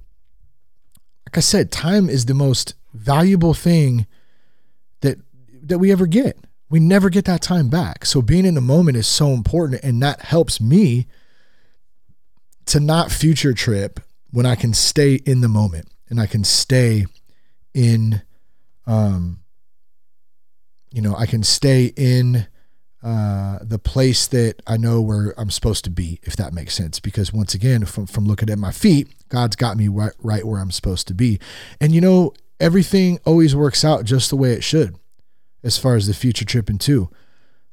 like 1.28 1.36
I 1.36 1.40
said, 1.40 1.70
time 1.70 2.08
is 2.08 2.24
the 2.24 2.32
most 2.32 2.72
valuable 2.94 3.52
thing 3.52 4.06
that 5.02 5.18
that 5.62 5.78
we 5.78 5.92
ever 5.92 6.06
get. 6.06 6.38
We 6.70 6.80
never 6.80 7.10
get 7.10 7.26
that 7.26 7.42
time 7.42 7.68
back. 7.68 8.06
So 8.06 8.22
being 8.22 8.46
in 8.46 8.54
the 8.54 8.62
moment 8.62 8.96
is 8.96 9.06
so 9.06 9.32
important 9.34 9.82
and 9.82 10.02
that 10.02 10.22
helps 10.22 10.58
me 10.58 11.06
to 12.64 12.80
not 12.80 13.12
future 13.12 13.52
trip 13.52 14.00
when 14.30 14.46
I 14.46 14.54
can 14.54 14.72
stay 14.72 15.16
in 15.16 15.42
the 15.42 15.48
moment 15.48 15.90
and 16.08 16.18
I 16.18 16.24
can 16.24 16.44
stay 16.44 17.04
in, 17.74 18.22
um, 18.86 19.40
you 20.92 21.02
know, 21.02 21.14
I 21.14 21.26
can 21.26 21.42
stay 21.42 21.92
in 21.96 22.46
uh, 23.02 23.58
the 23.62 23.78
place 23.78 24.26
that 24.26 24.56
I 24.66 24.76
know 24.76 25.00
where 25.00 25.32
I'm 25.38 25.50
supposed 25.50 25.84
to 25.84 25.90
be, 25.90 26.20
if 26.24 26.34
that 26.36 26.52
makes 26.52 26.74
sense. 26.74 26.98
Because 26.98 27.32
once 27.32 27.54
again, 27.54 27.84
from, 27.84 28.06
from 28.06 28.26
looking 28.26 28.50
at 28.50 28.58
my 28.58 28.72
feet, 28.72 29.08
God's 29.28 29.56
got 29.56 29.76
me 29.76 29.88
right, 29.88 30.12
right 30.18 30.44
where 30.44 30.60
I'm 30.60 30.70
supposed 30.70 31.06
to 31.08 31.14
be. 31.14 31.38
And 31.80 31.94
you 31.94 32.00
know, 32.00 32.32
everything 32.58 33.20
always 33.24 33.54
works 33.54 33.84
out 33.84 34.04
just 34.04 34.30
the 34.30 34.36
way 34.36 34.52
it 34.52 34.64
should 34.64 34.96
as 35.62 35.78
far 35.78 35.96
as 35.96 36.06
the 36.06 36.14
future 36.14 36.44
tripping 36.44 36.78
too. 36.78 37.10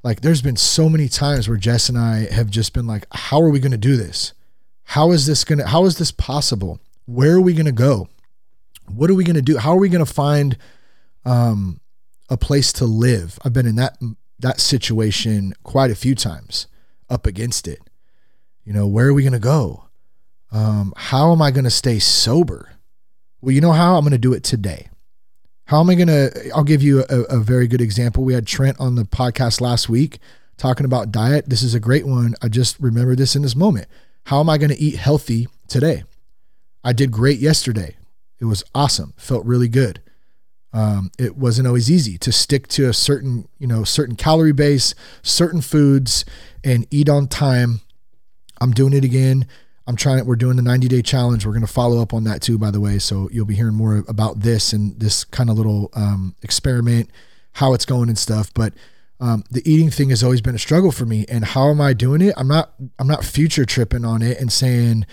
Like 0.03 0.21
there's 0.21 0.41
been 0.41 0.57
so 0.57 0.89
many 0.89 1.07
times 1.07 1.49
where 1.49 1.57
Jess 1.57 1.89
and 1.89 1.97
I 1.97 2.31
have 2.31 2.49
just 2.49 2.73
been 2.73 2.85
like, 2.85 3.07
how 3.11 3.41
are 3.41 3.49
we 3.49 3.59
going 3.59 3.71
to 3.71 3.77
do 3.77 3.97
this? 3.97 4.33
How 4.83 5.11
is 5.11 5.25
this 5.25 5.43
going 5.43 5.57
to, 5.59 5.67
how 5.67 5.85
is 5.85 5.97
this 5.97 6.11
possible? 6.11 6.79
Where 7.05 7.33
are 7.33 7.41
we 7.41 7.53
going 7.53 7.65
to 7.65 7.71
go? 7.71 8.07
What 8.87 9.09
are 9.09 9.15
we 9.15 9.23
going 9.23 9.35
to 9.35 9.41
do? 9.41 9.57
How 9.57 9.71
are 9.71 9.79
we 9.79 9.89
going 9.89 10.05
to 10.05 10.13
find 10.13 10.57
um, 11.25 11.79
a 12.29 12.37
place 12.37 12.73
to 12.73 12.85
live? 12.85 13.39
I've 13.43 13.53
been 13.53 13.67
in 13.67 13.75
that, 13.75 13.97
that 14.39 14.59
situation 14.59 15.53
quite 15.63 15.91
a 15.91 15.95
few 15.95 16.15
times 16.15 16.67
up 17.09 17.25
against 17.25 17.67
it. 17.67 17.79
You 18.63 18.73
know, 18.73 18.87
where 18.87 19.07
are 19.07 19.13
we 19.13 19.23
going 19.23 19.33
to 19.33 19.39
go? 19.39 19.85
Um, 20.51 20.93
how 20.95 21.31
am 21.31 21.41
I 21.41 21.51
going 21.51 21.65
to 21.65 21.69
stay 21.69 21.99
sober? 21.99 22.71
Well, 23.41 23.51
you 23.51 23.61
know 23.61 23.73
how? 23.73 23.95
I'm 23.95 24.03
going 24.03 24.11
to 24.11 24.17
do 24.17 24.33
it 24.33 24.43
today. 24.43 24.89
How 25.65 25.81
am 25.81 25.89
I 25.89 25.95
going 25.95 26.07
to? 26.07 26.51
I'll 26.55 26.63
give 26.63 26.83
you 26.83 27.03
a, 27.09 27.21
a, 27.23 27.39
very 27.39 27.67
good 27.67 27.81
example. 27.81 28.23
We 28.23 28.35
had 28.35 28.45
Trent 28.45 28.79
on 28.79 28.95
the 28.95 29.03
podcast 29.03 29.61
last 29.61 29.89
week 29.89 30.19
talking 30.57 30.85
about 30.85 31.11
diet. 31.11 31.49
This 31.49 31.63
is 31.63 31.73
a 31.73 31.79
great 31.79 32.05
one. 32.05 32.35
I 32.41 32.49
just 32.49 32.79
remember 32.79 33.15
this 33.15 33.35
in 33.35 33.41
this 33.41 33.55
moment. 33.55 33.87
How 34.25 34.39
am 34.39 34.49
I 34.49 34.57
going 34.57 34.69
to 34.69 34.79
eat 34.79 34.95
healthy 34.95 35.47
today? 35.67 36.03
I 36.83 36.93
did 36.93 37.11
great 37.11 37.39
yesterday. 37.39 37.97
It 38.39 38.45
was 38.45 38.63
awesome. 38.73 39.13
Felt 39.17 39.45
really 39.45 39.67
good. 39.67 40.01
Um, 40.75 41.09
it 41.17 41.37
wasn't 41.37 41.67
always 41.67 41.89
easy 41.89 42.17
to 42.17 42.33
stick 42.33 42.67
to 42.69 42.89
a 42.89 42.93
certain, 42.93 43.47
you 43.59 43.65
know, 43.65 43.85
certain 43.85 44.17
calorie 44.17 44.51
base, 44.51 44.93
certain 45.23 45.61
foods, 45.61 46.25
and 46.65 46.85
eat 46.91 47.07
on 47.07 47.27
time. 47.27 47.79
I'm 48.59 48.71
doing 48.71 48.91
it 48.91 49.05
again. 49.05 49.47
I'm 49.87 49.95
trying. 49.95 50.25
We're 50.25 50.35
doing 50.35 50.57
the 50.57 50.61
90 50.61 50.89
day 50.89 51.01
challenge. 51.01 51.45
We're 51.45 51.53
going 51.53 51.65
to 51.65 51.71
follow 51.71 52.01
up 52.01 52.13
on 52.13 52.25
that 52.25 52.41
too, 52.41 52.57
by 52.57 52.71
the 52.71 52.81
way. 52.81 52.99
So 52.99 53.29
you'll 53.31 53.45
be 53.45 53.55
hearing 53.55 53.75
more 53.75 54.03
about 54.09 54.41
this 54.41 54.73
and 54.73 54.99
this 54.99 55.23
kind 55.23 55.49
of 55.49 55.55
little 55.55 55.91
um, 55.93 56.35
experiment, 56.41 57.09
how 57.53 57.73
it's 57.73 57.85
going 57.85 58.09
and 58.09 58.17
stuff. 58.17 58.53
But 58.53 58.73
um, 59.21 59.45
the 59.49 59.61
eating 59.71 59.89
thing 59.89 60.09
has 60.09 60.23
always 60.23 60.41
been 60.41 60.55
a 60.55 60.59
struggle 60.59 60.91
for 60.91 61.05
me. 61.05 61.25
And 61.29 61.45
how 61.45 61.69
am 61.69 61.79
I 61.79 61.93
doing 61.93 62.19
it? 62.19 62.33
I'm 62.35 62.49
not. 62.49 62.73
I'm 62.99 63.07
not 63.07 63.23
future 63.23 63.63
tripping 63.63 64.03
on 64.03 64.21
it 64.21 64.41
and 64.41 64.51
saying, 64.51 65.05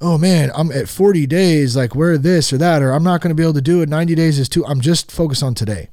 "Oh 0.00 0.18
man, 0.18 0.50
I'm 0.54 0.70
at 0.72 0.88
40 0.88 1.26
days. 1.26 1.76
Like 1.76 1.94
where 1.94 2.18
this 2.18 2.52
or 2.52 2.58
that, 2.58 2.82
or 2.82 2.92
I'm 2.92 3.04
not 3.04 3.20
going 3.20 3.30
to 3.30 3.34
be 3.34 3.42
able 3.42 3.54
to 3.54 3.60
do 3.62 3.82
it. 3.82 3.88
90 3.88 4.14
days 4.14 4.38
is 4.38 4.48
too." 4.48 4.64
I'm 4.66 4.80
just 4.80 5.10
focused 5.10 5.42
on 5.42 5.54
today. 5.54 5.88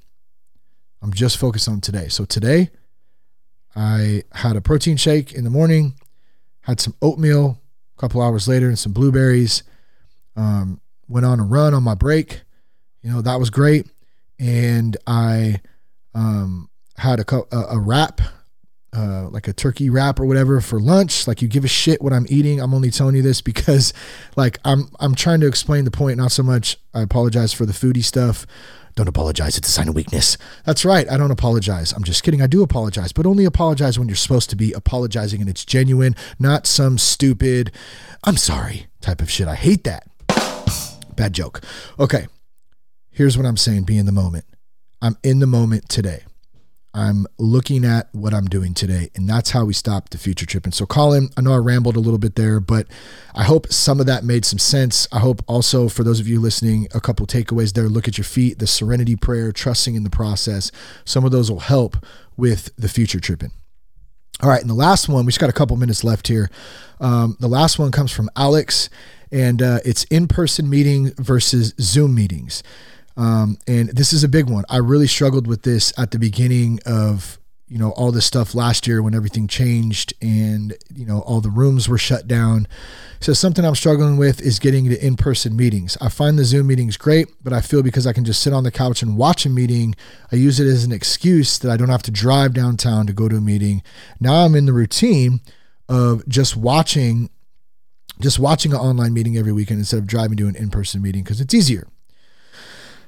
I'm 1.02 1.14
just 1.14 1.38
focused 1.38 1.68
on 1.68 1.82
today. 1.82 2.08
So 2.08 2.26
today, 2.26 2.70
I 3.76 4.24
had 4.32 4.56
a 4.56 4.62
protein 4.62 4.98
shake 4.98 5.34
in 5.34 5.44
the 5.44 5.50
morning, 5.50 5.96
had 6.62 6.80
some 6.80 6.96
oatmeal 7.02 7.60
a 7.98 8.00
couple 8.00 8.22
hours 8.22 8.48
later 8.48 8.68
and 8.68 8.80
some 8.80 8.94
blueberries. 8.94 9.64
Um, 10.36 10.80
went 11.08 11.26
on 11.26 11.40
a 11.40 11.44
run 11.44 11.74
on 11.74 11.84
my 11.84 11.96
break. 11.96 12.42
You 13.02 13.12
know, 13.12 13.22
that 13.22 13.40
was 13.40 13.50
great. 13.50 13.88
And 14.40 14.98
I 15.06 15.62
um, 16.16 16.70
had 16.98 17.20
a, 17.20 17.36
a, 17.52 17.76
a 17.76 17.80
wrap, 17.80 18.22
uh, 18.96 19.28
like 19.30 19.48
a 19.48 19.54
turkey 19.54 19.90
wrap 19.90 20.20
or 20.20 20.26
whatever 20.26 20.62
for 20.62 20.80
lunch. 20.80 21.28
Like 21.28 21.42
you 21.42 21.48
give 21.48 21.66
a 21.66 21.70
shit 21.70 22.02
what 22.02 22.14
I'm 22.14 22.26
eating. 22.30 22.62
I'm 22.62 22.74
only 22.74 22.92
telling 22.92 23.16
you 23.16 23.22
this 23.22 23.42
because 23.54 23.94
like 24.36 24.60
I'm 24.66 24.90
I'm 25.00 25.16
trying 25.16 25.42
to 25.42 25.48
explain 25.48 25.86
the 25.86 25.92
point, 25.92 26.18
not 26.18 26.32
so 26.32 26.44
much 26.44 26.78
I 26.94 27.02
apologize 27.02 27.54
for 27.54 27.66
the 27.66 27.74
foodie 27.74 28.04
stuff. 28.04 28.46
Don't 28.96 29.08
apologize. 29.08 29.58
It's 29.58 29.68
a 29.68 29.72
sign 29.72 29.90
of 29.90 29.96
weakness. 29.96 30.38
That's 30.66 30.86
right. 30.86 31.10
I 31.10 31.18
don't 31.18 31.32
apologize. 31.32 31.94
I'm 31.94 32.04
just 32.04 32.22
kidding. 32.22 32.44
I 32.44 32.48
do 32.48 32.62
apologize, 32.62 33.12
but 33.12 33.26
only 33.26 33.44
apologize 33.44 33.98
when 33.98 34.08
you're 34.08 34.16
supposed 34.16 34.52
to 34.52 34.56
be 34.56 34.72
apologizing 34.72 35.42
and 35.42 35.50
it's 35.50 35.66
genuine, 35.66 36.16
not 36.38 36.68
some 36.68 37.00
stupid, 37.00 37.72
I'm 38.24 38.38
sorry 38.38 38.86
type 39.02 39.20
of 39.20 39.32
shit. 39.32 39.48
I 39.48 39.56
hate 39.56 39.84
that. 39.86 40.08
Bad 41.16 41.34
joke. 41.34 41.62
Okay. 42.00 42.28
Here's 43.10 43.36
what 43.36 43.48
I'm 43.48 43.58
saying 43.58 43.84
be 43.84 43.98
in 43.98 44.06
the 44.06 44.12
moment. 44.12 44.46
I'm 45.02 45.18
in 45.24 45.40
the 45.40 45.48
moment 45.48 45.90
today. 45.90 46.24
I'm 46.96 47.26
looking 47.40 47.86
at 47.86 48.10
what 48.12 48.34
I'm 48.34 48.46
doing 48.46 48.74
today. 48.76 49.10
And 49.16 49.28
that's 49.28 49.50
how 49.50 49.66
we 49.66 49.74
stop 49.74 50.10
the 50.10 50.18
future 50.18 50.46
trip. 50.46 50.66
And 50.66 50.74
so, 50.74 50.86
Colin, 50.86 51.30
I 51.36 51.42
know 51.42 51.54
I 51.54 51.58
rambled 51.58 51.96
a 51.96 52.00
little 52.00 52.20
bit 52.20 52.36
there, 52.36 52.60
but 52.60 52.88
I 53.34 53.44
hope 53.44 53.72
some 53.74 54.00
of 54.00 54.06
that 54.06 54.24
made 54.24 54.46
some 54.46 54.60
sense. 54.60 55.08
I 55.12 55.20
hope 55.20 55.42
also 55.48 55.90
for 55.90 56.04
those 56.04 56.20
of 56.20 56.28
you 56.28 56.40
listening, 56.40 56.88
a 56.94 57.02
couple 57.02 57.26
takeaways 57.26 57.74
there 57.74 57.90
look 57.90 58.08
at 58.08 58.18
your 58.18 58.26
feet, 58.26 58.60
the 58.60 58.68
serenity 58.68 59.16
prayer, 59.16 59.52
trusting 59.52 59.96
in 59.96 60.04
the 60.04 60.12
process. 60.12 60.72
Some 61.04 61.26
of 61.26 61.32
those 61.32 61.50
will 61.50 61.62
help 61.62 62.06
with 62.38 62.70
the 62.78 62.90
future 62.90 63.20
tripping. 63.20 63.52
All 64.42 64.50
right. 64.50 64.62
And 64.62 64.70
the 64.70 64.76
last 64.76 65.10
one, 65.10 65.26
we 65.26 65.32
just 65.32 65.40
got 65.40 65.50
a 65.50 65.54
couple 65.54 65.76
minutes 65.78 66.04
left 66.04 66.28
here. 66.28 66.50
Um, 67.00 67.38
the 67.40 67.48
last 67.48 67.80
one 67.80 67.92
comes 67.92 68.12
from 68.12 68.30
Alex, 68.36 68.90
and 69.32 69.62
uh, 69.62 69.80
it's 69.84 70.04
in 70.06 70.28
person 70.28 70.70
meeting 70.70 71.12
versus 71.18 71.74
Zoom 71.80 72.14
meetings. 72.14 72.62
Um, 73.16 73.58
and 73.68 73.90
this 73.90 74.14
is 74.14 74.24
a 74.24 74.28
big 74.28 74.50
one. 74.50 74.66
I 74.70 74.78
really 74.78 75.08
struggled 75.08 75.48
with 75.48 75.64
this 75.64 75.94
at 75.98 76.12
the 76.12 76.20
beginning 76.20 76.80
of 76.86 77.40
you 77.68 77.80
know 77.80 77.92
all 77.92 78.12
this 78.12 78.26
stuff 78.26 78.54
last 78.54 78.86
year 78.86 79.02
when 79.02 79.16
everything 79.16 79.48
changed 79.48 80.14
and 80.22 80.76
you 80.94 81.06
know 81.06 81.22
all 81.22 81.42
the 81.42 81.50
rooms 81.50 81.88
were 81.90 81.98
shut 81.98 82.28
down. 82.28 82.68
So 83.20 83.34
something 83.34 83.64
I'm 83.64 83.76
struggling 83.76 84.18
with 84.18 84.42
is 84.42 84.60
getting 84.60 84.90
to 84.90 85.06
in-person 85.06 85.56
meetings. 85.56 85.98
I 86.02 86.10
find 86.10 86.38
the 86.38 86.44
Zoom 86.44 86.68
meetings 86.68 86.98
great, 86.98 87.30
but 87.42 87.54
I 87.54 87.62
feel 87.62 87.82
because 87.82 88.06
I 88.06 88.12
can 88.12 88.26
just 88.26 88.44
sit 88.44 88.52
on 88.52 88.64
the 88.64 88.72
couch 88.72 89.02
and 89.02 89.18
watch 89.18 89.46
a 89.46 89.50
meeting, 89.50 89.96
I 90.30 90.36
use 90.36 90.60
it 90.60 90.68
as 90.68 90.84
an 90.84 90.92
excuse 90.92 91.58
that 91.60 91.72
I 91.72 91.78
don't 91.78 91.90
have 91.90 92.04
to 92.04 92.12
drive 92.12 92.54
downtown 92.54 93.08
to 93.08 93.14
go 93.14 93.30
to 93.30 93.38
a 93.38 93.42
meeting. 93.42 93.82
Now 94.20 94.46
I'm 94.46 94.56
in 94.56 94.66
the 94.66 94.74
routine 94.74 95.40
of 95.88 96.28
just 96.28 96.58
watching 96.58 97.30
just 98.20 98.40
watching 98.40 98.74
an 98.74 98.78
online 98.78 99.14
meeting 99.14 99.38
every 99.38 99.52
weekend 99.52 99.80
instead 99.80 99.98
of 99.98 100.06
driving 100.06 100.38
to 100.38 100.48
an 100.48 100.56
in-person 100.56 101.02
meeting 101.02 101.24
because 101.24 101.42
it's 101.42 101.54
easier. 101.54 101.88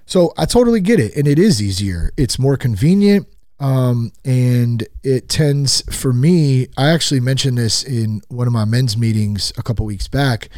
So 0.05 0.33
I 0.37 0.45
totally 0.45 0.81
get 0.81 0.99
it. 0.99 1.15
And 1.15 1.27
it 1.27 1.39
is 1.39 1.61
easier, 1.61 2.11
it's 2.17 2.39
more 2.39 2.57
convenient. 2.57 3.27
Um, 3.59 4.11
and 4.25 4.85
it 5.01 5.29
tends 5.29 5.81
for 5.83 6.11
me, 6.11 6.67
I 6.77 6.89
actually 6.89 7.21
mentioned 7.21 7.57
this 7.57 7.83
in 7.83 8.21
one 8.27 8.47
of 8.47 8.53
my 8.53 8.65
men's 8.65 8.97
meetings 8.97 9.53
a 9.57 9.63
couple 9.63 9.85
weeks 9.85 10.09
back. 10.09 10.49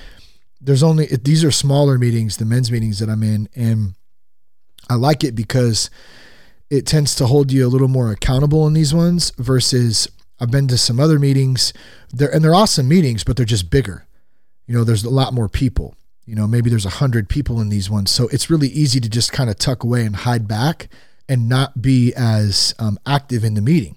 There's 0.60 0.82
only, 0.82 1.06
these 1.06 1.44
are 1.44 1.52
smaller 1.52 2.00
meetings, 2.00 2.38
the 2.38 2.46
men's 2.46 2.72
meetings 2.72 2.98
that 2.98 3.10
I'm 3.10 3.22
in. 3.22 3.50
And 3.56 3.94
I 4.90 4.96
like 4.96 5.24
it 5.24 5.36
because 5.36 5.92
it 6.72 6.88
tends 6.88 7.14
to 7.16 7.28
hold 7.28 7.52
you 7.52 7.66
a 7.66 7.70
little 7.70 7.88
more 7.88 8.12
accountable 8.12 8.66
in 8.66 8.74
these 8.74 8.96
ones 8.96 9.32
versus 9.38 10.08
I've 10.40 10.52
been 10.52 10.68
to 10.68 10.78
some 10.78 11.00
other 11.00 11.20
meetings 11.20 11.74
there 12.12 12.34
and 12.34 12.44
they're 12.44 12.56
awesome 12.56 12.88
meetings, 12.88 13.24
but 13.24 13.38
they're 13.38 13.46
just 13.46 13.70
bigger. 13.70 14.08
You 14.66 14.76
know, 14.76 14.84
there's 14.84 15.04
a 15.04 15.10
lot 15.10 15.34
more 15.34 15.48
people 15.48 15.96
you 16.28 16.36
know 16.36 16.46
maybe 16.46 16.70
there's 16.70 16.86
a 16.86 16.90
hundred 16.90 17.30
people 17.30 17.60
in 17.60 17.70
these 17.70 17.90
ones. 17.90 18.12
So 18.12 18.28
it's 18.28 18.50
really 18.50 18.68
easy 18.68 19.00
to 19.00 19.10
just 19.10 19.32
kind 19.32 19.50
of 19.50 19.58
tuck 19.58 19.84
away 19.84 20.06
and 20.06 20.16
hide 20.16 20.48
back 20.48 20.90
and 21.28 21.50
not 21.50 21.82
be 21.82 22.14
as 22.16 22.76
um, 22.78 23.00
active 23.08 23.44
in 23.44 23.56
the 23.56 23.62
meeting. 23.62 23.96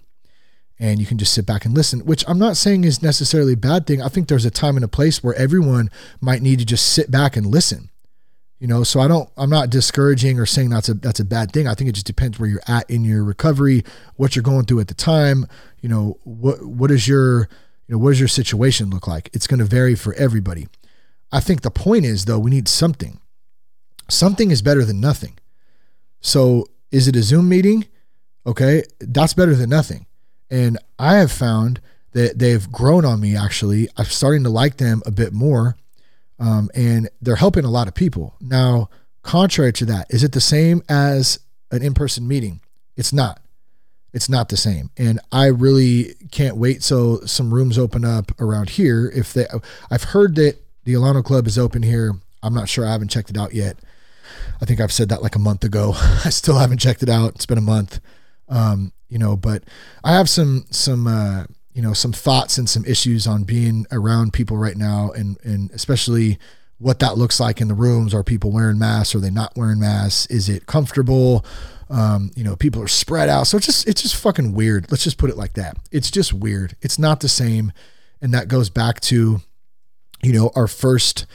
And 0.79 0.99
you 0.99 1.07
can 1.07 1.19
just 1.19 1.35
sit 1.35 1.45
back 1.45 1.66
and 1.66 1.75
listen 1.75 2.01
which 2.07 2.25
i'm 2.27 2.38
not 2.38 2.57
saying 2.57 2.85
is 2.85 3.03
necessarily 3.03 3.53
a 3.53 3.57
bad 3.57 3.87
thing. 3.87 4.01
I 4.01 4.09
think 4.09 4.29
there's 4.29 4.47
a 4.47 4.51
time 4.51 4.77
and 4.77 4.85
a 4.85 4.88
place 4.88 5.23
where 5.23 5.35
everyone 5.35 5.90
might 6.23 6.40
need 6.40 6.59
to 6.61 6.64
just 6.64 6.95
sit 6.95 7.11
back 7.11 7.37
and 7.37 7.45
listen. 7.45 7.90
You 8.61 8.66
know 8.66 8.85
so 8.85 9.01
i 9.01 9.09
don't 9.09 9.29
i'm 9.37 9.51
not 9.51 9.71
discouraging 9.71 10.38
or 10.38 10.47
saying 10.47 10.71
that's 10.71 10.88
a 10.88 10.95
that's 10.95 11.21
a 11.21 11.25
bad 11.25 11.53
thing. 11.53 11.66
I 11.66 11.75
think 11.75 11.90
it 11.90 11.95
just 11.95 12.07
depends 12.07 12.38
where 12.38 12.49
you're 12.49 12.62
at 12.69 12.88
in 12.88 13.05
your 13.05 13.25
recovery 13.25 13.85
what 14.16 14.37
you're 14.37 14.43
going 14.43 14.66
through 14.66 14.81
at 14.81 14.88
the 14.88 14.95
time 14.95 15.47
you 15.81 15.88
know 15.88 16.19
what 16.23 16.64
what 16.64 16.90
is 16.90 17.09
your 17.09 17.49
you 17.87 17.95
know 17.95 17.99
what 17.99 18.11
does 18.11 18.21
your 18.21 18.29
situation 18.29 18.89
look 18.89 19.09
like? 19.09 19.31
It's 19.33 19.49
going 19.49 19.59
to 19.59 19.66
vary 19.66 19.97
for 19.97 20.14
everybody 20.14 20.68
I 21.33 21.41
think 21.41 21.62
the 21.62 21.70
point 21.70 22.05
is, 22.05 22.24
though, 22.24 22.39
we 22.39 22.51
need 22.51 22.68
something. 22.68 23.20
Something 24.09 24.51
is 24.51 24.62
better 24.62 24.85
than 24.85 25.01
nothing. 25.01 25.39
So, 26.20 26.66
is 26.91 27.07
it 27.07 27.16
a 27.16 27.22
Zoom 27.22 27.49
meeting? 27.49 27.87
Okay, 28.47 28.83
that's 28.99 29.35
better 29.35 29.55
than 29.55 29.70
nothing. 29.70 30.07
And 30.51 30.78
I 30.99 31.16
have 31.16 31.31
found 31.31 31.81
that 32.12 32.39
they've 32.39 32.70
grown 32.72 33.05
on 33.05 33.20
me 33.20 33.37
actually. 33.37 33.89
I'm 33.97 34.07
starting 34.07 34.43
to 34.45 34.51
like 34.51 34.78
them 34.78 35.03
a 35.07 35.11
bit 35.11 35.33
more. 35.33 35.76
Um, 36.39 36.70
and 36.74 37.09
they're 37.20 37.37
helping 37.37 37.64
a 37.64 37.70
lot 37.70 37.87
of 37.87 37.95
people. 37.95 38.35
Now, 38.41 38.89
contrary 39.22 39.72
to 39.74 39.85
that, 39.87 40.07
is 40.11 40.24
it 40.24 40.33
the 40.33 40.41
same 40.41 40.83
as 40.89 41.39
an 41.70 41.83
in 41.83 41.95
person 41.95 42.26
meeting? 42.26 42.61
It's 42.97 43.12
not. 43.12 43.41
It's 44.12 44.28
not 44.28 44.49
the 44.49 44.57
same. 44.57 44.91
And 44.97 45.20
I 45.31 45.47
really 45.47 46.14
can't 46.33 46.57
wait 46.57 46.83
so 46.83 47.20
some 47.26 47.53
rooms 47.55 47.78
open 47.78 48.05
up 48.05 48.33
around 48.41 48.70
here. 48.70 49.12
If 49.14 49.35
they, 49.35 49.47
I've 49.91 50.03
heard 50.03 50.35
that 50.37 50.60
the 50.85 50.95
Alano 50.95 51.24
Club 51.24 51.47
is 51.47 51.59
open 51.59 51.83
here. 51.83 52.14
I'm 52.43 52.55
not 52.55 52.68
sure. 52.68 52.87
I 52.87 52.93
haven't 52.93 53.09
checked 53.09 53.31
it 53.31 53.37
out 53.37 53.55
yet. 53.55 53.78
I 54.61 54.64
think 54.64 54.81
I've 54.81 54.93
said 54.93 55.09
that 55.09 55.22
like 55.22 55.37
a 55.37 55.41
month 55.41 55.64
ago. 55.64 55.93
I 55.97 56.31
still 56.31 56.59
haven't 56.59 56.78
checked 56.78 57.03
it 57.03 57.09
out. 57.09 57.35
It's 57.35 57.47
been 57.47 57.59
a 57.59 57.62
month. 57.62 58.01
Um, 58.49 58.93
you 59.09 59.18
know, 59.18 59.37
but 59.37 59.64
I 60.05 60.12
have 60.14 60.28
some 60.28 60.66
some 60.70 61.07
uh, 61.07 61.45
you 61.72 61.83
know, 61.83 61.93
some 61.93 62.12
thoughts 62.12 62.59
and 62.59 62.68
some 62.68 62.85
issues 62.85 63.26
on 63.26 63.45
being 63.45 63.87
around 63.93 64.33
people 64.33 64.57
right 64.57 64.76
now, 64.76 65.11
and 65.11 65.39
and 65.45 65.70
especially 65.72 66.39
what 66.78 66.99
that 66.99 67.18
looks 67.18 67.39
like 67.39 67.61
in 67.61 67.68
the 67.68 67.74
rooms. 67.74 68.14
Are 68.14 68.24
people 68.24 68.51
wearing 68.51 68.78
masks? 68.78 69.14
Are 69.14 69.20
they 69.20 69.31
not 69.31 69.57
wearing 69.57 69.81
masks? 69.81 70.26
Is 70.26 70.49
it 70.49 70.66
comfortable? 70.66 71.45
Um, 71.89 72.31
you 72.37 72.45
know, 72.45 72.57
people 72.57 72.83
are 72.83 72.89
spread 72.89 73.28
out. 73.28 73.47
So 73.47 73.57
it's 73.57 73.66
just 73.66 73.89
it's 73.89 74.03
just 74.03 74.16
fucking 74.16 74.53
weird. 74.53 74.91
Let's 74.91 75.05
just 75.05 75.18
put 75.18 75.31
it 75.31 75.37
like 75.37 75.55
that. 75.55 75.76
It's 75.91 76.11
just 76.11 76.33
weird. 76.33 76.76
It's 76.81 76.99
not 76.99 77.20
the 77.20 77.28
same. 77.28 77.72
And 78.22 78.35
that 78.35 78.49
goes 78.49 78.68
back 78.68 79.01
to, 79.03 79.41
you 80.23 80.33
know, 80.33 80.51
our 80.55 80.66
first 80.66 81.27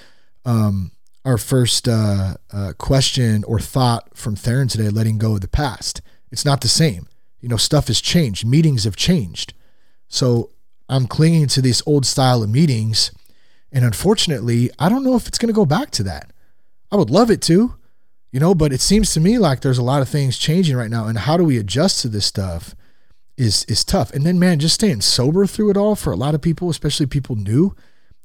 um 0.46 0.92
our 1.26 1.38
first 1.40 1.88
uh, 1.88 2.36
uh, 2.54 2.74
question 2.78 3.44
or 3.46 3.60
thought 3.60 4.16
from 4.16 4.36
Theron 4.36 4.68
today, 4.68 4.90
letting 4.90 5.18
go 5.18 5.34
of 5.34 5.42
the 5.42 5.48
past. 5.48 6.02
It's 6.32 6.46
not 6.46 6.62
the 6.62 6.68
same. 6.68 7.08
You 7.42 7.50
know, 7.50 7.58
stuff 7.58 7.88
has 7.88 8.00
changed. 8.00 8.46
Meetings 8.46 8.84
have 8.84 8.96
changed. 8.96 9.54
So 10.08 10.52
I'm 10.88 11.08
clinging 11.08 11.48
to 11.48 11.62
this 11.62 11.82
old 11.88 12.06
style 12.06 12.44
of 12.44 12.50
meetings. 12.50 13.12
And 13.72 13.84
unfortunately, 13.84 14.70
I 14.78 14.88
don't 14.88 15.04
know 15.04 15.16
if 15.16 15.28
it's 15.28 15.40
going 15.40 15.48
to 15.48 15.54
go 15.54 15.66
back 15.66 15.90
to 15.92 16.04
that. 16.04 16.32
I 16.92 16.96
would 16.96 17.10
love 17.10 17.32
it 17.32 17.42
to, 17.44 17.76
you 18.32 18.40
know, 18.40 18.54
but 18.54 18.72
it 18.72 18.82
seems 18.82 19.12
to 19.14 19.20
me 19.20 19.40
like 19.40 19.62
there's 19.62 19.80
a 19.80 19.84
lot 19.84 20.04
of 20.04 20.10
things 20.10 20.38
changing 20.38 20.76
right 20.76 20.92
now. 20.92 21.08
And 21.08 21.18
how 21.18 21.38
do 21.38 21.44
we 21.44 21.58
adjust 21.58 22.02
to 22.02 22.08
this 22.08 22.26
stuff 22.26 22.76
is 23.36 23.66
is 23.66 23.84
tough. 23.84 24.14
And 24.14 24.26
then 24.26 24.40
man, 24.40 24.60
just 24.60 24.76
staying 24.76 25.02
sober 25.02 25.46
through 25.46 25.72
it 25.72 25.78
all 25.78 25.96
for 25.96 26.14
a 26.14 26.18
lot 26.18 26.36
of 26.36 26.42
people, 26.42 26.70
especially 26.70 27.08
people 27.08 27.36
new, 27.36 27.76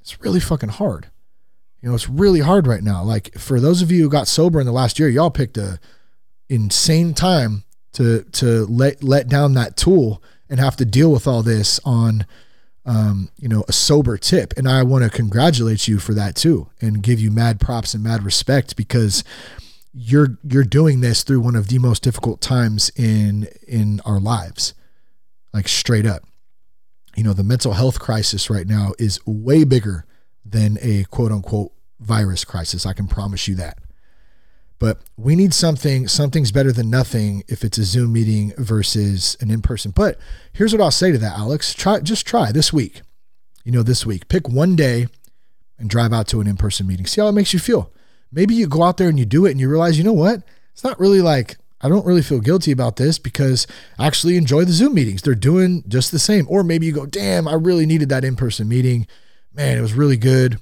it's 0.00 0.20
really 0.20 0.40
fucking 0.40 0.70
hard. 0.70 1.10
You 1.80 1.88
know, 1.88 1.94
it's 1.94 2.08
really 2.08 2.40
hard 2.40 2.66
right 2.66 2.82
now. 2.82 3.02
Like 3.02 3.34
for 3.38 3.58
those 3.60 3.82
of 3.82 3.90
you 3.90 4.02
who 4.02 4.08
got 4.10 4.28
sober 4.28 4.60
in 4.60 4.66
the 4.66 4.72
last 4.72 4.98
year, 4.98 5.08
y'all 5.08 5.30
picked 5.30 5.56
a 5.56 5.80
insane 6.48 7.14
time 7.14 7.64
to 7.92 8.24
to 8.32 8.66
let 8.66 9.02
let 9.02 9.28
down 9.28 9.54
that 9.54 9.76
tool 9.76 10.22
and 10.48 10.60
have 10.60 10.76
to 10.76 10.84
deal 10.84 11.12
with 11.12 11.26
all 11.26 11.42
this 11.42 11.80
on 11.84 12.26
um, 12.84 13.28
you 13.36 13.48
know, 13.48 13.64
a 13.68 13.72
sober 13.72 14.16
tip. 14.16 14.54
And 14.56 14.68
I 14.68 14.82
want 14.82 15.04
to 15.04 15.10
congratulate 15.10 15.86
you 15.86 15.98
for 15.98 16.14
that 16.14 16.34
too 16.34 16.70
and 16.80 17.02
give 17.02 17.20
you 17.20 17.30
mad 17.30 17.60
props 17.60 17.94
and 17.94 18.02
mad 18.02 18.22
respect 18.22 18.76
because 18.76 19.22
you're 19.92 20.38
you're 20.44 20.64
doing 20.64 21.00
this 21.00 21.22
through 21.22 21.40
one 21.40 21.56
of 21.56 21.68
the 21.68 21.78
most 21.78 22.02
difficult 22.02 22.40
times 22.40 22.90
in 22.96 23.48
in 23.66 24.00
our 24.04 24.20
lives. 24.20 24.74
Like 25.52 25.68
straight 25.68 26.06
up. 26.06 26.24
You 27.20 27.24
know, 27.24 27.34
the 27.34 27.44
mental 27.44 27.74
health 27.74 28.00
crisis 28.00 28.48
right 28.48 28.66
now 28.66 28.94
is 28.98 29.20
way 29.26 29.64
bigger 29.64 30.06
than 30.42 30.78
a 30.80 31.04
quote 31.10 31.30
unquote 31.30 31.70
virus 31.98 32.46
crisis. 32.46 32.86
I 32.86 32.94
can 32.94 33.08
promise 33.08 33.46
you 33.46 33.54
that. 33.56 33.76
But 34.78 35.02
we 35.18 35.36
need 35.36 35.52
something, 35.52 36.08
something's 36.08 36.50
better 36.50 36.72
than 36.72 36.88
nothing 36.88 37.44
if 37.46 37.62
it's 37.62 37.76
a 37.76 37.84
Zoom 37.84 38.14
meeting 38.14 38.54
versus 38.56 39.36
an 39.38 39.50
in 39.50 39.60
person. 39.60 39.90
But 39.90 40.18
here's 40.54 40.72
what 40.72 40.80
I'll 40.80 40.90
say 40.90 41.12
to 41.12 41.18
that, 41.18 41.36
Alex. 41.36 41.74
Try 41.74 42.00
just 42.00 42.26
try 42.26 42.52
this 42.52 42.72
week. 42.72 43.02
You 43.64 43.72
know, 43.72 43.82
this 43.82 44.06
week. 44.06 44.28
Pick 44.28 44.48
one 44.48 44.74
day 44.74 45.06
and 45.78 45.90
drive 45.90 46.14
out 46.14 46.26
to 46.28 46.40
an 46.40 46.46
in-person 46.46 46.86
meeting. 46.86 47.04
See 47.04 47.20
how 47.20 47.28
it 47.28 47.32
makes 47.32 47.52
you 47.52 47.58
feel. 47.58 47.92
Maybe 48.32 48.54
you 48.54 48.66
go 48.66 48.82
out 48.82 48.96
there 48.96 49.10
and 49.10 49.18
you 49.18 49.26
do 49.26 49.44
it 49.44 49.50
and 49.50 49.60
you 49.60 49.68
realize, 49.68 49.98
you 49.98 50.04
know 50.04 50.14
what? 50.14 50.42
It's 50.72 50.84
not 50.84 50.98
really 50.98 51.20
like 51.20 51.58
I 51.82 51.88
don't 51.88 52.06
really 52.06 52.22
feel 52.22 52.40
guilty 52.40 52.72
about 52.72 52.96
this 52.96 53.18
because 53.18 53.66
I 53.98 54.06
actually 54.06 54.36
enjoy 54.36 54.64
the 54.64 54.72
Zoom 54.72 54.94
meetings. 54.94 55.22
They're 55.22 55.34
doing 55.34 55.82
just 55.88 56.12
the 56.12 56.18
same. 56.18 56.46
Or 56.48 56.62
maybe 56.62 56.86
you 56.86 56.92
go, 56.92 57.06
damn, 57.06 57.48
I 57.48 57.54
really 57.54 57.86
needed 57.86 58.08
that 58.10 58.24
in-person 58.24 58.68
meeting. 58.68 59.06
Man, 59.54 59.78
it 59.78 59.80
was 59.80 59.94
really 59.94 60.16
good 60.16 60.60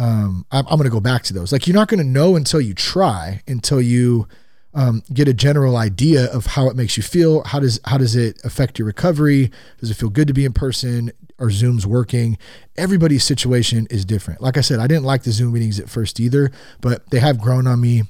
um, 0.00 0.46
I'm, 0.50 0.66
I'm 0.66 0.76
going 0.76 0.84
to 0.84 0.90
go 0.90 1.00
back 1.00 1.22
to 1.24 1.34
those. 1.34 1.52
Like 1.52 1.66
you're 1.66 1.76
not 1.76 1.88
going 1.88 1.98
to 1.98 2.04
know 2.04 2.34
until 2.36 2.60
you 2.60 2.74
try, 2.74 3.42
until 3.46 3.80
you 3.80 4.26
um, 4.72 5.02
get 5.12 5.28
a 5.28 5.34
general 5.34 5.76
idea 5.76 6.24
of 6.32 6.46
how 6.46 6.68
it 6.68 6.76
makes 6.76 6.96
you 6.96 7.02
feel. 7.02 7.42
How 7.44 7.60
does 7.60 7.80
how 7.84 7.98
does 7.98 8.16
it 8.16 8.40
affect 8.44 8.78
your 8.78 8.86
recovery? 8.86 9.50
Does 9.78 9.90
it 9.90 9.94
feel 9.94 10.08
good 10.08 10.28
to 10.28 10.34
be 10.34 10.44
in 10.44 10.52
person? 10.52 11.12
Are 11.38 11.50
Zoom's 11.50 11.86
working? 11.86 12.38
Everybody's 12.76 13.24
situation 13.24 13.86
is 13.90 14.04
different. 14.04 14.40
Like 14.40 14.56
I 14.56 14.60
said, 14.60 14.78
I 14.78 14.86
didn't 14.86 15.04
like 15.04 15.22
the 15.22 15.32
Zoom 15.32 15.52
meetings 15.52 15.80
at 15.80 15.88
first 15.88 16.20
either, 16.20 16.50
but 16.80 17.08
they 17.10 17.18
have 17.18 17.40
grown 17.40 17.66
on 17.66 17.80
me. 17.80 18.02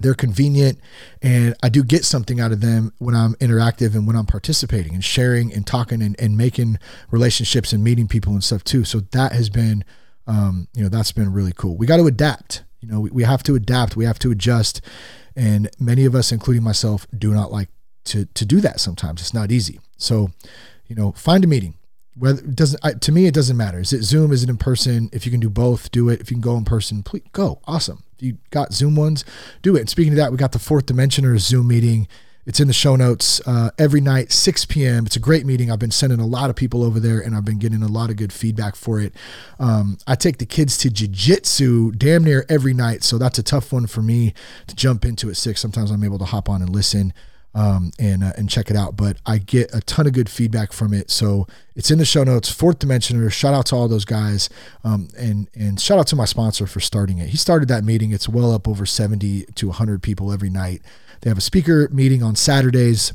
They're 0.00 0.14
convenient, 0.14 0.78
and 1.22 1.54
I 1.62 1.68
do 1.68 1.82
get 1.82 2.04
something 2.04 2.40
out 2.40 2.52
of 2.52 2.60
them 2.60 2.92
when 2.98 3.14
I'm 3.14 3.34
interactive 3.34 3.94
and 3.94 4.06
when 4.06 4.16
I'm 4.16 4.26
participating 4.26 4.94
and 4.94 5.04
sharing 5.04 5.52
and 5.52 5.66
talking 5.66 6.02
and, 6.02 6.18
and 6.20 6.36
making 6.36 6.78
relationships 7.10 7.72
and 7.72 7.82
meeting 7.82 8.08
people 8.08 8.32
and 8.32 8.44
stuff 8.44 8.64
too. 8.64 8.84
So 8.84 9.00
that 9.00 9.32
has 9.32 9.50
been 9.50 9.84
um, 10.28 10.68
you 10.74 10.82
know, 10.82 10.90
that's 10.90 11.10
been 11.10 11.32
really 11.32 11.54
cool. 11.56 11.76
We 11.76 11.86
got 11.86 11.96
to 11.96 12.06
adapt. 12.06 12.62
You 12.80 12.88
know, 12.88 13.00
we, 13.00 13.10
we 13.10 13.22
have 13.24 13.42
to 13.44 13.56
adapt. 13.56 13.96
We 13.96 14.04
have 14.04 14.18
to 14.20 14.30
adjust. 14.30 14.82
And 15.34 15.70
many 15.80 16.04
of 16.04 16.14
us, 16.14 16.30
including 16.30 16.62
myself, 16.62 17.06
do 17.16 17.32
not 17.32 17.50
like 17.50 17.70
to 18.04 18.26
to 18.26 18.44
do 18.44 18.60
that. 18.60 18.78
Sometimes 18.78 19.20
it's 19.22 19.34
not 19.34 19.50
easy. 19.50 19.80
So, 19.96 20.30
you 20.86 20.94
know, 20.94 21.12
find 21.12 21.42
a 21.42 21.46
meeting. 21.46 21.74
Whether 22.14 22.40
it 22.40 22.54
doesn't 22.54 22.80
I, 22.84 22.92
to 22.92 23.12
me, 23.12 23.26
it 23.26 23.34
doesn't 23.34 23.56
matter. 23.56 23.80
Is 23.80 23.92
it 23.92 24.02
Zoom? 24.02 24.32
Is 24.32 24.42
it 24.42 24.50
in 24.50 24.58
person? 24.58 25.08
If 25.12 25.24
you 25.24 25.32
can 25.32 25.40
do 25.40 25.48
both, 25.48 25.90
do 25.90 26.08
it. 26.08 26.20
If 26.20 26.30
you 26.30 26.36
can 26.36 26.42
go 26.42 26.56
in 26.56 26.64
person, 26.64 27.02
please 27.02 27.24
go. 27.32 27.60
Awesome. 27.66 28.04
You 28.18 28.38
got 28.50 28.72
Zoom 28.72 28.96
ones, 28.96 29.24
do 29.62 29.76
it. 29.76 29.80
And 29.80 29.88
speaking 29.88 30.12
of 30.12 30.16
that, 30.16 30.30
we 30.30 30.36
got 30.36 30.52
the 30.52 30.58
fourth 30.58 30.86
dimensioner 30.86 31.38
Zoom 31.38 31.68
meeting 31.68 32.08
it's 32.48 32.60
in 32.60 32.66
the 32.66 32.72
show 32.72 32.96
notes 32.96 33.42
uh, 33.46 33.72
every 33.76 34.00
night, 34.00 34.32
6 34.32 34.64
p.m. 34.64 35.04
It's 35.04 35.16
a 35.16 35.20
great 35.20 35.44
meeting. 35.44 35.70
I've 35.70 35.78
been 35.78 35.90
sending 35.90 36.18
a 36.18 36.26
lot 36.26 36.48
of 36.48 36.56
people 36.56 36.82
over 36.82 36.98
there 36.98 37.20
and 37.20 37.36
I've 37.36 37.44
been 37.44 37.58
getting 37.58 37.82
a 37.82 37.88
lot 37.88 38.08
of 38.08 38.16
good 38.16 38.32
feedback 38.32 38.74
for 38.74 38.98
it. 38.98 39.14
Um, 39.58 39.98
I 40.06 40.14
take 40.14 40.38
the 40.38 40.46
kids 40.46 40.78
to 40.78 40.88
jiu-jitsu 40.88 41.92
damn 41.92 42.24
near 42.24 42.46
every 42.48 42.72
night. 42.72 43.04
So 43.04 43.18
that's 43.18 43.38
a 43.38 43.42
tough 43.42 43.70
one 43.70 43.86
for 43.86 44.00
me 44.00 44.32
to 44.66 44.74
jump 44.74 45.04
into 45.04 45.28
at 45.28 45.36
6. 45.36 45.60
Sometimes 45.60 45.90
I'm 45.90 46.02
able 46.02 46.18
to 46.20 46.24
hop 46.24 46.48
on 46.48 46.62
and 46.62 46.70
listen 46.70 47.12
um, 47.54 47.90
and, 47.98 48.22
uh, 48.22 48.32
and 48.36 48.48
check 48.48 48.70
it 48.70 48.76
out. 48.76 48.96
But 48.96 49.18
I 49.26 49.38
get 49.38 49.74
a 49.74 49.80
ton 49.80 50.06
of 50.06 50.12
good 50.12 50.28
feedback 50.28 50.72
from 50.72 50.92
it. 50.92 51.10
So 51.10 51.46
it's 51.74 51.90
in 51.90 51.98
the 51.98 52.04
show 52.04 52.24
notes. 52.24 52.50
Fourth 52.50 52.78
Dimensioner. 52.78 53.30
Shout 53.32 53.54
out 53.54 53.66
to 53.66 53.76
all 53.76 53.88
those 53.88 54.04
guys, 54.04 54.48
um, 54.84 55.08
and 55.18 55.48
and 55.54 55.80
shout 55.80 55.98
out 55.98 56.06
to 56.08 56.16
my 56.16 56.24
sponsor 56.24 56.66
for 56.66 56.80
starting 56.80 57.18
it. 57.18 57.28
He 57.30 57.36
started 57.36 57.68
that 57.68 57.84
meeting. 57.84 58.12
It's 58.12 58.28
well 58.28 58.52
up 58.52 58.68
over 58.68 58.86
seventy 58.86 59.42
to 59.54 59.70
hundred 59.70 60.02
people 60.02 60.32
every 60.32 60.50
night. 60.50 60.82
They 61.20 61.30
have 61.30 61.38
a 61.38 61.42
speaker 61.42 61.88
meeting 61.92 62.22
on 62.22 62.36
Saturdays. 62.36 63.12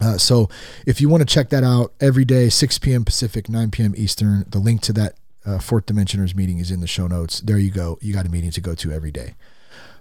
Uh, 0.00 0.16
so 0.16 0.48
if 0.86 1.00
you 1.00 1.08
want 1.08 1.20
to 1.20 1.26
check 1.26 1.50
that 1.50 1.62
out 1.62 1.92
every 2.00 2.24
day, 2.24 2.48
6 2.48 2.78
p.m. 2.78 3.04
Pacific, 3.04 3.50
9 3.50 3.70
p.m. 3.70 3.92
Eastern, 3.98 4.46
the 4.48 4.58
link 4.58 4.80
to 4.80 4.94
that 4.94 5.16
uh, 5.44 5.58
Fourth 5.58 5.86
Dimensioners 5.86 6.34
meeting 6.34 6.58
is 6.58 6.70
in 6.70 6.80
the 6.80 6.86
show 6.86 7.06
notes. 7.06 7.40
There 7.40 7.58
you 7.58 7.70
go. 7.70 7.98
You 8.00 8.14
got 8.14 8.26
a 8.26 8.30
meeting 8.30 8.50
to 8.52 8.60
go 8.60 8.74
to 8.76 8.92
every 8.92 9.10
day. 9.10 9.34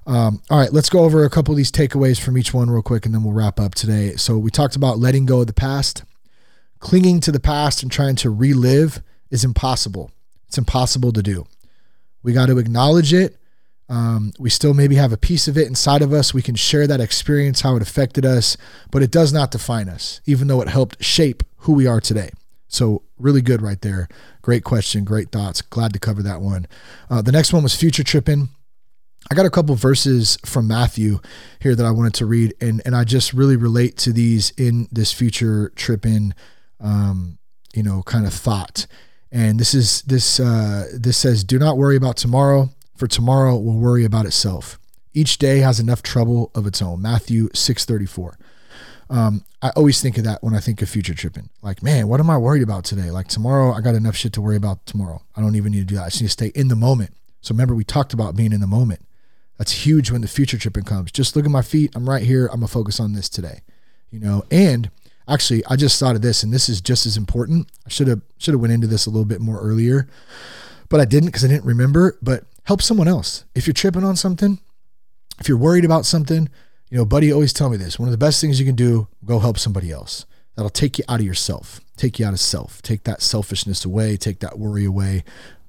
Um, 0.07 0.41
all 0.49 0.57
right, 0.59 0.73
let's 0.73 0.89
go 0.89 0.99
over 0.99 1.23
a 1.23 1.29
couple 1.29 1.53
of 1.53 1.57
these 1.57 1.71
takeaways 1.71 2.19
from 2.19 2.37
each 2.37 2.53
one 2.53 2.69
real 2.69 2.81
quick, 2.81 3.05
and 3.05 3.13
then 3.13 3.23
we'll 3.23 3.33
wrap 3.33 3.59
up 3.59 3.75
today. 3.75 4.15
So 4.15 4.37
we 4.37 4.49
talked 4.49 4.75
about 4.75 4.99
letting 4.99 5.25
go 5.25 5.41
of 5.41 5.47
the 5.47 5.53
past. 5.53 6.03
Clinging 6.79 7.19
to 7.21 7.31
the 7.31 7.39
past 7.39 7.83
and 7.83 7.91
trying 7.91 8.15
to 8.17 8.29
relive 8.29 9.01
is 9.29 9.43
impossible. 9.43 10.11
It's 10.47 10.57
impossible 10.57 11.11
to 11.11 11.21
do. 11.21 11.45
We 12.23 12.33
got 12.33 12.47
to 12.47 12.57
acknowledge 12.57 13.13
it 13.13 13.39
um, 13.89 14.33
we 14.37 14.51
still 14.51 14.75
maybe 14.75 14.95
have 14.95 15.11
a 15.11 15.17
piece 15.17 15.47
of 15.47 15.57
it 15.57 15.67
inside 15.67 16.03
of 16.03 16.13
us. 16.13 16.33
We 16.33 16.43
can 16.43 16.55
share 16.55 16.85
that 16.85 17.01
experience, 17.01 17.61
how 17.61 17.75
it 17.75 17.81
affected 17.81 18.23
us, 18.23 18.55
but 18.91 19.01
it 19.01 19.11
does 19.11 19.33
not 19.33 19.51
define 19.51 19.89
us, 19.89 20.21
even 20.25 20.47
though 20.47 20.61
it 20.61 20.67
helped 20.67 21.03
shape 21.03 21.43
who 21.57 21.73
we 21.73 21.87
are 21.87 21.99
today. 21.99 22.29
So, 22.67 23.01
really 23.17 23.41
good 23.41 23.63
right 23.63 23.81
there. 23.81 24.07
Great 24.43 24.63
question, 24.63 25.03
great 25.03 25.31
thoughts. 25.31 25.63
Glad 25.63 25.91
to 25.93 25.99
cover 25.99 26.21
that 26.21 26.39
one. 26.39 26.67
Uh, 27.09 27.23
the 27.23 27.31
next 27.31 27.51
one 27.51 27.63
was 27.63 27.75
future 27.75 28.03
tripping. 28.03 28.49
I 29.31 29.35
got 29.35 29.45
a 29.45 29.49
couple 29.49 29.75
verses 29.75 30.37
from 30.45 30.67
Matthew 30.67 31.19
here 31.59 31.75
that 31.75 31.85
I 31.85 31.91
wanted 31.91 32.15
to 32.15 32.25
read, 32.25 32.55
and 32.59 32.81
and 32.85 32.95
I 32.95 33.03
just 33.03 33.33
really 33.33 33.55
relate 33.55 33.97
to 33.97 34.11
these 34.11 34.51
in 34.51 34.87
this 34.91 35.13
future 35.13 35.71
tripping, 35.75 36.33
um, 36.79 37.37
you 37.73 37.83
know, 37.83 38.01
kind 38.03 38.25
of 38.25 38.33
thought. 38.33 38.87
And 39.31 39.59
this 39.59 39.75
is 39.75 40.01
this 40.03 40.39
uh, 40.39 40.87
this 40.93 41.17
says, 41.17 41.43
"Do 41.43 41.59
not 41.59 41.77
worry 41.77 41.95
about 41.95 42.17
tomorrow." 42.17 42.69
for 42.99 43.07
tomorrow 43.07 43.55
will 43.55 43.79
worry 43.79 44.03
about 44.03 44.25
itself. 44.25 44.77
Each 45.13 45.37
day 45.37 45.59
has 45.59 45.79
enough 45.79 46.03
trouble 46.03 46.51
of 46.53 46.67
its 46.67 46.81
own. 46.81 47.01
Matthew 47.01 47.47
6:34. 47.53 48.35
Um, 49.09 49.43
I 49.61 49.69
always 49.69 50.01
think 50.01 50.19
of 50.19 50.25
that 50.25 50.43
when 50.43 50.53
I 50.53 50.59
think 50.59 50.81
of 50.81 50.89
future 50.89 51.15
tripping. 51.15 51.49
Like, 51.63 51.81
man, 51.81 52.07
what 52.07 52.19
am 52.19 52.29
I 52.29 52.37
worried 52.37 52.61
about 52.61 52.83
today? 52.83 53.09
Like 53.09 53.27
tomorrow, 53.27 53.71
I 53.71 53.81
got 53.81 53.95
enough 53.95 54.15
shit 54.15 54.33
to 54.33 54.41
worry 54.41 54.57
about 54.57 54.85
tomorrow. 54.85 55.23
I 55.35 55.41
don't 55.41 55.55
even 55.55 55.71
need 55.71 55.79
to 55.79 55.85
do 55.85 55.95
that. 55.95 56.03
I 56.03 56.09
just 56.09 56.21
need 56.21 56.27
to 56.27 56.31
stay 56.33 56.51
in 56.53 56.67
the 56.67 56.75
moment. 56.75 57.15
So 57.41 57.53
remember, 57.53 57.73
we 57.73 57.83
talked 57.83 58.13
about 58.13 58.35
being 58.35 58.53
in 58.53 58.59
the 58.59 58.67
moment. 58.67 59.03
That's 59.59 59.85
huge 59.85 60.09
when 60.09 60.21
the 60.21 60.27
future 60.27 60.57
tripping 60.57 60.85
comes. 60.85 61.11
Just 61.11 61.35
look 61.35 61.45
at 61.45 61.51
my 61.51 61.61
feet. 61.61 61.91
I'm 61.93 62.09
right 62.09 62.23
here. 62.23 62.47
I'm 62.47 62.61
gonna 62.61 62.67
focus 62.67 62.99
on 62.99 63.13
this 63.13 63.29
today. 63.29 63.59
You 64.09 64.19
know, 64.19 64.45
and 64.49 64.89
actually, 65.27 65.63
I 65.65 65.75
just 65.75 65.99
thought 65.99 66.15
of 66.15 66.21
this, 66.21 66.41
and 66.41 66.51
this 66.51 66.69
is 66.69 66.81
just 66.81 67.05
as 67.05 67.17
important. 67.17 67.69
I 67.85 67.89
should 67.89 68.07
have 68.07 68.21
should 68.37 68.53
have 68.53 68.61
went 68.61 68.73
into 68.73 68.87
this 68.87 69.05
a 69.05 69.09
little 69.09 69.25
bit 69.25 69.41
more 69.41 69.59
earlier, 69.59 70.07
but 70.87 71.01
I 71.01 71.05
didn't 71.05 71.27
because 71.27 71.43
I 71.43 71.49
didn't 71.49 71.65
remember. 71.65 72.17
But 72.21 72.45
help 72.63 72.81
someone 72.81 73.09
else. 73.09 73.43
If 73.53 73.67
you're 73.67 73.73
tripping 73.73 74.05
on 74.05 74.15
something, 74.15 74.59
if 75.39 75.49
you're 75.49 75.57
worried 75.57 75.85
about 75.85 76.05
something, 76.05 76.49
you 76.89 76.97
know, 76.97 77.05
buddy 77.05 77.31
always 77.31 77.51
tell 77.51 77.69
me 77.69 77.75
this. 77.75 77.99
One 77.99 78.07
of 78.07 78.11
the 78.11 78.17
best 78.17 78.39
things 78.39 78.61
you 78.61 78.65
can 78.65 78.75
do, 78.75 79.09
go 79.25 79.39
help 79.39 79.59
somebody 79.59 79.91
else. 79.91 80.25
That'll 80.55 80.69
take 80.69 80.97
you 80.97 81.03
out 81.07 81.19
of 81.19 81.25
yourself, 81.25 81.81
take 81.97 82.17
you 82.17 82.25
out 82.25 82.33
of 82.33 82.39
self, 82.39 82.81
take 82.81 83.03
that 83.03 83.21
selfishness 83.21 83.85
away, 83.85 84.17
take 84.17 84.39
that 84.39 84.57
worry 84.57 84.85
away. 84.85 85.23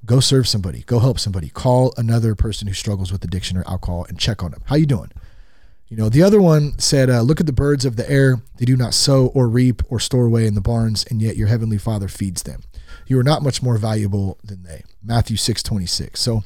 Go 0.05 0.21
serve 0.21 0.49
somebody, 0.49 0.83
go 0.83 0.99
help 0.99 1.19
somebody. 1.19 1.51
Call 1.51 1.93
another 1.97 2.35
person 2.35 2.67
who 2.67 2.75
struggles 2.75 3.13
with 3.13 3.23
addiction 3.25 3.57
or 3.57 3.69
alcohol 3.69 4.07
and 4.09 4.19
check 4.19 4.43
on 4.43 4.51
them. 4.51 4.63
How 4.67 4.77
you 4.77 4.87
doing? 4.87 5.11
You 5.89 5.97
know, 5.97 6.09
the 6.09 6.23
other 6.23 6.41
one 6.41 6.79
said, 6.79 7.11
uh, 7.11 7.21
Look 7.21 7.41
at 7.41 7.47
the 7.47 7.53
birds 7.53 7.85
of 7.85 7.97
the 7.97 8.09
air. 8.09 8.41
They 8.57 8.65
do 8.65 8.77
not 8.77 8.95
sow 8.95 9.27
or 9.35 9.49
reap 9.49 9.83
or 9.91 9.99
store 9.99 10.27
away 10.27 10.47
in 10.47 10.55
the 10.55 10.61
barns, 10.61 11.05
and 11.11 11.21
yet 11.21 11.37
your 11.37 11.49
heavenly 11.49 11.79
Father 11.79 12.09
feeds 12.09 12.45
them. 12.45 12.63
You 13.07 13.19
are 13.19 13.25
not 13.25 13.43
much 13.43 13.63
more 13.63 13.77
valuable 13.77 14.39
than 14.45 14.63
they. 14.63 14.85
Matthew 15.03 15.37
6 15.37 15.63
26. 15.63 16.21
So 16.21 16.45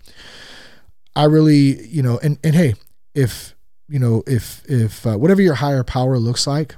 I 1.14 1.24
really, 1.24 1.86
you 1.86 2.02
know, 2.02 2.18
and, 2.22 2.38
and 2.42 2.54
hey, 2.54 2.74
if, 3.14 3.54
you 3.86 3.98
know, 3.98 4.22
if, 4.26 4.64
if 4.66 5.06
uh, 5.06 5.16
whatever 5.16 5.42
your 5.42 5.54
higher 5.54 5.84
power 5.84 6.18
looks 6.18 6.46
like, 6.46 6.74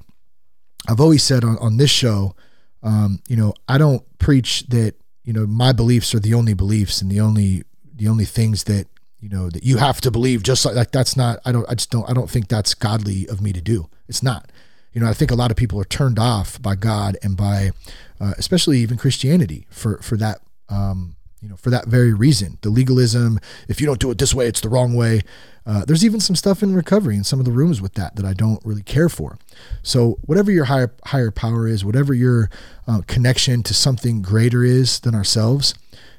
I've 0.88 1.00
always 1.00 1.22
said 1.22 1.44
on, 1.44 1.56
on 1.58 1.76
this 1.76 1.90
show, 1.90 2.34
um, 2.82 3.20
you 3.28 3.36
know, 3.36 3.54
I 3.68 3.78
don't 3.78 4.02
preach 4.18 4.66
that, 4.68 4.94
you 5.26 5.34
know, 5.34 5.46
my 5.46 5.72
beliefs 5.72 6.14
are 6.14 6.20
the 6.20 6.32
only 6.32 6.54
beliefs 6.54 7.02
and 7.02 7.10
the 7.10 7.20
only, 7.20 7.64
the 7.94 8.08
only 8.08 8.24
things 8.24 8.64
that 8.64 8.86
you 9.20 9.28
know 9.28 9.50
that 9.50 9.64
you 9.64 9.78
have 9.78 10.00
to 10.02 10.10
believe 10.10 10.42
just 10.42 10.64
like 10.64 10.74
like 10.76 10.92
that's 10.92 11.16
not 11.16 11.40
i 11.44 11.50
don't 11.50 11.68
i 11.68 11.74
just 11.74 11.90
don't 11.90 12.08
i 12.08 12.12
don't 12.12 12.30
think 12.30 12.48
that's 12.48 12.74
godly 12.74 13.26
of 13.28 13.40
me 13.40 13.52
to 13.52 13.60
do. 13.60 13.88
It's 14.08 14.22
not. 14.22 14.50
You 14.92 15.00
know 15.02 15.08
i 15.08 15.12
think 15.12 15.30
a 15.30 15.34
lot 15.34 15.50
of 15.50 15.56
people 15.58 15.78
are 15.80 15.84
turned 15.84 16.18
off 16.18 16.60
by 16.62 16.74
god 16.74 17.18
and 17.22 17.36
by 17.36 17.72
uh, 18.20 18.32
especially 18.38 18.78
even 18.78 18.96
christianity 18.96 19.66
for 19.68 19.98
for 19.98 20.16
that 20.16 20.40
um 20.70 21.16
you 21.40 21.48
know 21.48 21.56
for 21.56 21.70
that 21.70 21.86
very 21.86 22.12
reason. 22.12 22.58
The 22.62 22.70
legalism 22.70 23.38
if 23.68 23.80
you 23.80 23.86
don't 23.86 24.00
do 24.00 24.10
it 24.10 24.18
this 24.18 24.34
way 24.34 24.46
it's 24.46 24.60
the 24.60 24.68
wrong 24.68 24.94
way. 24.94 25.22
Uh, 25.64 25.84
there's 25.84 26.04
even 26.04 26.20
some 26.20 26.36
stuff 26.36 26.62
in 26.62 26.76
recovery 26.76 27.16
in 27.16 27.24
some 27.24 27.40
of 27.40 27.44
the 27.44 27.50
rooms 27.50 27.82
with 27.82 27.94
that 27.94 28.14
that 28.14 28.24
i 28.24 28.32
don't 28.32 28.64
really 28.64 28.82
care 28.82 29.08
for. 29.08 29.38
So 29.82 30.18
whatever 30.22 30.50
your 30.50 30.66
higher 30.66 30.92
higher 31.06 31.30
power 31.30 31.66
is 31.66 31.84
whatever 31.84 32.14
your 32.14 32.50
uh, 32.86 33.02
connection 33.06 33.62
to 33.64 33.74
something 33.74 34.22
greater 34.22 34.62
is 34.62 35.00
than 35.00 35.14
ourselves 35.14 35.74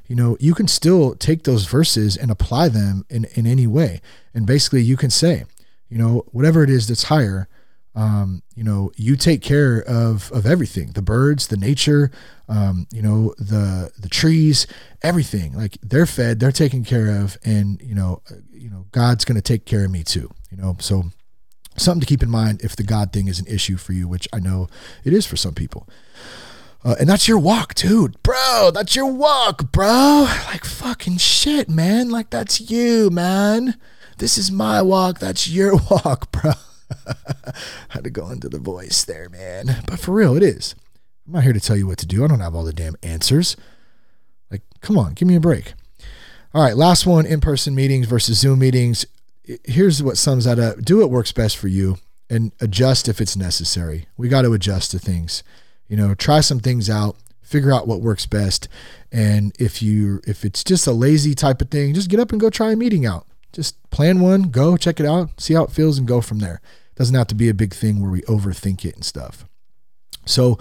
you 0.07 0.15
know, 0.15 0.37
you 0.39 0.55
can 0.55 0.67
still 0.67 1.15
take 1.15 1.43
those 1.43 1.65
verses 1.65 2.15
and 2.15 2.31
apply 2.31 2.69
them 2.69 3.05
in, 3.09 3.25
in 3.35 3.45
any 3.45 3.67
way. 3.67 4.01
And 4.33 4.45
basically, 4.45 4.81
you 4.81 4.95
can 4.95 5.09
say, 5.09 5.43
you 5.89 5.97
know, 5.97 6.23
whatever 6.31 6.63
it 6.63 6.69
is 6.69 6.87
that's 6.87 7.03
higher, 7.03 7.47
um, 7.93 8.41
you 8.55 8.63
know, 8.63 8.91
you 8.95 9.15
take 9.15 9.41
care 9.41 9.83
of 9.85 10.31
of 10.31 10.45
everything, 10.45 10.91
the 10.91 11.01
birds, 11.01 11.47
the 11.47 11.57
nature, 11.57 12.11
um, 12.49 12.87
you 12.91 13.01
know, 13.01 13.33
the 13.37 13.91
the 13.99 14.09
trees, 14.09 14.67
everything. 15.01 15.53
Like 15.53 15.77
they're 15.81 16.05
fed, 16.05 16.39
they're 16.39 16.51
taken 16.51 16.83
care 16.83 17.21
of, 17.21 17.37
and 17.43 17.81
you 17.81 17.95
know, 17.95 18.21
uh, 18.31 18.35
you 18.51 18.69
know, 18.69 18.85
God's 18.91 19.25
going 19.25 19.35
to 19.35 19.41
take 19.41 19.65
care 19.65 19.85
of 19.85 19.91
me 19.91 20.03
too. 20.03 20.31
You 20.49 20.57
know, 20.57 20.77
so 20.79 21.05
something 21.77 22.01
to 22.01 22.07
keep 22.07 22.23
in 22.23 22.29
mind 22.29 22.61
if 22.63 22.75
the 22.75 22.83
God 22.83 23.11
thing 23.13 23.27
is 23.27 23.39
an 23.39 23.47
issue 23.47 23.77
for 23.77 23.93
you, 23.93 24.07
which 24.07 24.27
I 24.33 24.39
know 24.39 24.67
it 25.03 25.13
is 25.13 25.25
for 25.25 25.35
some 25.35 25.53
people. 25.53 25.87
Uh, 26.83 26.95
and 26.99 27.09
that's 27.09 27.27
your 27.27 27.39
walk, 27.39 27.73
dude. 27.73 28.21
Bro, 28.23 28.71
that's 28.73 28.95
your 28.95 29.11
walk, 29.11 29.71
bro. 29.71 30.27
Like 30.47 30.63
fucking 30.63 31.17
shit, 31.17 31.69
man. 31.69 32.09
Like 32.09 32.29
that's 32.29 32.69
you, 32.71 33.09
man. 33.09 33.75
This 34.19 34.37
is 34.37 34.51
my 34.51 34.81
walk. 34.81 35.19
That's 35.19 35.47
your 35.49 35.75
walk, 35.91 36.31
bro. 36.31 36.53
Had 37.89 38.05
to 38.05 38.09
go 38.09 38.29
into 38.29 38.47
the 38.47 38.59
voice 38.59 39.03
there, 39.03 39.27
man. 39.29 39.83
But 39.85 39.99
for 39.99 40.13
real, 40.13 40.35
it 40.35 40.43
is. 40.43 40.75
I'm 41.27 41.33
not 41.33 41.43
here 41.43 41.53
to 41.53 41.59
tell 41.59 41.75
you 41.75 41.87
what 41.87 41.97
to 41.99 42.05
do. 42.05 42.23
I 42.23 42.27
don't 42.27 42.39
have 42.39 42.55
all 42.55 42.63
the 42.63 42.73
damn 42.73 42.95
answers. 43.03 43.57
Like, 44.49 44.61
come 44.81 44.97
on, 44.97 45.13
give 45.13 45.27
me 45.27 45.35
a 45.35 45.41
break. 45.41 45.73
All 46.53 46.63
right, 46.63 46.77
last 46.77 47.05
one 47.05 47.25
in 47.25 47.41
person 47.41 47.75
meetings 47.75 48.07
versus 48.07 48.39
Zoom 48.39 48.59
meetings. 48.59 49.05
Here's 49.65 50.01
what 50.01 50.17
sums 50.17 50.45
that 50.45 50.57
up 50.57 50.81
do 50.81 50.99
what 50.99 51.11
works 51.11 51.31
best 51.31 51.57
for 51.57 51.67
you 51.67 51.97
and 52.29 52.51
adjust 52.61 53.07
if 53.07 53.21
it's 53.21 53.35
necessary. 53.35 54.07
We 54.17 54.29
got 54.29 54.41
to 54.43 54.53
adjust 54.53 54.91
to 54.91 54.99
things 54.99 55.43
you 55.87 55.97
know 55.97 56.13
try 56.13 56.39
some 56.41 56.59
things 56.59 56.89
out 56.89 57.15
figure 57.41 57.71
out 57.71 57.87
what 57.87 58.01
works 58.01 58.25
best 58.25 58.67
and 59.11 59.55
if 59.59 59.81
you 59.81 60.21
if 60.27 60.43
it's 60.43 60.63
just 60.63 60.87
a 60.87 60.91
lazy 60.91 61.33
type 61.33 61.61
of 61.61 61.69
thing 61.69 61.93
just 61.93 62.09
get 62.09 62.19
up 62.19 62.31
and 62.31 62.41
go 62.41 62.49
try 62.49 62.71
a 62.71 62.75
meeting 62.75 63.05
out 63.05 63.25
just 63.53 63.81
plan 63.89 64.19
one 64.19 64.43
go 64.43 64.77
check 64.77 64.99
it 64.99 65.05
out 65.05 65.29
see 65.39 65.53
how 65.53 65.63
it 65.63 65.71
feels 65.71 65.97
and 65.97 66.07
go 66.07 66.21
from 66.21 66.39
there 66.39 66.61
doesn't 66.95 67.15
have 67.15 67.27
to 67.27 67.35
be 67.35 67.49
a 67.49 67.53
big 67.53 67.73
thing 67.73 68.01
where 68.01 68.11
we 68.11 68.21
overthink 68.23 68.83
it 68.83 68.95
and 68.95 69.05
stuff 69.05 69.45
so 70.27 70.57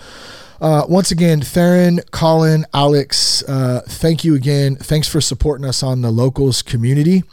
uh, 0.60 0.84
once 0.88 1.10
again, 1.10 1.42
Theron, 1.42 2.00
Colin, 2.12 2.64
Alex, 2.72 3.42
uh, 3.46 3.82
thank 3.86 4.24
you 4.24 4.34
again. 4.34 4.76
Thanks 4.76 5.06
for 5.08 5.20
supporting 5.20 5.66
us 5.66 5.82
on 5.82 6.00
the 6.00 6.10
locals 6.10 6.62
community. 6.62 7.24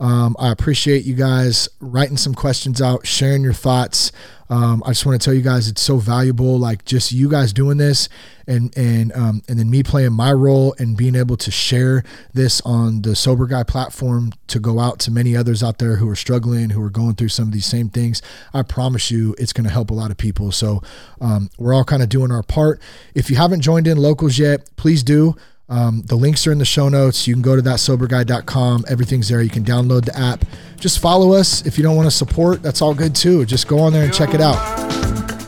Um, 0.00 0.34
I 0.38 0.50
appreciate 0.50 1.04
you 1.04 1.14
guys 1.14 1.68
writing 1.80 2.16
some 2.16 2.34
questions 2.34 2.80
out, 2.80 3.06
sharing 3.06 3.42
your 3.42 3.52
thoughts. 3.52 4.10
Um, 4.52 4.82
I 4.84 4.90
just 4.90 5.06
want 5.06 5.18
to 5.18 5.24
tell 5.24 5.32
you 5.32 5.40
guys 5.40 5.66
it's 5.66 5.80
so 5.80 5.96
valuable. 5.96 6.58
Like 6.58 6.84
just 6.84 7.10
you 7.10 7.30
guys 7.30 7.54
doing 7.54 7.78
this, 7.78 8.10
and 8.46 8.76
and 8.76 9.10
um, 9.14 9.42
and 9.48 9.58
then 9.58 9.70
me 9.70 9.82
playing 9.82 10.12
my 10.12 10.30
role 10.30 10.74
and 10.78 10.94
being 10.94 11.14
able 11.14 11.38
to 11.38 11.50
share 11.50 12.04
this 12.34 12.60
on 12.60 13.00
the 13.00 13.16
Sober 13.16 13.46
Guy 13.46 13.62
platform 13.62 14.34
to 14.48 14.60
go 14.60 14.78
out 14.78 14.98
to 15.00 15.10
many 15.10 15.34
others 15.34 15.62
out 15.62 15.78
there 15.78 15.96
who 15.96 16.06
are 16.10 16.16
struggling, 16.16 16.68
who 16.68 16.82
are 16.82 16.90
going 16.90 17.14
through 17.14 17.30
some 17.30 17.48
of 17.48 17.54
these 17.54 17.64
same 17.64 17.88
things. 17.88 18.20
I 18.52 18.60
promise 18.60 19.10
you, 19.10 19.34
it's 19.38 19.54
going 19.54 19.64
to 19.64 19.72
help 19.72 19.90
a 19.90 19.94
lot 19.94 20.10
of 20.10 20.18
people. 20.18 20.52
So 20.52 20.82
um, 21.22 21.48
we're 21.56 21.72
all 21.72 21.84
kind 21.84 22.02
of 22.02 22.10
doing 22.10 22.30
our 22.30 22.42
part. 22.42 22.78
If 23.14 23.30
you 23.30 23.36
haven't 23.36 23.62
joined 23.62 23.86
in 23.86 23.96
locals 23.96 24.38
yet, 24.38 24.68
please 24.76 25.02
do. 25.02 25.34
Um, 25.72 26.02
the 26.02 26.16
links 26.16 26.46
are 26.46 26.52
in 26.52 26.58
the 26.58 26.66
show 26.66 26.90
notes. 26.90 27.26
You 27.26 27.34
can 27.34 27.40
go 27.40 27.56
to 27.56 27.62
thatsoberguy.com. 27.62 28.84
Everything's 28.88 29.30
there. 29.30 29.40
You 29.40 29.48
can 29.48 29.64
download 29.64 30.04
the 30.04 30.14
app. 30.18 30.44
Just 30.78 30.98
follow 30.98 31.32
us. 31.32 31.64
If 31.64 31.78
you 31.78 31.82
don't 31.82 31.96
want 31.96 32.06
to 32.06 32.14
support, 32.14 32.62
that's 32.62 32.82
all 32.82 32.92
good 32.92 33.14
too. 33.14 33.46
Just 33.46 33.68
go 33.68 33.78
on 33.78 33.94
there 33.94 34.04
and 34.04 34.12
check 34.12 34.34
it 34.34 34.42
out. 34.42 34.58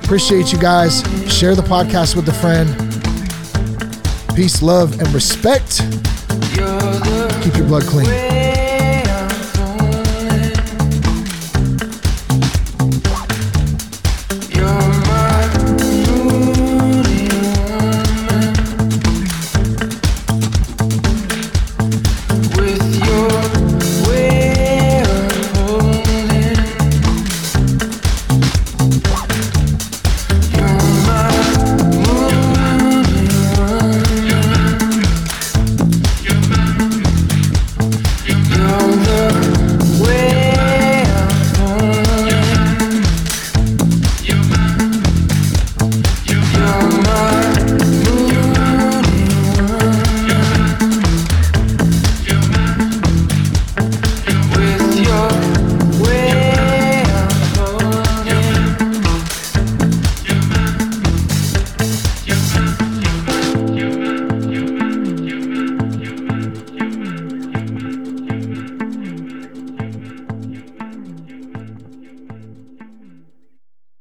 Appreciate 0.03 0.51
you 0.51 0.59
guys. 0.59 1.03
Share 1.31 1.55
the 1.55 1.63
podcast 1.63 2.17
with 2.17 2.27
a 2.29 2.33
friend. 2.33 2.75
Peace, 4.35 4.63
love, 4.63 4.99
and 4.99 5.09
respect. 5.13 5.81
Keep 7.43 7.57
your 7.57 7.67
blood 7.67 7.83
clean. 7.83 8.54